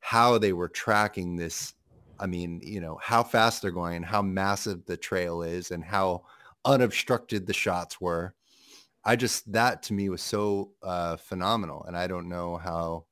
how 0.00 0.38
they 0.38 0.52
were 0.52 0.68
tracking 0.68 1.36
this. 1.36 1.74
I 2.18 2.26
mean, 2.26 2.60
you 2.64 2.80
know, 2.80 2.98
how 3.02 3.22
fast 3.22 3.62
they're 3.62 3.70
going 3.70 3.96
and 3.96 4.04
how 4.04 4.22
massive 4.22 4.86
the 4.86 4.96
trail 4.96 5.42
is 5.42 5.70
and 5.70 5.84
how 5.84 6.24
unobstructed 6.64 7.46
the 7.46 7.52
shots 7.52 8.00
were. 8.00 8.34
I 9.06 9.16
just, 9.16 9.50
that 9.52 9.84
to 9.84 9.94
me 9.94 10.08
was 10.08 10.20
so 10.20 10.72
uh, 10.82 11.16
phenomenal. 11.16 11.84
And 11.84 11.96
I 11.96 12.06
don't 12.06 12.28
know 12.28 12.56
how 12.56 13.04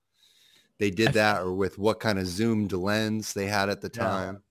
they 0.79 0.91
did 0.91 1.13
that 1.15 1.41
or 1.41 1.55
with 1.55 1.79
what 1.79 2.01
kind 2.01 2.19
of 2.19 2.27
zoomed 2.27 2.73
lens 2.73 3.33
they 3.33 3.47
had 3.47 3.71
at 3.71 3.81
the 3.81 3.89
time. 3.89 4.43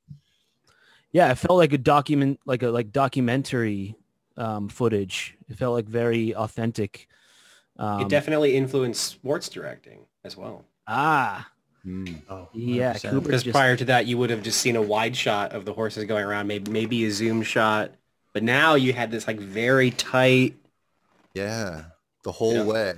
Yeah, 1.11 1.31
it 1.31 1.35
felt 1.35 1.57
like 1.57 1.73
a 1.73 1.77
document, 1.77 2.39
like 2.45 2.63
a 2.63 2.69
like 2.69 2.91
documentary 2.91 3.95
um, 4.35 4.67
footage. 4.67 5.37
It 5.47 5.57
felt 5.57 5.73
like 5.73 5.85
very 5.85 6.33
authentic. 6.33 7.07
Um, 7.77 8.01
it 8.01 8.09
definitely 8.09 8.55
influenced 8.55 9.03
sports 9.03 9.49
directing 9.49 10.05
as 10.23 10.35
well. 10.35 10.65
Ah, 10.87 11.49
mm. 11.85 12.19
oh, 12.29 12.49
yeah. 12.53 12.93
Because 12.93 13.43
prior 13.43 13.75
to 13.75 13.85
that, 13.85 14.07
you 14.07 14.17
would 14.17 14.29
have 14.31 14.41
just 14.41 14.59
seen 14.59 14.75
a 14.75 14.81
wide 14.81 15.15
shot 15.15 15.51
of 15.51 15.65
the 15.65 15.73
horses 15.73 16.05
going 16.05 16.25
around, 16.25 16.47
maybe 16.47 16.71
maybe 16.71 17.05
a 17.05 17.11
zoom 17.11 17.43
shot. 17.43 17.91
But 18.33 18.41
now 18.41 18.73
you 18.73 18.93
had 18.93 19.11
this 19.11 19.27
like 19.27 19.39
very 19.39 19.91
tight. 19.91 20.55
Yeah, 21.33 21.85
the 22.23 22.31
whole 22.31 22.53
yeah. 22.53 22.63
way. 22.63 22.93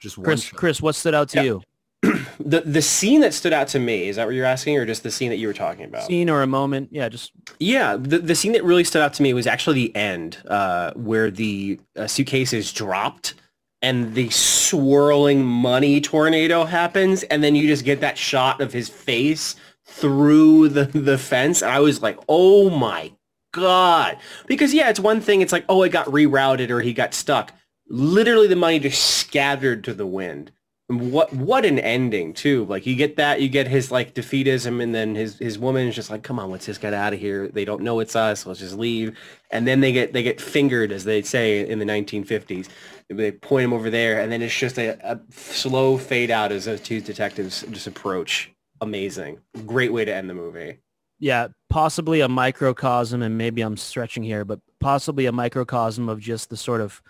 Just 0.00 0.22
Chris. 0.22 0.50
Chris, 0.50 0.82
what 0.82 0.94
stood 0.94 1.14
out 1.14 1.30
to 1.30 1.36
yeah. 1.38 1.42
you? 1.42 1.62
the 2.40 2.60
the 2.60 2.82
scene 2.82 3.20
that 3.20 3.32
stood 3.32 3.52
out 3.52 3.68
to 3.68 3.78
me 3.78 4.08
is 4.08 4.16
that 4.16 4.26
what 4.26 4.34
you're 4.34 4.44
asking, 4.44 4.76
or 4.76 4.84
just 4.84 5.02
the 5.02 5.10
scene 5.10 5.30
that 5.30 5.36
you 5.36 5.46
were 5.46 5.54
talking 5.54 5.84
about? 5.84 6.06
Scene 6.06 6.28
or 6.28 6.42
a 6.42 6.46
moment? 6.46 6.90
Yeah, 6.92 7.08
just 7.08 7.32
yeah. 7.58 7.96
The 7.96 8.18
the 8.18 8.34
scene 8.34 8.52
that 8.52 8.64
really 8.64 8.84
stood 8.84 9.02
out 9.02 9.14
to 9.14 9.22
me 9.22 9.32
was 9.32 9.46
actually 9.46 9.74
the 9.74 9.96
end, 9.96 10.38
uh, 10.48 10.92
where 10.94 11.30
the 11.30 11.80
uh, 11.96 12.06
suitcase 12.06 12.52
is 12.52 12.72
dropped 12.72 13.34
and 13.80 14.14
the 14.14 14.30
swirling 14.30 15.44
money 15.44 16.00
tornado 16.00 16.64
happens, 16.64 17.22
and 17.24 17.44
then 17.44 17.54
you 17.54 17.66
just 17.66 17.84
get 17.84 18.00
that 18.00 18.16
shot 18.16 18.60
of 18.60 18.72
his 18.72 18.88
face 18.88 19.56
through 19.84 20.68
the 20.68 20.84
the 20.84 21.18
fence. 21.18 21.62
And 21.62 21.70
I 21.70 21.80
was 21.80 22.02
like, 22.02 22.18
oh 22.28 22.70
my 22.70 23.12
god, 23.54 24.18
because 24.46 24.74
yeah, 24.74 24.90
it's 24.90 25.00
one 25.00 25.20
thing. 25.20 25.40
It's 25.40 25.52
like, 25.52 25.64
oh, 25.68 25.82
it 25.82 25.90
got 25.90 26.06
rerouted 26.06 26.70
or 26.70 26.80
he 26.80 26.92
got 26.92 27.14
stuck. 27.14 27.52
Literally, 27.88 28.48
the 28.48 28.56
money 28.56 28.78
just 28.78 29.02
scattered 29.02 29.84
to 29.84 29.94
the 29.94 30.06
wind 30.06 30.52
what 30.88 31.32
what 31.32 31.64
an 31.64 31.78
ending 31.78 32.34
too. 32.34 32.66
Like 32.66 32.84
you 32.84 32.94
get 32.94 33.16
that, 33.16 33.40
you 33.40 33.48
get 33.48 33.66
his 33.66 33.90
like 33.90 34.14
defeatism, 34.14 34.82
and 34.82 34.94
then 34.94 35.14
his 35.14 35.38
his 35.38 35.58
woman 35.58 35.88
is 35.88 35.94
just 35.94 36.10
like, 36.10 36.22
"Come 36.22 36.38
on, 36.38 36.50
let's 36.50 36.66
just 36.66 36.80
get 36.80 36.92
out 36.92 37.14
of 37.14 37.20
here." 37.20 37.48
They 37.48 37.64
don't 37.64 37.82
know 37.82 38.00
it's 38.00 38.14
us. 38.14 38.44
Let's 38.44 38.60
just 38.60 38.76
leave. 38.76 39.16
And 39.50 39.66
then 39.66 39.80
they 39.80 39.92
get 39.92 40.12
they 40.12 40.22
get 40.22 40.40
fingered, 40.40 40.92
as 40.92 41.04
they 41.04 41.22
say 41.22 41.66
in 41.66 41.78
the 41.78 41.86
1950s. 41.86 42.68
They 43.08 43.32
point 43.32 43.64
him 43.64 43.72
over 43.72 43.90
there, 43.90 44.20
and 44.20 44.30
then 44.30 44.42
it's 44.42 44.56
just 44.56 44.78
a, 44.78 44.98
a 45.10 45.20
slow 45.30 45.96
fade 45.96 46.30
out 46.30 46.52
as 46.52 46.66
those 46.66 46.80
two 46.80 47.00
detectives 47.00 47.64
just 47.70 47.86
approach. 47.86 48.50
Amazing, 48.80 49.40
great 49.66 49.92
way 49.92 50.04
to 50.04 50.14
end 50.14 50.28
the 50.28 50.34
movie. 50.34 50.78
Yeah, 51.18 51.48
possibly 51.70 52.20
a 52.20 52.28
microcosm, 52.28 53.22
and 53.22 53.38
maybe 53.38 53.62
I'm 53.62 53.76
stretching 53.76 54.22
here, 54.22 54.44
but 54.44 54.60
possibly 54.80 55.26
a 55.26 55.32
microcosm 55.32 56.08
of 56.08 56.20
just 56.20 56.50
the 56.50 56.56
sort 56.56 56.80
of 56.80 57.02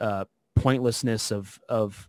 uh, 0.00 0.24
pointlessness 0.56 1.30
of 1.30 1.60
of 1.68 2.08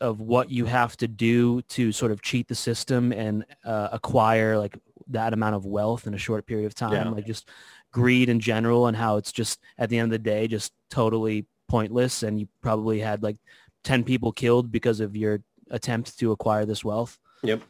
of 0.00 0.20
what 0.20 0.50
you 0.50 0.66
have 0.66 0.96
to 0.96 1.08
do 1.08 1.62
to 1.62 1.92
sort 1.92 2.10
of 2.10 2.20
cheat 2.20 2.48
the 2.48 2.54
system 2.54 3.12
and 3.12 3.44
uh, 3.64 3.88
acquire 3.92 4.58
like 4.58 4.76
that 5.08 5.32
amount 5.32 5.54
of 5.54 5.64
wealth 5.64 6.06
in 6.06 6.14
a 6.14 6.18
short 6.18 6.44
period 6.44 6.66
of 6.66 6.74
time. 6.74 6.92
Yeah. 6.92 7.08
Like 7.08 7.26
just 7.26 7.48
greed 7.92 8.28
in 8.28 8.40
general 8.40 8.88
and 8.88 8.96
how 8.96 9.16
it's 9.16 9.32
just 9.32 9.60
at 9.78 9.90
the 9.90 9.98
end 9.98 10.06
of 10.06 10.10
the 10.10 10.18
day 10.18 10.48
just 10.48 10.72
totally 10.90 11.46
pointless 11.68 12.22
and 12.22 12.38
you 12.38 12.48
probably 12.62 12.98
had 12.98 13.22
like 13.22 13.36
10 13.84 14.02
people 14.04 14.32
killed 14.32 14.72
because 14.72 15.00
of 15.00 15.16
your 15.16 15.40
attempt 15.70 16.18
to 16.18 16.32
acquire 16.32 16.66
this 16.66 16.84
wealth. 16.84 17.18
Yep. 17.42 17.62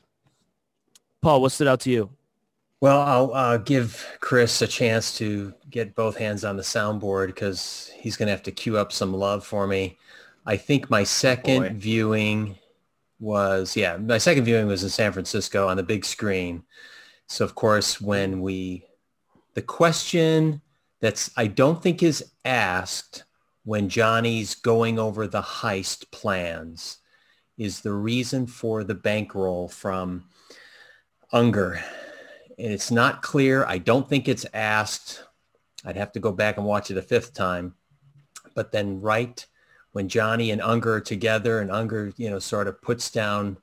Paul, 1.20 1.41
what 1.41 1.53
stood 1.53 1.68
out 1.68 1.80
to 1.80 1.91
you? 1.91 2.11
Well, 2.83 3.01
I'll 3.01 3.33
uh, 3.33 3.59
give 3.59 4.05
Chris 4.18 4.61
a 4.61 4.66
chance 4.66 5.16
to 5.18 5.55
get 5.70 5.95
both 5.95 6.16
hands 6.16 6.45
on 6.45 6.57
the 6.57 6.64
soundboard 6.64 7.28
because 7.28 7.93
he's 7.95 8.16
going 8.16 8.26
to 8.26 8.33
have 8.33 8.43
to 8.43 8.51
cue 8.51 8.76
up 8.76 8.91
some 8.91 9.14
love 9.14 9.47
for 9.47 9.68
me. 9.68 9.99
I 10.47 10.57
think 10.57 10.91
my 10.91 11.05
second 11.05 11.62
Boy. 11.62 11.72
viewing 11.76 12.59
was, 13.20 13.76
yeah, 13.76 13.99
my 13.99 14.18
second 14.18 14.43
viewing 14.43 14.66
was 14.66 14.83
in 14.83 14.89
San 14.89 15.12
Francisco 15.12 15.68
on 15.68 15.76
the 15.76 15.85
big 15.85 16.05
screen. 16.05 16.64
So, 17.28 17.45
of 17.45 17.55
course, 17.55 18.01
when 18.01 18.41
we, 18.41 18.85
the 19.55 19.62
question 19.62 20.61
that's, 20.99 21.30
I 21.37 21.47
don't 21.47 21.80
think 21.80 22.03
is 22.03 22.33
asked 22.45 23.22
when 23.62 23.89
Johnny's 23.89 24.57
going 24.57 24.99
over 24.99 25.28
the 25.28 25.41
heist 25.41 26.11
plans 26.11 26.99
is 27.57 27.83
the 27.83 27.93
reason 27.93 28.49
for 28.49 28.83
the 28.83 28.97
bankroll 28.97 29.68
from 29.68 30.24
Unger 31.33 31.80
it's 32.70 32.90
not 32.90 33.22
clear. 33.22 33.64
I 33.64 33.78
don't 33.78 34.08
think 34.08 34.28
it's 34.28 34.46
asked. 34.52 35.24
I'd 35.84 35.96
have 35.96 36.12
to 36.12 36.20
go 36.20 36.30
back 36.30 36.58
and 36.58 36.66
watch 36.66 36.90
it 36.90 36.96
a 36.96 37.02
fifth 37.02 37.34
time. 37.34 37.74
But 38.54 38.70
then 38.70 39.00
right 39.00 39.44
when 39.92 40.08
Johnny 40.08 40.50
and 40.50 40.60
Unger 40.60 40.94
are 40.94 41.00
together 41.00 41.60
and 41.60 41.70
Unger, 41.70 42.12
you 42.16 42.30
know, 42.30 42.38
sort 42.38 42.68
of 42.68 42.80
puts 42.82 43.10
down 43.10 43.56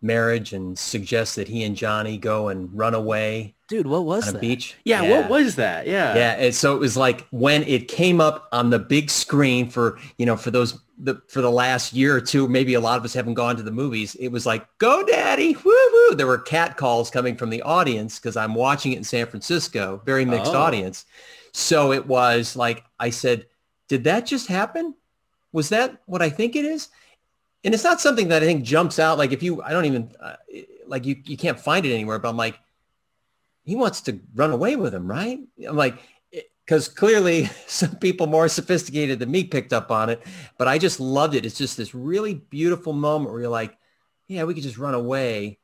marriage 0.00 0.52
and 0.52 0.78
suggests 0.78 1.34
that 1.34 1.48
he 1.48 1.64
and 1.64 1.76
Johnny 1.76 2.16
go 2.16 2.48
and 2.48 2.76
run 2.76 2.94
away 2.94 3.54
Dude, 3.68 3.86
what 3.86 4.04
was 4.06 4.24
on 4.24 4.30
a 4.30 4.32
that? 4.32 4.40
beach. 4.40 4.76
Yeah, 4.84 5.02
what 5.02 5.28
was 5.28 5.56
that? 5.56 5.86
Yeah. 5.86 6.14
Yeah, 6.14 6.32
and 6.38 6.54
so 6.54 6.74
it 6.74 6.78
was 6.78 6.96
like 6.96 7.26
when 7.30 7.62
it 7.64 7.86
came 7.88 8.18
up 8.20 8.48
on 8.50 8.70
the 8.70 8.78
big 8.78 9.10
screen 9.10 9.68
for 9.68 9.98
you 10.16 10.24
know 10.26 10.36
for 10.36 10.50
those 10.50 10.80
the 11.00 11.20
for 11.28 11.42
the 11.42 11.50
last 11.50 11.92
year 11.92 12.16
or 12.16 12.20
two, 12.20 12.48
maybe 12.48 12.74
a 12.74 12.80
lot 12.80 12.98
of 12.98 13.04
us 13.04 13.12
haven't 13.12 13.34
gone 13.34 13.56
to 13.56 13.62
the 13.62 13.70
movies. 13.70 14.14
It 14.16 14.28
was 14.28 14.46
like, 14.46 14.66
"Go, 14.78 15.04
Daddy!" 15.04 15.54
Woo 15.64 15.88
woo! 15.92 16.14
There 16.16 16.26
were 16.26 16.38
cat 16.38 16.76
calls 16.78 17.10
coming 17.10 17.36
from 17.36 17.50
the 17.50 17.60
audience 17.62 18.18
because 18.18 18.36
I'm 18.36 18.54
watching 18.54 18.92
it 18.92 18.96
in 18.98 19.04
San 19.04 19.26
Francisco, 19.26 20.00
very 20.06 20.24
mixed 20.24 20.54
Oh. 20.54 20.58
audience. 20.58 21.04
So 21.52 21.92
it 21.92 22.06
was 22.06 22.56
like 22.56 22.84
I 22.98 23.10
said, 23.10 23.46
"Did 23.88 24.04
that 24.04 24.24
just 24.26 24.46
happen? 24.48 24.94
Was 25.52 25.68
that 25.68 26.00
what 26.06 26.22
I 26.22 26.30
think 26.30 26.56
it 26.56 26.64
is?" 26.64 26.88
And 27.64 27.74
it's 27.74 27.84
not 27.84 28.00
something 28.00 28.28
that 28.28 28.42
I 28.42 28.46
think 28.46 28.64
jumps 28.64 28.98
out. 28.98 29.18
Like 29.18 29.32
if 29.32 29.42
you, 29.42 29.60
I 29.62 29.72
don't 29.72 29.84
even 29.84 30.10
uh, 30.20 30.36
like 30.86 31.04
you. 31.04 31.16
You 31.26 31.36
can't 31.36 31.60
find 31.60 31.84
it 31.84 31.92
anywhere. 31.92 32.18
But 32.18 32.30
I'm 32.30 32.36
like, 32.36 32.58
he 33.68 33.76
wants 33.76 34.00
to 34.02 34.18
run 34.34 34.50
away 34.50 34.76
with 34.76 34.94
him, 34.94 35.06
right? 35.06 35.38
I'm 35.68 35.76
like, 35.76 35.98
because 36.64 36.88
clearly 36.88 37.44
some 37.66 37.96
people 37.96 38.26
more 38.26 38.48
sophisticated 38.48 39.18
than 39.18 39.30
me 39.30 39.44
picked 39.44 39.72
up 39.74 39.90
on 39.90 40.08
it, 40.08 40.22
but 40.58 40.68
I 40.68 40.78
just 40.78 41.00
loved 41.00 41.34
it. 41.34 41.44
It's 41.44 41.58
just 41.58 41.76
this 41.76 41.94
really 41.94 42.34
beautiful 42.34 42.92
moment 42.94 43.30
where 43.32 43.40
you're 43.42 43.50
like, 43.50 43.76
yeah, 44.26 44.44
we 44.44 44.54
could 44.54 44.62
just 44.62 44.78
run 44.78 44.94
away. 44.94 45.58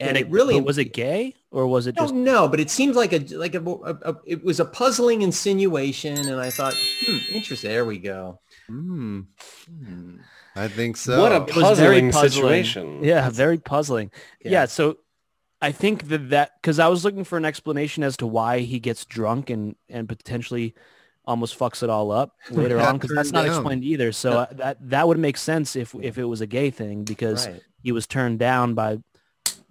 And 0.00 0.16
Did 0.16 0.26
it 0.26 0.30
really 0.32 0.60
was 0.60 0.78
it 0.78 0.92
gay 0.92 1.34
or 1.50 1.66
was 1.68 1.86
it 1.86 1.94
I 1.96 2.02
just 2.02 2.14
don't 2.14 2.24
know, 2.24 2.48
but 2.48 2.58
it 2.60 2.68
seemed 2.70 2.96
like 2.96 3.12
a 3.12 3.20
like 3.36 3.54
a, 3.54 3.60
a, 3.62 4.10
a- 4.12 4.20
it 4.26 4.42
was 4.42 4.58
a 4.58 4.64
puzzling 4.64 5.22
insinuation, 5.22 6.18
and 6.18 6.40
I 6.40 6.50
thought, 6.50 6.74
hmm, 7.06 7.18
interesting. 7.32 7.70
There 7.70 7.84
we 7.84 7.98
go. 7.98 8.40
Hmm. 8.66 9.20
Hmm. 9.68 10.16
I 10.56 10.68
think 10.68 10.96
so. 10.96 11.20
What 11.20 11.32
a 11.32 11.42
It 11.42 11.50
very 11.52 11.62
puzzling 11.62 12.10
puzzling. 12.10 12.30
situation. 12.32 13.04
Yeah, 13.04 13.30
very 13.30 13.58
puzzling. 13.58 14.10
Yeah. 14.44 14.50
Yeah. 14.50 14.64
so 14.66 14.98
I 15.64 15.72
think 15.72 16.08
that 16.08 16.30
that 16.30 16.52
because 16.60 16.78
I 16.78 16.88
was 16.88 17.04
looking 17.04 17.24
for 17.24 17.36
an 17.38 17.44
explanation 17.44 18.02
as 18.04 18.16
to 18.18 18.26
why 18.26 18.60
he 18.60 18.78
gets 18.78 19.04
drunk 19.04 19.50
and 19.50 19.74
and 19.88 20.08
potentially 20.08 20.74
almost 21.26 21.58
fucks 21.58 21.82
it 21.82 21.88
all 21.90 22.10
up 22.12 22.36
later 22.50 22.78
on 22.80 22.98
because 22.98 23.14
that's 23.14 23.32
not 23.32 23.44
down. 23.46 23.54
explained 23.56 23.84
either. 23.84 24.12
So 24.12 24.30
No. 24.30 24.38
uh, 24.40 24.46
that 24.52 24.90
that 24.90 25.08
would 25.08 25.18
make 25.18 25.36
sense 25.36 25.74
if 25.76 25.94
if 26.00 26.18
it 26.18 26.24
was 26.24 26.40
a 26.40 26.46
gay 26.46 26.70
thing 26.70 27.04
because 27.04 27.46
Right. 27.46 27.62
he 27.82 27.92
was 27.92 28.06
turned 28.06 28.38
down 28.38 28.74
by 28.74 28.98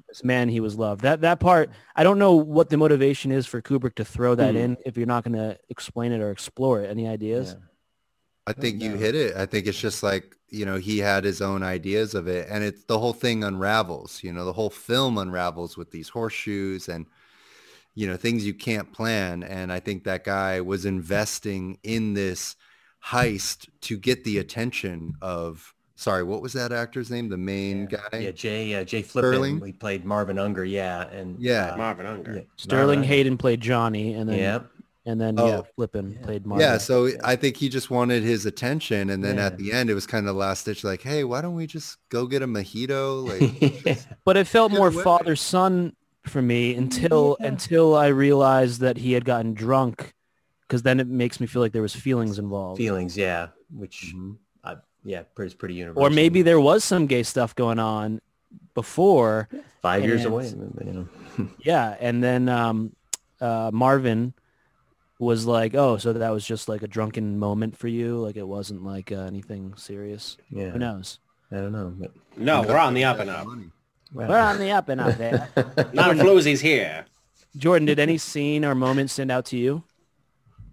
this 0.07 0.23
man 0.23 0.49
he 0.49 0.59
was 0.59 0.75
loved. 0.77 1.01
That 1.01 1.21
that 1.21 1.39
part 1.39 1.69
I 1.95 2.03
don't 2.03 2.17
know 2.19 2.33
what 2.33 2.69
the 2.69 2.77
motivation 2.77 3.31
is 3.31 3.45
for 3.45 3.61
Kubrick 3.61 3.95
to 3.95 4.05
throw 4.05 4.35
that 4.35 4.51
Hmm. 4.55 4.57
in 4.63 4.77
if 4.85 4.97
you're 4.97 5.05
not 5.07 5.23
going 5.23 5.37
to 5.37 5.57
explain 5.69 6.11
it 6.11 6.21
or 6.21 6.31
explore 6.31 6.81
it. 6.81 6.89
Any 6.89 7.07
ideas? 7.07 7.55
Yeah. 7.57 7.65
I 8.45 8.53
think 8.53 8.81
you 8.81 8.95
hit 8.95 9.15
it. 9.15 9.35
I 9.35 9.45
think 9.45 9.67
it's 9.67 9.79
just 9.79 10.03
like, 10.03 10.35
you 10.49 10.65
know, 10.65 10.77
he 10.77 10.97
had 10.99 11.23
his 11.23 11.41
own 11.41 11.63
ideas 11.63 12.13
of 12.13 12.27
it 12.27 12.47
and 12.49 12.63
it's 12.63 12.83
the 12.85 12.99
whole 12.99 13.13
thing 13.13 13.43
unravels, 13.43 14.21
you 14.21 14.33
know, 14.33 14.43
the 14.45 14.53
whole 14.53 14.69
film 14.69 15.17
unravels 15.17 15.77
with 15.77 15.91
these 15.91 16.09
horseshoes 16.09 16.89
and, 16.89 17.05
you 17.95 18.05
know, 18.07 18.17
things 18.17 18.45
you 18.45 18.53
can't 18.53 18.91
plan. 18.91 19.43
And 19.43 19.71
I 19.71 19.79
think 19.79 20.03
that 20.03 20.23
guy 20.25 20.59
was 20.61 20.85
investing 20.85 21.77
in 21.83 22.13
this 22.13 22.55
heist 23.05 23.69
to 23.81 23.97
get 23.97 24.23
the 24.25 24.37
attention 24.39 25.13
of, 25.21 25.73
sorry, 25.95 26.23
what 26.23 26.41
was 26.41 26.51
that 26.53 26.71
actor's 26.73 27.09
name? 27.09 27.29
The 27.29 27.37
main 27.37 27.87
Yeah. 27.89 27.97
guy? 28.11 28.17
Yeah, 28.19 28.31
Jay 28.31 28.73
uh, 28.75 28.83
Jay 28.83 29.03
Flippen. 29.03 29.09
Sterling? 29.31 29.59
We 29.61 29.71
played 29.71 30.03
Marvin 30.05 30.37
Unger. 30.37 30.65
Yeah, 30.65 31.07
and 31.09 31.39
Yeah. 31.39 31.71
uh, 31.73 31.77
Marvin 31.77 32.05
Unger. 32.05 32.33
yeah, 32.35 32.41
Sterling 32.57 32.99
Marvin- 32.99 33.03
Hayden 33.03 33.37
played 33.37 33.61
Johnny 33.61 34.13
and 34.13 34.29
then 34.29 34.37
Yep. 34.37 34.69
And 35.05 35.19
then 35.19 35.37
Oh. 35.37 35.47
yeah, 35.47 35.61
Flippen 35.77 36.13
Yeah. 36.13 36.21
played 36.25 36.45
Marvin. 36.45 36.65
Yeah, 36.65 36.77
so 36.77 37.09
I 37.23 37.35
think 37.35 37.57
he 37.57 37.67
just 37.67 37.91
wanted 37.91 38.23
his 38.23 38.45
attention, 38.45 39.09
and 39.09 39.21
then 39.23 39.37
at 39.37 39.57
the 39.57 39.73
end, 39.73 39.89
it 39.89 39.95
was 39.95 40.07
kind 40.07 40.29
of 40.29 40.35
last 40.37 40.65
ditch, 40.65 40.83
like, 40.83 41.01
"Hey, 41.01 41.25
why 41.25 41.41
don't 41.41 41.55
we 41.55 41.67
just 41.67 41.97
go 42.09 42.25
get 42.25 42.41
a 42.41 42.47
mojito?" 42.47 43.27
Like, 43.27 43.83
just- 43.83 44.07
But 44.23 44.37
it 44.37 44.47
felt 44.47 44.71
more 44.71 44.91
father 44.91 45.35
son 45.35 45.95
for 46.23 46.41
me 46.41 46.73
until 46.73 47.35
Yeah. 47.41 47.47
until 47.47 47.95
I 47.95 48.07
realized 48.07 48.79
that 48.79 48.95
he 48.97 49.11
had 49.11 49.25
gotten 49.25 49.53
drunk, 49.53 50.13
because 50.61 50.83
then 50.83 51.01
it 51.01 51.07
makes 51.07 51.41
me 51.41 51.47
feel 51.47 51.61
like 51.61 51.73
there 51.73 51.81
was 51.81 51.93
feelings 51.95 52.39
involved. 52.39 52.77
feelings. 52.77 53.17
Yeah, 53.17 53.47
which 53.75 54.13
Mhm. 54.15 54.37
uh, 54.63 54.75
yeah, 55.03 55.23
pretty 55.35 55.53
pretty 55.55 55.73
universal. 55.73 56.01
Or 56.07 56.09
maybe 56.11 56.43
there 56.43 56.61
was 56.61 56.85
some 56.85 57.07
gay 57.07 57.23
stuff 57.23 57.53
going 57.55 57.77
on 57.79 58.21
before. 58.73 59.49
five 59.81 60.01
years 60.05 60.23
and- 60.23 60.33
away. 60.33 60.47
You 60.85 60.93
know. 60.93 61.07
Yeah, 61.59 61.97
and 61.99 62.23
then 62.23 62.47
um, 62.47 62.95
uh, 63.41 63.69
Marvin 63.73 64.33
was 65.23 65.45
like, 65.45 65.73
"Oh, 65.75 65.97
so 65.97 66.13
that 66.13 66.29
was 66.31 66.45
just 66.45 66.69
like 66.69 66.83
a 66.83 66.87
drunken 66.87 67.39
moment 67.39 67.77
for 67.77 67.87
you? 67.87 68.17
Like 68.17 68.35
it 68.37 68.47
wasn't 68.47 68.83
like 68.83 69.11
uh, 69.11 69.21
anything 69.21 69.73
serious? 69.77 70.37
Yeah, 70.49 70.69
Who 70.69 70.79
knows? 70.79 71.19
I 71.51 71.57
don't 71.57 71.71
know, 71.71 71.93
but 71.97 72.11
No, 72.37 72.61
we're 72.63 72.77
on 72.77 72.93
the 72.93 73.03
up 73.03 73.19
and 73.19 73.29
up. 73.29 73.45
Money. 73.45 73.69
well. 74.13 74.29
We're 74.29 74.39
on 74.39 74.59
the 74.59 74.71
up 74.71 74.89
and 74.89 75.01
up 75.01 75.17
there." 75.17 75.49
Not 75.93 76.17
Floozy's 76.17 76.61
here. 76.61 77.05
Jordan, 77.55 77.85
did 77.85 77.99
any 77.99 78.17
scene 78.17 78.65
or 78.65 78.73
moment 78.75 79.09
stand 79.11 79.31
out 79.31 79.45
to 79.47 79.57
you? 79.57 79.83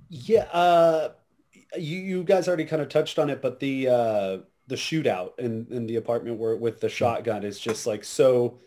Yeah, 0.09 0.45
uh, 0.53 1.11
you 1.77 1.99
you 1.99 2.25
guys 2.25 2.49
already 2.49 2.65
kind 2.65 2.83
of 2.83 2.89
touched 2.89 3.19
on 3.19 3.31
it, 3.31 3.41
but 3.43 3.61
the 3.61 3.89
uh, 3.89 4.39
the 4.67 4.77
shootout 4.77 5.39
in 5.39 5.67
in 5.71 5.87
the 5.87 5.97
apartment 5.97 6.39
where 6.39 6.57
with 6.57 6.81
the 6.81 6.89
shotgun 6.89 7.45
is 7.45 7.59
just 7.61 7.87
like 7.87 8.03
so 8.05 8.59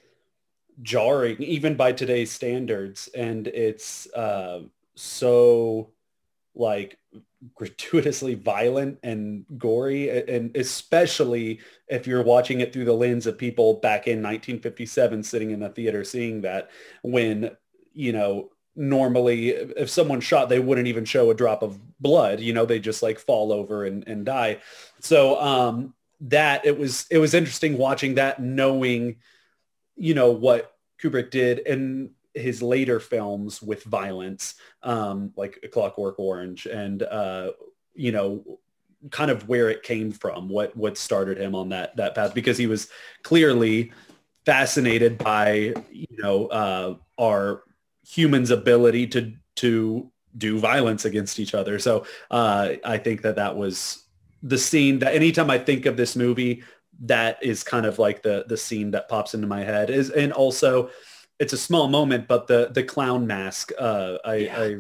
jarring, 0.82 1.42
even 1.42 1.76
by 1.76 1.92
today's 1.92 2.32
standards, 2.32 3.10
and 3.16 3.48
it's 3.48 4.12
uh, 4.14 4.62
so 4.96 5.90
like 6.56 6.98
gratuitously 7.56 8.36
violent 8.36 9.00
and 9.04 9.46
gory 9.58 10.10
and 10.10 10.56
especially 10.56 11.60
if 11.88 12.08
you're 12.08 12.24
watching 12.24 12.62
it 12.62 12.72
through 12.72 12.86
the 12.86 12.94
lens 12.94 13.28
of 13.28 13.38
people 13.38 13.76
back 13.76 14.08
in 14.08 14.20
1957 14.20 15.24
sitting 15.24 15.52
in 15.52 15.62
a 15.64 15.70
theater 15.70 16.04
seeing 16.04 16.42
that 16.42 16.70
when 17.02 17.52
you 17.94 18.14
know 18.14 18.50
normally 18.76 19.50
if 19.50 19.90
someone 19.90 20.22
shot 20.22 20.48
they 20.48 20.60
wouldn't 20.60 20.88
even 20.88 21.06
show 21.06 21.30
a 21.30 21.36
drop 21.36 21.64
of 21.64 21.78
blood 22.00 22.40
you 22.40 22.54
know 22.54 22.66
they 22.66 22.80
just 22.80 23.04
like 23.04 23.20
fall 23.20 23.52
over 23.52 23.86
and, 23.86 24.08
and 24.08 24.26
die. 24.26 24.60
So 25.00 25.40
um 25.42 25.94
that 26.22 26.66
it 26.66 26.78
was 26.78 27.06
it 27.12 27.18
was 27.18 27.34
interesting 27.34 27.78
watching 27.78 28.16
that 28.16 28.42
knowing 28.42 29.18
you 29.96 30.14
know 30.14 30.32
what 30.32 30.76
kubrick 31.02 31.30
did. 31.30 31.60
In 31.60 32.12
his 32.34 32.62
later 32.62 33.00
films 33.00 33.62
with 33.62 33.84
violence 33.84 34.56
um 34.82 35.32
like 35.38 35.64
clockwork 35.72 36.18
orange 36.18 36.66
and 36.66 37.04
uh 37.04 37.52
you 37.94 38.12
know 38.12 38.44
kind 39.12 39.32
of 39.32 39.48
where 39.48 39.70
it 39.70 39.84
came 39.84 40.12
from, 40.12 40.48
what 40.50 40.76
what 40.76 40.98
started 40.98 41.38
him 41.38 41.56
on 41.56 41.70
that 41.70 41.96
that 41.98 42.16
path, 42.16 42.34
because 42.34 42.58
he 42.58 42.68
was 42.68 42.90
clearly 43.24 43.92
fascinated 44.46 45.18
by 45.18 45.74
you 45.92 46.18
know 46.18 46.48
uh, 46.48 46.96
our 47.20 47.64
humans' 48.08 48.52
ability 48.52 49.08
to 49.08 49.34
to 49.56 50.10
do 50.38 50.58
violence 50.58 51.06
against 51.06 51.40
each 51.40 51.54
other. 51.54 51.78
So 51.80 52.06
uh, 52.32 52.74
I 52.84 52.98
think 52.98 53.22
that 53.22 53.36
that 53.36 53.56
was 53.56 54.04
the 54.42 54.58
scene 54.58 55.00
that 55.00 55.14
anytime 55.14 55.50
I 55.50 55.60
think 55.60 55.86
of 55.86 55.96
this 55.96 56.16
movie, 56.16 56.64
that 57.02 57.38
is 57.44 57.64
kind 57.64 57.86
of 57.86 58.00
like 58.00 58.24
the 58.24 58.46
the 58.48 58.58
scene 58.58 58.92
that 58.92 59.10
pops 59.10 59.34
into 59.34 59.48
my 59.48 59.64
head 59.64 59.90
is 59.90 60.10
and 60.10 60.32
also 60.32 60.90
it's 61.44 61.52
a 61.52 61.58
small 61.58 61.90
moment 61.90 62.26
but 62.26 62.48
the 62.48 62.72
the 62.74 62.82
clown 62.82 63.28
mask 63.28 63.74
uh 63.78 64.18
i 64.24 64.36
yeah. 64.36 64.60
i 64.60 64.76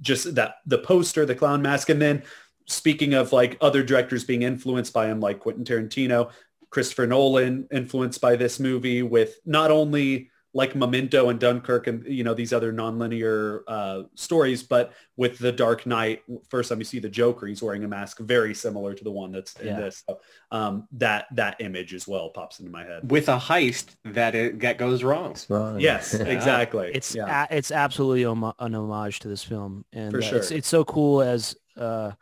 just 0.00 0.34
that 0.34 0.56
the 0.66 0.78
poster 0.78 1.24
the 1.24 1.34
clown 1.34 1.62
mask 1.62 1.90
and 1.90 2.02
then 2.02 2.22
speaking 2.66 3.14
of 3.14 3.32
like 3.32 3.56
other 3.60 3.84
directors 3.84 4.24
being 4.24 4.42
influenced 4.42 4.92
by 4.92 5.06
him 5.06 5.20
like 5.20 5.38
quentin 5.38 5.64
tarantino 5.64 6.30
christopher 6.70 7.06
nolan 7.06 7.68
influenced 7.70 8.20
by 8.20 8.34
this 8.34 8.58
movie 8.58 9.02
with 9.02 9.38
not 9.46 9.70
only 9.70 10.28
like 10.58 10.74
Memento 10.74 11.28
and 11.28 11.38
Dunkirk 11.38 11.86
and 11.86 12.04
you 12.04 12.24
know 12.24 12.34
these 12.34 12.52
other 12.52 12.72
nonlinear 12.72 13.60
uh, 13.68 14.02
stories, 14.16 14.60
but 14.60 14.92
with 15.16 15.38
the 15.38 15.52
Dark 15.52 15.86
Knight, 15.86 16.24
first 16.48 16.68
time 16.68 16.80
you 16.80 16.84
see 16.84 16.98
the 16.98 17.08
Joker, 17.08 17.46
he's 17.46 17.62
wearing 17.62 17.84
a 17.84 17.88
mask 17.88 18.18
very 18.18 18.52
similar 18.54 18.92
to 18.92 19.04
the 19.04 19.10
one 19.10 19.30
that's 19.30 19.54
in 19.60 19.68
yeah. 19.68 19.80
this. 19.80 20.02
So, 20.08 20.18
um, 20.50 20.88
that 20.94 21.26
that 21.36 21.60
image 21.60 21.94
as 21.94 22.08
well 22.08 22.30
pops 22.30 22.58
into 22.58 22.72
my 22.72 22.82
head 22.82 23.08
with 23.08 23.28
a 23.28 23.38
heist 23.38 23.94
that 24.04 24.34
it, 24.34 24.58
that 24.58 24.78
goes 24.78 25.04
wrong. 25.04 25.36
wrong. 25.48 25.78
Yes, 25.78 26.12
exactly. 26.36 26.90
It's 26.92 27.14
yeah. 27.14 27.46
a, 27.48 27.56
it's 27.56 27.70
absolutely 27.70 28.24
an 28.24 28.74
homage 28.74 29.20
to 29.20 29.28
this 29.28 29.44
film, 29.44 29.84
and 29.92 30.12
uh, 30.12 30.20
sure. 30.20 30.38
it's 30.38 30.50
it's 30.50 30.68
so 30.68 30.84
cool 30.84 31.22
as. 31.22 31.56
Uh, 31.76 32.12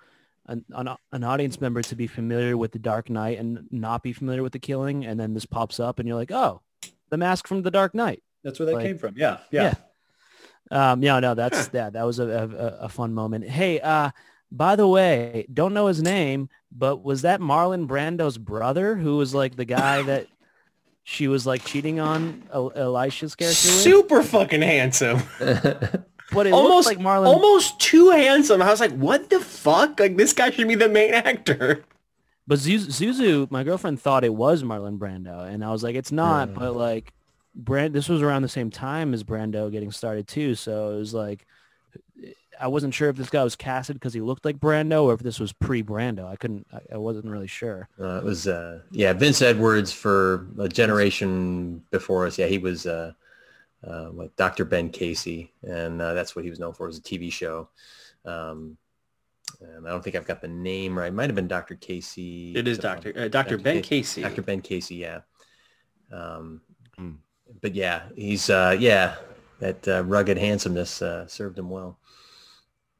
an, 0.48 0.64
an, 1.10 1.24
audience 1.24 1.60
member 1.60 1.82
to 1.82 1.96
be 1.96 2.06
familiar 2.06 2.56
with 2.56 2.70
the 2.70 2.78
Dark 2.78 3.10
Knight 3.10 3.40
and 3.40 3.66
not 3.72 4.04
be 4.04 4.12
familiar 4.12 4.44
with 4.44 4.52
the 4.52 4.60
killing, 4.60 5.04
and 5.04 5.18
then 5.18 5.34
this 5.34 5.44
pops 5.44 5.80
up, 5.80 5.98
and 5.98 6.06
you're 6.06 6.16
like, 6.16 6.30
"Oh, 6.30 6.60
the 7.10 7.16
mask 7.16 7.48
from 7.48 7.62
the 7.62 7.70
Dark 7.72 7.94
Knight." 7.96 8.22
That's 8.46 8.60
where 8.60 8.66
that 8.66 8.74
like, 8.76 8.86
came 8.86 8.96
from. 8.96 9.14
Yeah. 9.16 9.38
Yeah. 9.50 9.74
yeah. 10.70 10.92
Um, 10.92 11.02
yeah, 11.02 11.18
no, 11.18 11.34
that's 11.34 11.68
yeah, 11.72 11.90
that 11.90 12.04
was 12.04 12.20
a, 12.20 12.28
a, 12.28 12.84
a 12.84 12.88
fun 12.88 13.12
moment. 13.12 13.48
Hey, 13.48 13.80
uh, 13.80 14.10
by 14.52 14.76
the 14.76 14.86
way, 14.86 15.46
don't 15.52 15.74
know 15.74 15.88
his 15.88 16.00
name, 16.00 16.48
but 16.70 17.02
was 17.02 17.22
that 17.22 17.40
Marlon 17.40 17.88
Brando's 17.88 18.38
brother 18.38 18.94
who 18.94 19.16
was 19.16 19.34
like 19.34 19.56
the 19.56 19.64
guy 19.64 20.02
that 20.02 20.28
she 21.02 21.26
was 21.26 21.44
like 21.44 21.64
cheating 21.64 21.98
on 21.98 22.44
Elisha's 22.52 23.34
character? 23.34 23.68
With? 23.68 23.80
Super 23.80 24.22
fucking 24.22 24.62
handsome. 24.62 25.22
but 25.40 26.46
it 26.46 26.52
almost 26.52 26.86
like 26.86 26.98
Marlon, 26.98 27.26
almost 27.26 27.80
too 27.80 28.10
handsome. 28.10 28.62
I 28.62 28.70
was 28.70 28.78
like, 28.78 28.92
what 28.92 29.28
the 29.28 29.40
fuck? 29.40 29.98
Like 29.98 30.16
this 30.16 30.32
guy 30.32 30.50
should 30.50 30.68
be 30.68 30.76
the 30.76 30.88
main 30.88 31.14
actor. 31.14 31.84
But 32.46 32.60
Zuzu, 32.60 33.50
my 33.50 33.64
girlfriend 33.64 34.00
thought 34.00 34.22
it 34.22 34.32
was 34.32 34.62
Marlon 34.62 34.98
Brando, 34.98 35.52
and 35.52 35.64
I 35.64 35.72
was 35.72 35.82
like, 35.82 35.96
it's 35.96 36.12
not. 36.12 36.50
Yeah. 36.50 36.54
But 36.54 36.76
like, 36.76 37.12
Brand 37.56 37.94
this 37.94 38.08
was 38.08 38.20
around 38.20 38.42
the 38.42 38.48
same 38.48 38.70
time 38.70 39.14
as 39.14 39.24
Brando 39.24 39.72
getting 39.72 39.90
started 39.90 40.28
too, 40.28 40.54
so 40.54 40.92
it 40.92 40.98
was 40.98 41.14
like 41.14 41.46
I 42.60 42.68
wasn't 42.68 42.94
sure 42.94 43.08
if 43.08 43.16
this 43.16 43.30
guy 43.30 43.42
was 43.42 43.56
casted 43.56 43.96
because 43.96 44.14
he 44.14 44.20
looked 44.20 44.44
like 44.44 44.58
Brando 44.58 45.04
or 45.04 45.14
if 45.14 45.20
this 45.20 45.40
was 45.40 45.52
pre-Brando. 45.52 46.26
I 46.26 46.36
couldn't. 46.36 46.66
I, 46.72 46.94
I 46.94 46.96
wasn't 46.98 47.26
really 47.26 47.46
sure. 47.46 47.88
Uh, 48.00 48.18
it 48.18 48.24
was 48.24 48.46
uh, 48.46 48.80
yeah, 48.90 49.12
Vince 49.12 49.42
Edwards 49.42 49.92
for 49.92 50.48
a 50.58 50.68
generation 50.68 51.82
before 51.90 52.26
us. 52.26 52.38
Yeah, 52.38 52.46
he 52.46 52.58
was 52.58 52.86
uh, 52.86 53.12
uh 53.86 54.10
like 54.10 54.36
Dr. 54.36 54.64
Ben 54.64 54.90
Casey, 54.90 55.52
and 55.62 56.00
uh, 56.00 56.14
that's 56.14 56.36
what 56.36 56.44
he 56.44 56.50
was 56.50 56.58
known 56.58 56.74
for 56.74 56.88
as 56.88 56.98
a 56.98 57.02
TV 57.02 57.32
show. 57.32 57.68
Um, 58.24 58.76
and 59.60 59.86
I 59.86 59.90
don't 59.90 60.02
think 60.02 60.16
I've 60.16 60.26
got 60.26 60.42
the 60.42 60.48
name 60.48 60.98
right. 60.98 61.08
It 61.08 61.14
might 61.14 61.30
have 61.30 61.36
been 61.36 61.48
Dr. 61.48 61.76
Casey. 61.76 62.54
It 62.54 62.68
is 62.68 62.78
Dr. 62.78 63.10
Uh, 63.10 63.28
Dr. 63.28 63.56
Dr. 63.56 63.58
Ben 63.58 63.82
Casey. 63.82 64.22
Dr. 64.22 64.42
Ben 64.42 64.60
Casey. 64.60 64.96
Yeah. 64.96 65.20
Um, 66.12 66.60
mm 66.98 67.16
but 67.60 67.74
yeah, 67.74 68.02
he's 68.14 68.50
uh, 68.50 68.76
yeah, 68.78 69.16
that 69.60 69.86
uh, 69.88 70.04
rugged 70.04 70.38
handsomeness 70.38 71.02
uh, 71.02 71.26
served 71.26 71.58
him 71.58 71.70
well. 71.70 71.98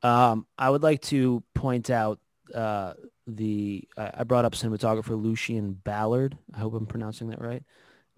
Um, 0.03 0.47
I 0.59 0.71
would 0.71 0.83
like 0.83 1.01
to 1.03 1.43
point 1.55 1.91
out 1.91 2.21
uh, 2.55 2.95
the 3.27 3.87
I 3.97 4.25
brought 4.25 4.45
up 4.45 4.53
cinematographer 4.53 5.21
Lucien 5.21 5.73
Ballard. 5.73 6.37
I 6.55 6.59
hope 6.59 6.75
I'm 6.75 6.87
pronouncing 6.87 7.29
that 7.29 7.41
right. 7.41 7.63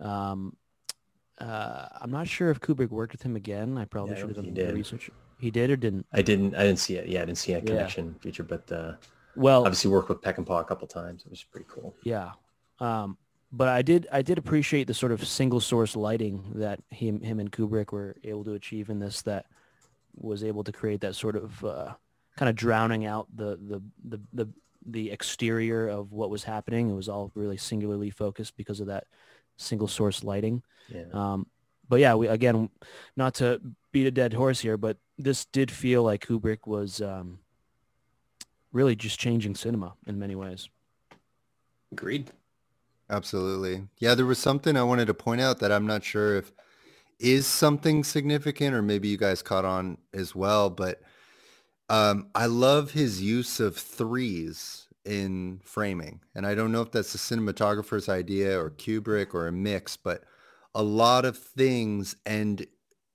Um, 0.00 0.56
uh, 1.38 1.86
I'm 2.00 2.10
not 2.10 2.28
sure 2.28 2.50
if 2.50 2.60
Kubrick 2.60 2.90
worked 2.90 3.12
with 3.12 3.22
him 3.22 3.36
again. 3.36 3.78
I 3.78 3.84
probably 3.84 4.14
yeah, 4.14 4.20
should 4.20 4.36
have 4.36 4.44
done 4.44 4.54
the 4.54 4.74
research. 4.74 5.10
He 5.38 5.50
did 5.50 5.70
or 5.70 5.76
didn't? 5.76 6.06
I 6.12 6.22
didn't. 6.22 6.54
I 6.54 6.64
didn't 6.64 6.80
see 6.80 6.96
it. 6.96 7.08
Yeah, 7.08 7.22
I 7.22 7.24
didn't 7.26 7.38
see 7.38 7.52
a 7.52 7.60
connection 7.60 8.06
yeah. 8.06 8.22
feature, 8.22 8.42
but 8.42 8.70
uh, 8.72 8.92
well, 9.36 9.64
obviously 9.64 9.90
worked 9.90 10.08
with 10.08 10.20
Peckinpah 10.20 10.60
a 10.60 10.64
couple 10.64 10.88
times. 10.88 11.22
It 11.24 11.30
was 11.30 11.44
pretty 11.44 11.66
cool. 11.70 11.94
Yeah. 12.02 12.32
Um, 12.80 13.16
but 13.50 13.68
I 13.68 13.82
did 13.82 14.06
I 14.12 14.22
did 14.22 14.38
appreciate 14.38 14.86
the 14.86 14.94
sort 14.94 15.12
of 15.12 15.26
single 15.26 15.60
source 15.60 15.96
lighting 15.96 16.52
that 16.56 16.80
him 16.90 17.20
him 17.20 17.40
and 17.40 17.50
Kubrick 17.50 17.92
were 17.92 18.16
able 18.24 18.44
to 18.44 18.54
achieve 18.54 18.90
in 18.90 18.98
this 18.98 19.22
that 19.22 19.46
was 20.16 20.44
able 20.44 20.64
to 20.64 20.72
create 20.72 21.00
that 21.00 21.14
sort 21.14 21.36
of 21.36 21.64
uh, 21.64 21.94
kind 22.36 22.48
of 22.48 22.56
drowning 22.56 23.06
out 23.06 23.26
the, 23.34 23.58
the 23.68 23.82
the 24.04 24.20
the 24.32 24.48
the 24.86 25.10
exterior 25.10 25.88
of 25.88 26.12
what 26.12 26.30
was 26.30 26.44
happening. 26.44 26.90
It 26.90 26.94
was 26.94 27.08
all 27.08 27.30
really 27.34 27.56
singularly 27.56 28.10
focused 28.10 28.56
because 28.56 28.80
of 28.80 28.86
that 28.88 29.04
single 29.56 29.88
source 29.88 30.24
lighting. 30.24 30.62
Yeah. 30.88 31.04
Um, 31.12 31.46
but 31.88 32.00
yeah, 32.00 32.14
we 32.14 32.28
again, 32.28 32.70
not 33.16 33.34
to 33.34 33.60
beat 33.92 34.06
a 34.06 34.10
dead 34.10 34.34
horse 34.34 34.60
here, 34.60 34.76
but 34.76 34.98
this 35.16 35.46
did 35.46 35.70
feel 35.70 36.02
like 36.02 36.26
Kubrick 36.26 36.66
was 36.66 37.00
um, 37.00 37.38
really 38.72 38.94
just 38.94 39.18
changing 39.18 39.54
cinema 39.54 39.94
in 40.06 40.18
many 40.18 40.34
ways. 40.34 40.68
Agreed. 41.92 42.30
Absolutely. 43.10 43.88
Yeah, 43.98 44.14
there 44.14 44.26
was 44.26 44.38
something 44.38 44.76
I 44.76 44.82
wanted 44.82 45.06
to 45.06 45.14
point 45.14 45.40
out 45.40 45.60
that 45.60 45.72
I'm 45.72 45.86
not 45.86 46.04
sure 46.04 46.36
if 46.36 46.52
is 47.18 47.46
something 47.46 48.04
significant 48.04 48.74
or 48.74 48.82
maybe 48.82 49.08
you 49.08 49.16
guys 49.16 49.42
caught 49.42 49.64
on 49.64 49.98
as 50.12 50.34
well, 50.34 50.70
but 50.70 51.00
um, 51.88 52.28
I 52.34 52.46
love 52.46 52.92
his 52.92 53.20
use 53.20 53.60
of 53.60 53.76
threes 53.76 54.86
in 55.04 55.60
framing. 55.64 56.20
And 56.34 56.46
I 56.46 56.54
don't 56.54 56.70
know 56.70 56.82
if 56.82 56.92
that's 56.92 57.12
the 57.12 57.18
cinematographer's 57.18 58.08
idea 58.08 58.60
or 58.60 58.70
Kubrick 58.70 59.34
or 59.34 59.48
a 59.48 59.52
mix, 59.52 59.96
but 59.96 60.24
a 60.74 60.82
lot 60.82 61.24
of 61.24 61.36
things 61.36 62.14
end 62.26 62.66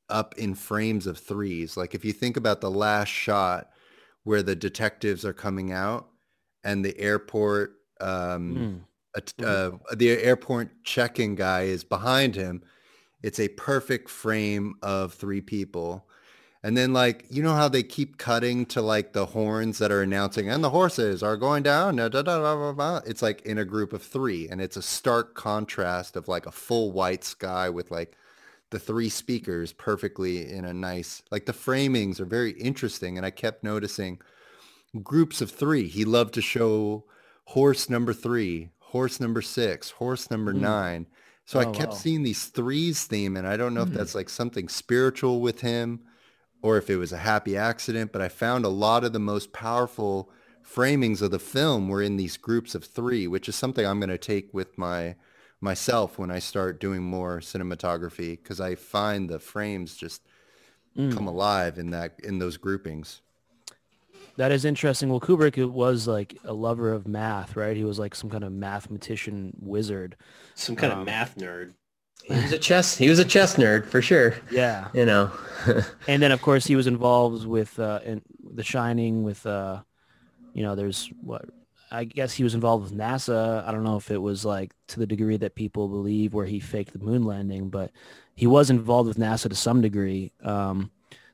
up 0.10 0.36
in 0.38 0.56
frames 0.56 1.08
of 1.08 1.18
threes. 1.18 1.78
Like 1.78 1.94
if 1.94 2.04
you 2.04 2.12
think 2.12 2.36
about 2.36 2.62
the 2.62 2.72
last 2.72 3.10
shot 3.10 3.70
where 4.24 4.44
the 4.44 4.56
detectives 4.56 5.24
are 5.24 5.34
coming 5.34 5.72
out 5.72 6.08
and 6.64 6.84
the 6.84 6.98
airport 7.00 7.76
um, 8.02 8.56
mm. 8.56 8.80
Uh, 9.44 9.72
the 9.96 10.12
airport 10.12 10.84
check-in 10.84 11.36
guy 11.36 11.64
is 11.64 11.84
behind 11.84 12.36
him. 12.36 12.64
It's 13.22 13.40
a 13.40 13.48
perfect 13.50 14.10
frame 14.10 14.76
of 14.82 15.14
three 15.14 15.42
people. 15.42 16.08
And 16.66 16.78
then 16.78 16.94
like, 16.94 17.26
you 17.30 17.44
know 17.44 17.56
how 17.56 17.68
they 17.68 17.84
keep 17.84 18.18
cutting 18.18 18.66
to 18.68 18.82
like 18.82 19.12
the 19.12 19.26
horns 19.26 19.80
that 19.80 19.92
are 19.92 20.02
announcing 20.02 20.50
and 20.50 20.64
the 20.64 20.70
horses 20.70 21.22
are 21.22 21.36
going 21.36 21.62
down. 21.62 21.98
Da, 21.98 22.08
da, 22.08 22.22
da, 22.22 23.02
it's 23.06 23.22
like 23.22 23.42
in 23.42 23.58
a 23.58 23.66
group 23.66 23.92
of 23.92 24.02
three. 24.02 24.48
And 24.48 24.62
it's 24.62 24.78
a 24.78 24.82
stark 24.82 25.36
contrast 25.36 26.16
of 26.16 26.30
like 26.30 26.46
a 26.46 26.52
full 26.52 26.94
white 26.94 27.26
sky 27.26 27.70
with 27.70 27.92
like 27.92 28.16
the 28.70 28.80
three 28.80 29.10
speakers 29.10 29.74
perfectly 29.74 30.50
in 30.50 30.64
a 30.64 30.74
nice, 30.74 31.22
like 31.32 31.46
the 31.46 31.54
framings 31.54 32.22
are 32.22 32.26
very 32.26 32.52
interesting. 32.52 33.18
And 33.18 33.26
I 33.26 33.30
kept 33.30 33.64
noticing 33.64 34.20
groups 35.02 35.42
of 35.42 35.52
three. 35.52 35.88
He 35.88 36.06
loved 36.06 36.34
to 36.36 36.42
show 36.42 37.04
horse 37.46 37.90
number 37.90 38.14
three, 38.14 38.70
horse 38.94 39.20
number 39.20 39.42
six, 39.42 39.90
horse 39.90 40.30
number 40.30 40.54
mm. 40.54 40.60
nine. 40.60 41.08
So 41.46 41.60
oh, 41.60 41.64
I 41.64 41.66
kept 41.66 41.94
wow. 41.94 41.98
seeing 41.98 42.22
these 42.22 42.46
threes 42.46 43.06
theme, 43.06 43.36
and 43.36 43.48
I 43.48 43.58
don't 43.58 43.74
know 43.74 43.84
mm. 43.84 43.88
if 43.88 43.94
that's 43.96 44.14
like 44.14 44.30
something 44.30 44.70
spiritual 44.70 45.42
with 45.42 45.62
him 45.62 46.02
or 46.62 46.78
if 46.78 46.92
it 46.92 46.98
was 46.98 47.12
a 47.12 47.18
happy 47.18 47.58
accident, 47.58 48.12
but 48.14 48.22
I 48.22 48.30
found 48.30 48.64
a 48.64 48.70
lot 48.70 49.04
of 49.04 49.12
the 49.12 49.20
most 49.20 49.52
powerful 49.52 50.30
framings 50.64 51.24
of 51.24 51.32
the 51.32 51.40
film 51.40 51.90
were 51.90 52.04
in 52.04 52.18
these 52.18 52.38
groups 52.38 52.76
of 52.76 52.86
three, 52.86 53.28
which 53.28 53.50
is 53.50 53.56
something 53.56 53.84
I'm 53.84 54.00
going 54.00 54.10
to 54.10 54.18
take 54.18 54.54
with 54.54 54.78
my 54.78 55.16
myself 55.60 56.20
when 56.20 56.30
I 56.30 56.40
start 56.40 56.80
doing 56.80 57.02
more 57.02 57.40
cinematography 57.40 58.38
because 58.38 58.62
I 58.62 58.76
find 58.76 59.28
the 59.28 59.40
frames 59.40 59.96
just 59.96 60.22
mm. 60.96 61.12
come 61.16 61.26
alive 61.26 61.80
in 61.80 61.90
that 61.90 62.20
in 62.24 62.38
those 62.38 62.58
groupings. 62.58 63.22
That 64.38 64.52
is 64.52 64.66
interesting. 64.66 65.10
Well, 65.10 65.20
Kubrick 65.20 65.64
was 65.70 66.08
like 66.08 66.38
a 66.44 66.54
lover 66.54 66.92
of 66.92 67.08
math, 67.08 67.56
right? 67.56 67.78
He 67.78 67.84
was 67.84 68.00
like 68.00 68.16
some 68.16 68.30
kind 68.30 68.44
of 68.44 68.52
mathematician 68.52 69.54
wizard. 69.60 70.16
Some 70.56 70.76
kind 70.76 70.92
um, 70.92 71.00
of 71.00 71.06
math 71.06 71.38
nerd. 71.38 71.74
He 72.24 72.34
was 72.34 72.52
a 72.52 72.58
chess. 72.58 72.98
He 72.98 73.10
was 73.10 73.20
a 73.20 73.26
chess 73.26 73.58
nerd 73.58 73.86
for 73.86 74.02
sure. 74.02 74.36
Yeah. 74.50 74.88
You 74.94 75.06
know. 75.06 75.32
and 76.08 76.22
then 76.22 76.32
of 76.32 76.42
course 76.42 76.66
he 76.66 76.76
was 76.76 76.88
involved 76.88 77.46
with 77.46 77.78
uh, 77.80 78.00
in 78.04 78.22
The 78.54 78.64
Shining. 78.64 79.24
With 79.24 79.46
uh, 79.46 79.82
you 80.54 80.64
know, 80.64 80.76
there's 80.76 81.12
what 81.22 81.46
I 81.92 82.06
guess 82.06 82.34
he 82.34 82.44
was 82.44 82.56
involved 82.56 82.86
with 82.86 82.98
NASA. 82.98 83.64
I 83.68 83.72
don't 83.72 83.84
know 83.84 83.98
if 83.98 84.10
it 84.10 84.18
was 84.18 84.46
like 84.46 84.74
to 84.88 85.00
the 85.00 85.06
degree 85.06 85.38
that 85.38 85.54
people 85.54 85.88
believe 85.90 86.34
where 86.34 86.46
he 86.46 86.60
faked 86.60 86.94
the 86.94 87.00
moon 87.00 87.24
landing, 87.24 87.70
but 87.70 87.92
he 88.36 88.48
was 88.48 88.72
involved 88.72 89.10
with 89.10 89.18
NASA 89.18 89.50
to 89.50 89.56
some 89.56 89.82
degree. 89.82 90.32
Um, 90.44 90.92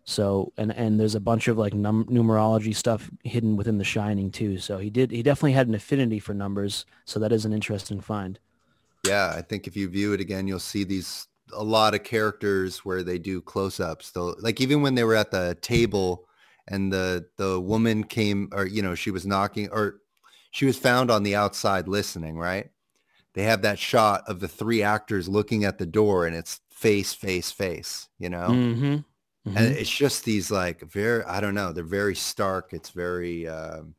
So 0.10 0.52
and 0.58 0.72
and 0.72 1.00
there's 1.00 1.14
a 1.14 1.20
bunch 1.20 1.48
of 1.48 1.58
like 1.60 1.76
num- 1.76 2.06
numerology 2.06 2.76
stuff 2.76 3.12
hidden 3.24 3.56
within 3.56 3.78
The 3.78 3.84
Shining 3.84 4.32
too. 4.32 4.58
So 4.58 4.80
he 4.80 4.90
did 4.90 5.12
he 5.12 5.22
definitely 5.22 5.54
had 5.54 5.68
an 5.68 5.76
affinity 5.76 6.18
for 6.18 6.34
numbers. 6.34 6.86
So 7.06 7.20
that 7.20 7.32
is 7.32 7.46
an 7.46 7.54
interesting 7.54 8.02
find. 8.02 8.40
Yeah, 9.06 9.34
I 9.38 9.42
think 9.44 9.68
if 9.68 9.78
you 9.78 9.88
view 9.88 10.14
it 10.14 10.20
again, 10.20 10.48
you'll 10.48 10.60
see 10.60 10.84
these 10.84 11.28
a 11.54 11.64
lot 11.64 11.94
of 11.94 12.04
characters 12.04 12.80
where 12.80 13.04
they 13.04 13.20
do 13.20 13.40
close-ups. 13.40 14.12
Though, 14.12 14.36
like 14.40 14.60
even 14.60 14.82
when 14.82 14.96
they 14.96 15.04
were 15.04 15.16
at 15.16 15.30
the 15.30 15.56
table 15.62 16.28
and 16.68 16.92
the 16.92 17.28
the 17.38 17.60
woman 17.60 18.04
came, 18.04 18.50
or 18.52 18.66
you 18.66 18.82
know, 18.82 18.96
she 18.96 19.12
was 19.12 19.28
knocking, 19.28 19.70
or 19.72 20.02
she 20.50 20.66
was 20.66 20.78
found 20.78 21.12
on 21.12 21.22
the 21.22 21.36
outside 21.36 21.88
listening. 21.88 22.36
Right? 22.36 22.72
They 23.36 23.44
have 23.44 23.62
that 23.62 23.78
shot 23.78 24.24
of 24.26 24.40
the 24.40 24.48
three 24.48 24.82
actors 24.82 25.30
looking 25.30 25.66
at 25.66 25.78
the 25.78 25.86
door, 25.86 26.26
and 26.26 26.36
it's 26.36 26.62
face, 26.72 27.14
face, 27.14 27.52
face. 27.52 28.10
You 28.18 28.30
know, 28.30 28.48
Mm-hmm. 28.50 28.98
And 29.56 29.76
it's 29.76 29.90
just 29.90 30.26
these 30.26 30.52
like 30.52 30.82
very, 30.82 31.24
I 31.24 31.40
don't 31.40 31.56
know, 31.56 31.72
they're 31.72 31.84
very 31.84 32.16
stark. 32.16 32.74
It's 32.74 32.90
very, 32.92 33.48
um, 33.48 33.96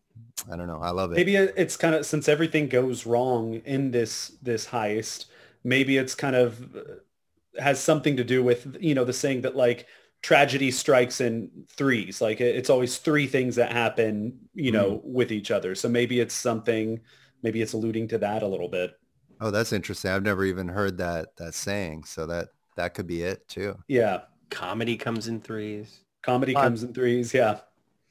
I 0.50 0.56
don't 0.56 0.66
know, 0.66 0.80
I 0.80 0.90
love 0.90 1.12
it. 1.12 1.16
Maybe 1.16 1.36
it's 1.36 1.76
kind 1.76 1.94
of 1.94 2.06
since 2.06 2.28
everything 2.28 2.68
goes 2.68 3.06
wrong 3.06 3.54
in 3.64 3.90
this 3.90 4.32
this 4.42 4.66
heist. 4.66 5.26
Maybe 5.64 5.98
it's 5.98 6.14
kind 6.14 6.36
of 6.36 6.76
uh, 6.76 7.60
has 7.60 7.80
something 7.80 8.16
to 8.16 8.24
do 8.24 8.42
with 8.42 8.76
you 8.80 8.94
know 8.94 9.04
the 9.04 9.12
saying 9.12 9.42
that 9.42 9.56
like 9.56 9.86
tragedy 10.22 10.70
strikes 10.70 11.20
in 11.20 11.50
threes. 11.68 12.20
Like 12.20 12.40
it's 12.40 12.70
always 12.70 12.98
three 12.98 13.26
things 13.26 13.56
that 13.56 13.72
happen 13.72 14.38
you 14.54 14.72
know 14.72 15.00
with 15.04 15.32
each 15.32 15.50
other. 15.50 15.74
So 15.74 15.88
maybe 15.88 16.20
it's 16.20 16.34
something. 16.34 17.00
Maybe 17.42 17.62
it's 17.62 17.72
alluding 17.72 18.08
to 18.08 18.18
that 18.18 18.42
a 18.42 18.46
little 18.46 18.68
bit. 18.68 18.92
Oh, 19.40 19.50
that's 19.50 19.72
interesting. 19.72 20.10
I've 20.10 20.22
never 20.22 20.44
even 20.44 20.68
heard 20.68 20.98
that 20.98 21.36
that 21.36 21.54
saying. 21.54 22.04
So 22.04 22.26
that 22.26 22.48
that 22.76 22.94
could 22.94 23.06
be 23.06 23.22
it 23.22 23.48
too. 23.48 23.76
Yeah, 23.88 24.22
Comedy 24.50 24.96
comes 24.96 25.28
in 25.28 25.40
threes. 25.40 26.00
comedy 26.22 26.54
Uh, 26.54 26.60
comes 26.62 26.82
in 26.82 26.92
threes. 26.92 27.32
Yeah, 27.32 27.60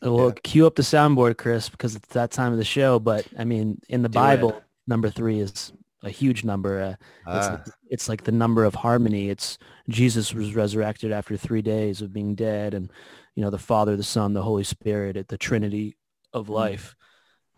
Well, 0.02 0.28
Yeah. 0.30 0.32
cue 0.44 0.66
up 0.66 0.76
the 0.76 0.82
soundboard, 0.82 1.38
Chris, 1.38 1.70
because 1.70 1.96
it's 1.96 2.08
that 2.10 2.32
time 2.32 2.52
of 2.54 2.58
the 2.58 2.66
show. 2.66 2.98
But 3.00 3.28
I 3.38 3.44
mean, 3.44 3.80
in 3.90 4.02
the 4.02 4.10
Do 4.10 4.18
it. 4.18 4.22
Bible, 4.22 4.64
number 4.88 5.10
three 5.10 5.40
is 5.42 5.74
a 6.04 6.10
huge 6.10 6.44
number. 6.46 6.82
Uh, 6.82 6.90
it's, 7.38 7.48
Ah, 7.48 7.64
it's 7.90 8.10
like 8.10 8.24
the 8.24 8.32
number 8.32 8.64
of 8.64 8.74
harmony. 8.76 9.30
It's 9.30 9.58
Jesus 9.90 10.34
was 10.34 10.56
resurrected 10.56 11.12
after 11.12 11.36
three 11.38 11.62
days 11.62 12.02
of 12.02 12.14
being 12.14 12.34
dead, 12.34 12.74
and 12.74 12.90
you 13.36 13.44
know 13.44 13.50
the 13.50 13.58
Father, 13.60 13.96
the 13.98 14.04
Son, 14.04 14.34
the 14.34 14.42
Holy 14.44 14.64
Spirit, 14.64 15.18
at 15.18 15.28
the 15.28 15.38
Trinity 15.38 15.98
of 16.34 16.48
life. 16.50 16.96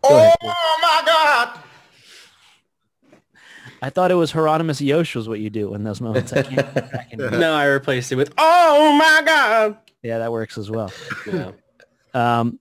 Go 0.02 0.16
ahead, 0.18 0.36
my 0.42 1.02
God! 1.06 1.60
I 3.82 3.90
thought 3.90 4.10
it 4.12 4.14
was 4.14 4.30
Hieronymus 4.30 4.80
Yosh 4.80 5.16
was 5.16 5.28
what 5.28 5.40
you 5.40 5.50
do 5.50 5.74
in 5.74 5.82
those 5.82 6.00
moments. 6.00 6.32
I 6.32 6.42
can't. 6.42 6.76
I 6.94 7.06
can, 7.10 7.18
No, 7.40 7.52
I 7.52 7.66
replaced 7.66 8.12
it 8.12 8.16
with 8.16 8.32
"Oh 8.38 8.96
my 8.96 9.22
God." 9.26 9.76
yeah, 10.02 10.18
that 10.18 10.30
works 10.32 10.56
as 10.56 10.70
well. 10.70 10.90
Yeah. 11.30 11.50
Um, 12.14 12.60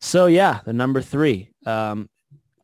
so 0.00 0.26
yeah, 0.26 0.60
the 0.64 0.72
number 0.72 1.02
three. 1.02 1.50
Um, 1.66 2.08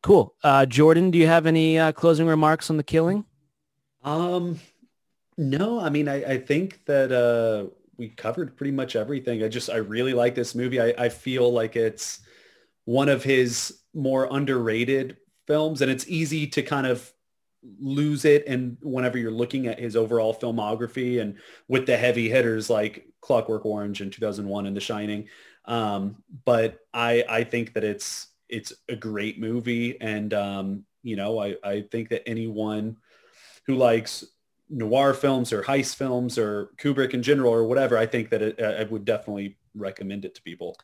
cool. 0.02 0.34
Uh, 0.42 0.64
Jordan, 0.66 1.10
do 1.10 1.18
you 1.18 1.26
have 1.26 1.46
any 1.46 1.78
uh, 1.78 1.92
closing 1.92 2.26
remarks 2.26 2.70
on 2.70 2.78
the 2.78 2.82
killing? 2.82 3.24
Um, 4.02 4.58
no, 5.36 5.78
I 5.78 5.90
mean, 5.90 6.08
I, 6.08 6.24
I 6.24 6.38
think 6.38 6.84
that 6.86 7.12
uh, 7.12 7.70
we 7.98 8.08
covered 8.08 8.56
pretty 8.56 8.70
much 8.70 8.96
everything. 8.96 9.42
I 9.42 9.48
just, 9.48 9.68
I 9.68 9.76
really 9.76 10.14
like 10.14 10.34
this 10.34 10.54
movie. 10.54 10.80
I, 10.80 10.94
I 10.96 11.08
feel 11.10 11.52
like 11.52 11.76
it's 11.76 12.20
one 12.84 13.08
of 13.08 13.22
his 13.22 13.80
more 13.92 14.28
underrated 14.30 15.18
films, 15.46 15.82
and 15.82 15.90
it's 15.90 16.06
easy 16.08 16.46
to 16.48 16.62
kind 16.62 16.86
of 16.86 17.12
lose 17.80 18.24
it. 18.24 18.44
And 18.46 18.76
whenever 18.82 19.18
you're 19.18 19.30
looking 19.30 19.66
at 19.66 19.78
his 19.78 19.96
overall 19.96 20.34
filmography, 20.34 21.20
and 21.20 21.36
with 21.68 21.86
the 21.86 21.96
heavy 21.96 22.28
hitters 22.28 22.70
like 22.70 23.06
Clockwork 23.20 23.64
Orange 23.64 24.00
in 24.00 24.10
2001 24.10 24.66
and 24.66 24.76
The 24.76 24.80
Shining, 24.80 25.28
um, 25.64 26.22
but 26.44 26.80
I, 26.94 27.24
I 27.28 27.44
think 27.44 27.74
that 27.74 27.84
it's 27.84 28.28
it's 28.48 28.72
a 28.88 28.94
great 28.94 29.40
movie, 29.40 30.00
and 30.00 30.32
um, 30.32 30.84
you 31.02 31.16
know, 31.16 31.40
I, 31.40 31.56
I 31.64 31.80
think 31.90 32.10
that 32.10 32.28
anyone 32.28 32.96
who 33.66 33.74
likes 33.74 34.24
noir 34.68 35.14
films 35.14 35.52
or 35.52 35.62
heist 35.62 35.96
films 35.96 36.38
or 36.38 36.70
Kubrick 36.78 37.14
in 37.14 37.22
general 37.22 37.52
or 37.52 37.64
whatever, 37.64 37.98
I 37.98 38.06
think 38.06 38.30
that 38.30 38.42
it, 38.42 38.60
I 38.60 38.84
would 38.84 39.04
definitely 39.04 39.56
recommend 39.74 40.24
it 40.24 40.34
to 40.36 40.42
people. 40.42 40.76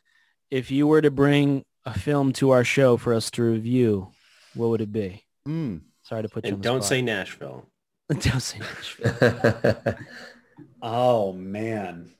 If 0.51 0.71
you 0.71 0.87
were 0.87 1.01
to 1.01 1.11
bring 1.11 1.63
a 1.85 1.97
film 1.97 2.33
to 2.33 2.51
our 2.51 2.63
show 2.63 2.97
for 2.97 3.13
us 3.13 3.31
to 3.31 3.43
review, 3.43 4.11
what 4.53 4.69
would 4.69 4.81
it 4.81 4.91
be? 4.91 5.25
mm. 5.47 5.81
Sorry 6.13 6.21
to 6.23 6.29
put 6.29 6.45
you 6.45 6.49
on 6.49 6.53
And 6.53 6.63
the 6.63 6.69
don't 6.69 6.81
spot. 6.81 6.89
say 6.89 7.01
Nashville. 7.01 7.65
don't 8.09 8.39
say 8.39 8.59
Nashville. 8.59 9.95
Oh 10.83 11.33
man. 11.33 12.11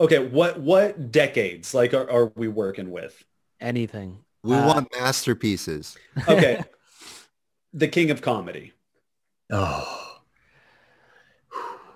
Okay, 0.00 0.18
what 0.18 0.60
what 0.60 1.10
decades 1.10 1.74
like 1.74 1.94
are, 1.94 2.08
are 2.10 2.26
we 2.36 2.46
working 2.48 2.90
with? 2.90 3.22
anything. 3.60 4.18
We 4.44 4.54
Uh, 4.56 4.66
want 4.66 4.88
masterpieces. 4.98 5.96
Okay. 6.28 6.62
the 7.72 7.88
King 7.88 8.10
of 8.10 8.20
Comedy. 8.22 8.72
oh, 9.50 10.18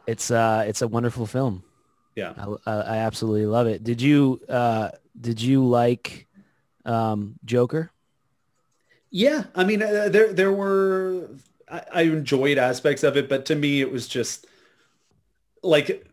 It's 0.07 0.31
uh, 0.31 0.65
it's 0.67 0.83
a 0.83 0.89
wonderful 0.89 1.27
film. 1.27 1.63
Yeah. 2.17 2.33
I, 2.39 2.71
I 2.71 2.75
I 2.81 2.97
absolutely 2.99 3.47
love 3.47 3.67
it. 3.67 3.85
Did 3.85 4.01
you 4.01 4.41
uh, 4.49 4.91
did 5.21 5.41
you 5.41 5.65
like 5.67 6.27
um, 6.85 7.35
Joker? 7.45 7.91
Yeah, 9.17 9.45
I 9.55 9.65
mean, 9.65 9.83
uh, 9.83 10.11
there 10.11 10.35
there 10.35 10.53
were 10.53 11.31
I, 11.71 11.83
I 11.91 12.03
enjoyed 12.03 12.59
aspects 12.59 13.03
of 13.03 13.17
it, 13.17 13.31
but 13.31 13.47
to 13.47 13.55
me, 13.55 13.81
it 13.81 13.91
was 13.91 14.09
just 14.09 14.45
like 15.63 16.07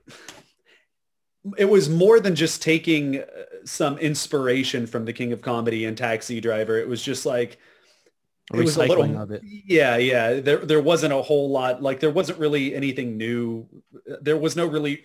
it 1.58 1.66
was 1.66 1.90
more 1.90 2.22
than 2.22 2.34
just 2.34 2.62
taking 2.62 3.20
uh, 3.20 3.26
some 3.66 3.98
inspiration 3.98 4.88
from 4.88 5.04
the 5.04 5.12
King 5.12 5.34
of 5.34 5.42
Comedy 5.42 5.84
and 5.84 5.98
Taxi 5.98 6.40
Driver. 6.40 6.78
It 6.78 6.88
was 6.88 7.04
just 7.04 7.26
like 7.26 7.58
it 8.54 8.56
was 8.56 8.78
a 8.78 8.86
recycling 8.86 8.88
little, 8.88 9.22
of 9.22 9.32
it. 9.32 9.42
yeah, 9.44 9.98
yeah. 9.98 10.40
There 10.40 10.60
there 10.60 10.82
wasn't 10.82 11.12
a 11.12 11.22
whole 11.22 11.50
lot 11.50 11.84
like 11.84 12.00
there 12.00 12.10
wasn't 12.10 12.40
really 12.40 12.74
anything 12.74 13.18
new. 13.18 13.68
There 14.22 14.38
was 14.38 14.56
no 14.56 14.66
really 14.66 15.04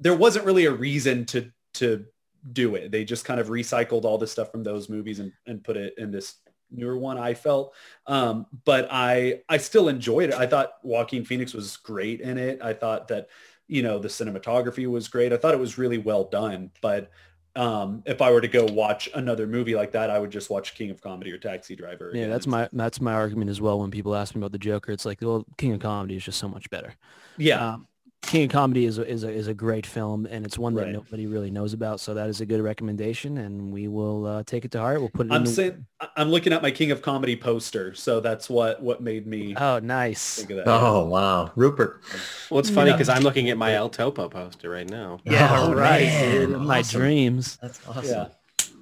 there 0.00 0.16
wasn't 0.16 0.46
really 0.46 0.64
a 0.64 0.72
reason 0.72 1.26
to 1.26 1.52
to 1.74 2.06
do 2.54 2.74
it. 2.74 2.90
They 2.90 3.04
just 3.04 3.26
kind 3.26 3.38
of 3.38 3.48
recycled 3.48 4.04
all 4.04 4.16
the 4.16 4.26
stuff 4.26 4.50
from 4.50 4.64
those 4.64 4.88
movies 4.88 5.18
and, 5.18 5.30
and 5.46 5.62
put 5.62 5.76
it 5.76 5.92
in 5.98 6.10
this 6.10 6.36
newer 6.70 6.96
one. 6.96 7.18
I 7.18 7.34
felt, 7.34 7.74
um, 8.06 8.46
but 8.64 8.88
I 8.90 9.40
I 9.48 9.58
still 9.58 9.88
enjoyed 9.88 10.30
it. 10.30 10.34
I 10.34 10.46
thought 10.46 10.74
Joaquin 10.82 11.24
Phoenix 11.24 11.54
was 11.54 11.76
great 11.76 12.20
in 12.20 12.38
it. 12.38 12.60
I 12.62 12.72
thought 12.72 13.08
that 13.08 13.28
you 13.66 13.82
know 13.82 13.98
the 13.98 14.08
cinematography 14.08 14.86
was 14.86 15.08
great. 15.08 15.32
I 15.32 15.36
thought 15.36 15.54
it 15.54 15.60
was 15.60 15.78
really 15.78 15.98
well 15.98 16.24
done. 16.24 16.70
But 16.80 17.10
um, 17.56 18.04
if 18.06 18.22
I 18.22 18.30
were 18.30 18.40
to 18.40 18.48
go 18.48 18.64
watch 18.66 19.08
another 19.14 19.46
movie 19.46 19.74
like 19.74 19.90
that, 19.92 20.10
I 20.10 20.18
would 20.20 20.30
just 20.30 20.48
watch 20.48 20.76
King 20.76 20.90
of 20.90 21.00
Comedy 21.00 21.32
or 21.32 21.38
Taxi 21.38 21.74
Driver. 21.74 22.12
Yeah, 22.14 22.28
that's 22.28 22.46
my 22.46 22.68
that's 22.72 23.00
my 23.00 23.12
argument 23.12 23.50
as 23.50 23.60
well. 23.60 23.80
When 23.80 23.90
people 23.90 24.14
ask 24.14 24.34
me 24.34 24.40
about 24.40 24.52
the 24.52 24.58
Joker, 24.58 24.92
it's 24.92 25.04
like, 25.04 25.18
well, 25.20 25.44
King 25.56 25.72
of 25.72 25.80
Comedy 25.80 26.16
is 26.16 26.24
just 26.24 26.38
so 26.38 26.48
much 26.48 26.70
better. 26.70 26.94
yeah. 27.36 27.74
Um, 27.74 27.87
King 28.22 28.44
of 28.44 28.50
Comedy 28.50 28.84
is 28.84 28.98
a, 28.98 29.06
is 29.08 29.24
a, 29.24 29.30
is 29.30 29.46
a 29.48 29.54
great 29.54 29.86
film, 29.86 30.26
and 30.26 30.44
it's 30.44 30.58
one 30.58 30.74
that 30.74 30.82
Right. 30.84 30.92
nobody 30.92 31.26
really 31.26 31.50
knows 31.50 31.72
about. 31.72 31.98
So 31.98 32.12
that 32.14 32.28
is 32.28 32.42
a 32.42 32.46
good 32.46 32.60
recommendation, 32.60 33.38
and 33.38 33.72
we 33.72 33.88
will 33.88 34.26
uh, 34.26 34.42
take 34.44 34.66
it 34.66 34.70
to 34.72 34.80
heart. 34.80 35.00
We'll 35.00 35.08
put 35.08 35.26
it. 35.26 35.30
in 35.30 35.32
I'm 35.32 35.44
the, 35.44 35.50
saying 35.50 35.86
I- 36.00 36.08
I'm 36.18 36.28
looking 36.28 36.52
at 36.52 36.60
my 36.60 36.70
King 36.70 36.90
of 36.90 37.00
Comedy 37.00 37.36
poster, 37.36 37.94
so 37.94 38.20
that's 38.20 38.50
what 38.50 38.82
what 38.82 39.00
made 39.02 39.26
me 39.26 39.54
Oh, 39.56 39.78
nice. 39.78 40.36
think 40.36 40.50
of 40.50 40.56
that. 40.58 40.68
oh, 40.68 41.06
wow. 41.06 41.52
Rupert. 41.56 42.02
Well, 42.50 42.60
it's 42.60 42.68
funny 42.68 42.90
Yeah. 42.90 42.96
because 42.96 43.08
I'm 43.08 43.22
looking 43.22 43.48
at 43.48 43.56
my 43.56 43.72
El 43.74 43.88
Topo 43.88 44.28
poster 44.28 44.68
right 44.68 44.88
now. 44.88 45.20
Yeah, 45.24 45.48
Oh, 45.62 45.72
right. 45.72 46.02
man. 46.02 46.48
dude. 46.50 46.60
My 46.60 46.80
Awesome. 46.80 47.00
dreams. 47.00 47.56
That's 47.62 47.80
awesome. 47.88 48.04
Yeah. 48.04 48.26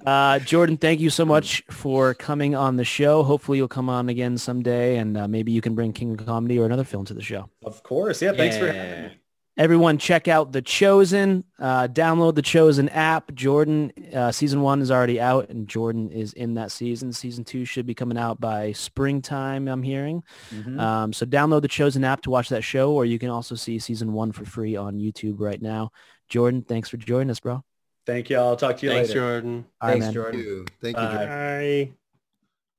Uh, 0.05 0.39
Jordan, 0.39 0.75
thank 0.77 0.99
you 0.99 1.09
so 1.09 1.25
much 1.25 1.63
for 1.69 2.13
coming 2.13 2.53
on 2.55 2.75
the 2.77 2.85
show. 2.85 3.23
Hopefully 3.23 3.57
you'll 3.59 3.67
come 3.67 3.89
on 3.89 4.09
again 4.09 4.37
someday, 4.37 4.97
and 4.97 5.17
uh, 5.17 5.27
maybe 5.27 5.51
you 5.53 5.61
can 5.61 5.73
bring 5.75 5.93
King 5.93 6.19
of 6.19 6.25
Comedy 6.25 6.59
or 6.59 6.65
another 6.65 6.83
film 6.83 7.05
to 7.05 7.13
the 7.13 7.21
show. 7.21 7.49
Of 7.63 7.81
course. 7.83 8.21
Yeah. 8.21 8.33
Thanks 8.33 8.57
for 8.57 8.67
having 8.71 9.03
me. 9.05 9.11
Everyone, 9.57 9.97
check 9.97 10.27
out 10.27 10.51
The 10.51 10.61
Chosen. 10.61 11.43
Uh, 11.59 11.87
download 11.87 12.35
The 12.35 12.41
Chosen 12.43 12.89
app. 12.89 13.33
Jordan, 13.33 13.91
uh, 14.13 14.31
season 14.31 14.61
one 14.61 14.81
is 14.81 14.91
already 14.91 15.19
out, 15.19 15.49
and 15.49 15.67
Jordan 15.67 16.11
is 16.11 16.33
in 16.33 16.53
that 16.55 16.71
season. 16.71 17.11
Season 17.11 17.43
two 17.43 17.65
should 17.65 17.85
be 17.87 17.95
coming 17.95 18.17
out 18.17 18.39
by 18.39 18.71
springtime, 18.73 19.67
I'm 19.67 19.81
hearing. 19.81 20.23
Mhm. 20.51 20.79
Um, 20.79 21.13
so 21.13 21.25
download 21.25 21.63
The 21.63 21.67
Chosen 21.67 22.03
app 22.03 22.21
to 22.21 22.29
watch 22.29 22.49
that 22.49 22.63
show, 22.63 22.91
or 22.91 23.05
you 23.05 23.17
can 23.17 23.29
also 23.29 23.55
see 23.55 23.79
season 23.79 24.13
one 24.13 24.31
for 24.31 24.45
free 24.45 24.75
on 24.75 24.99
YouTube 24.99 25.35
right 25.39 25.61
now. 25.61 25.91
Jordan, 26.29 26.61
thanks 26.61 26.89
for 26.89 26.97
joining 26.97 27.31
us, 27.31 27.39
bro. 27.39 27.63
Thank 28.05 28.29
you. 28.29 28.37
I'll 28.37 28.55
talk 28.55 28.77
to 28.77 28.85
you 28.85 28.91
Thanks, 28.91 29.09
later. 29.09 29.19
Jordan. 29.19 29.65
All 29.81 29.89
right, 29.89 29.93
Thanks, 29.93 30.05
man. 30.05 30.13
Jordan. 30.13 30.39
Thank 30.39 30.47
you. 30.47 30.65
Thank 30.81 30.97
you. 30.97 31.03
Bye. 31.03 31.25
Jordan. 31.25 31.85
Bye. 31.87 32.06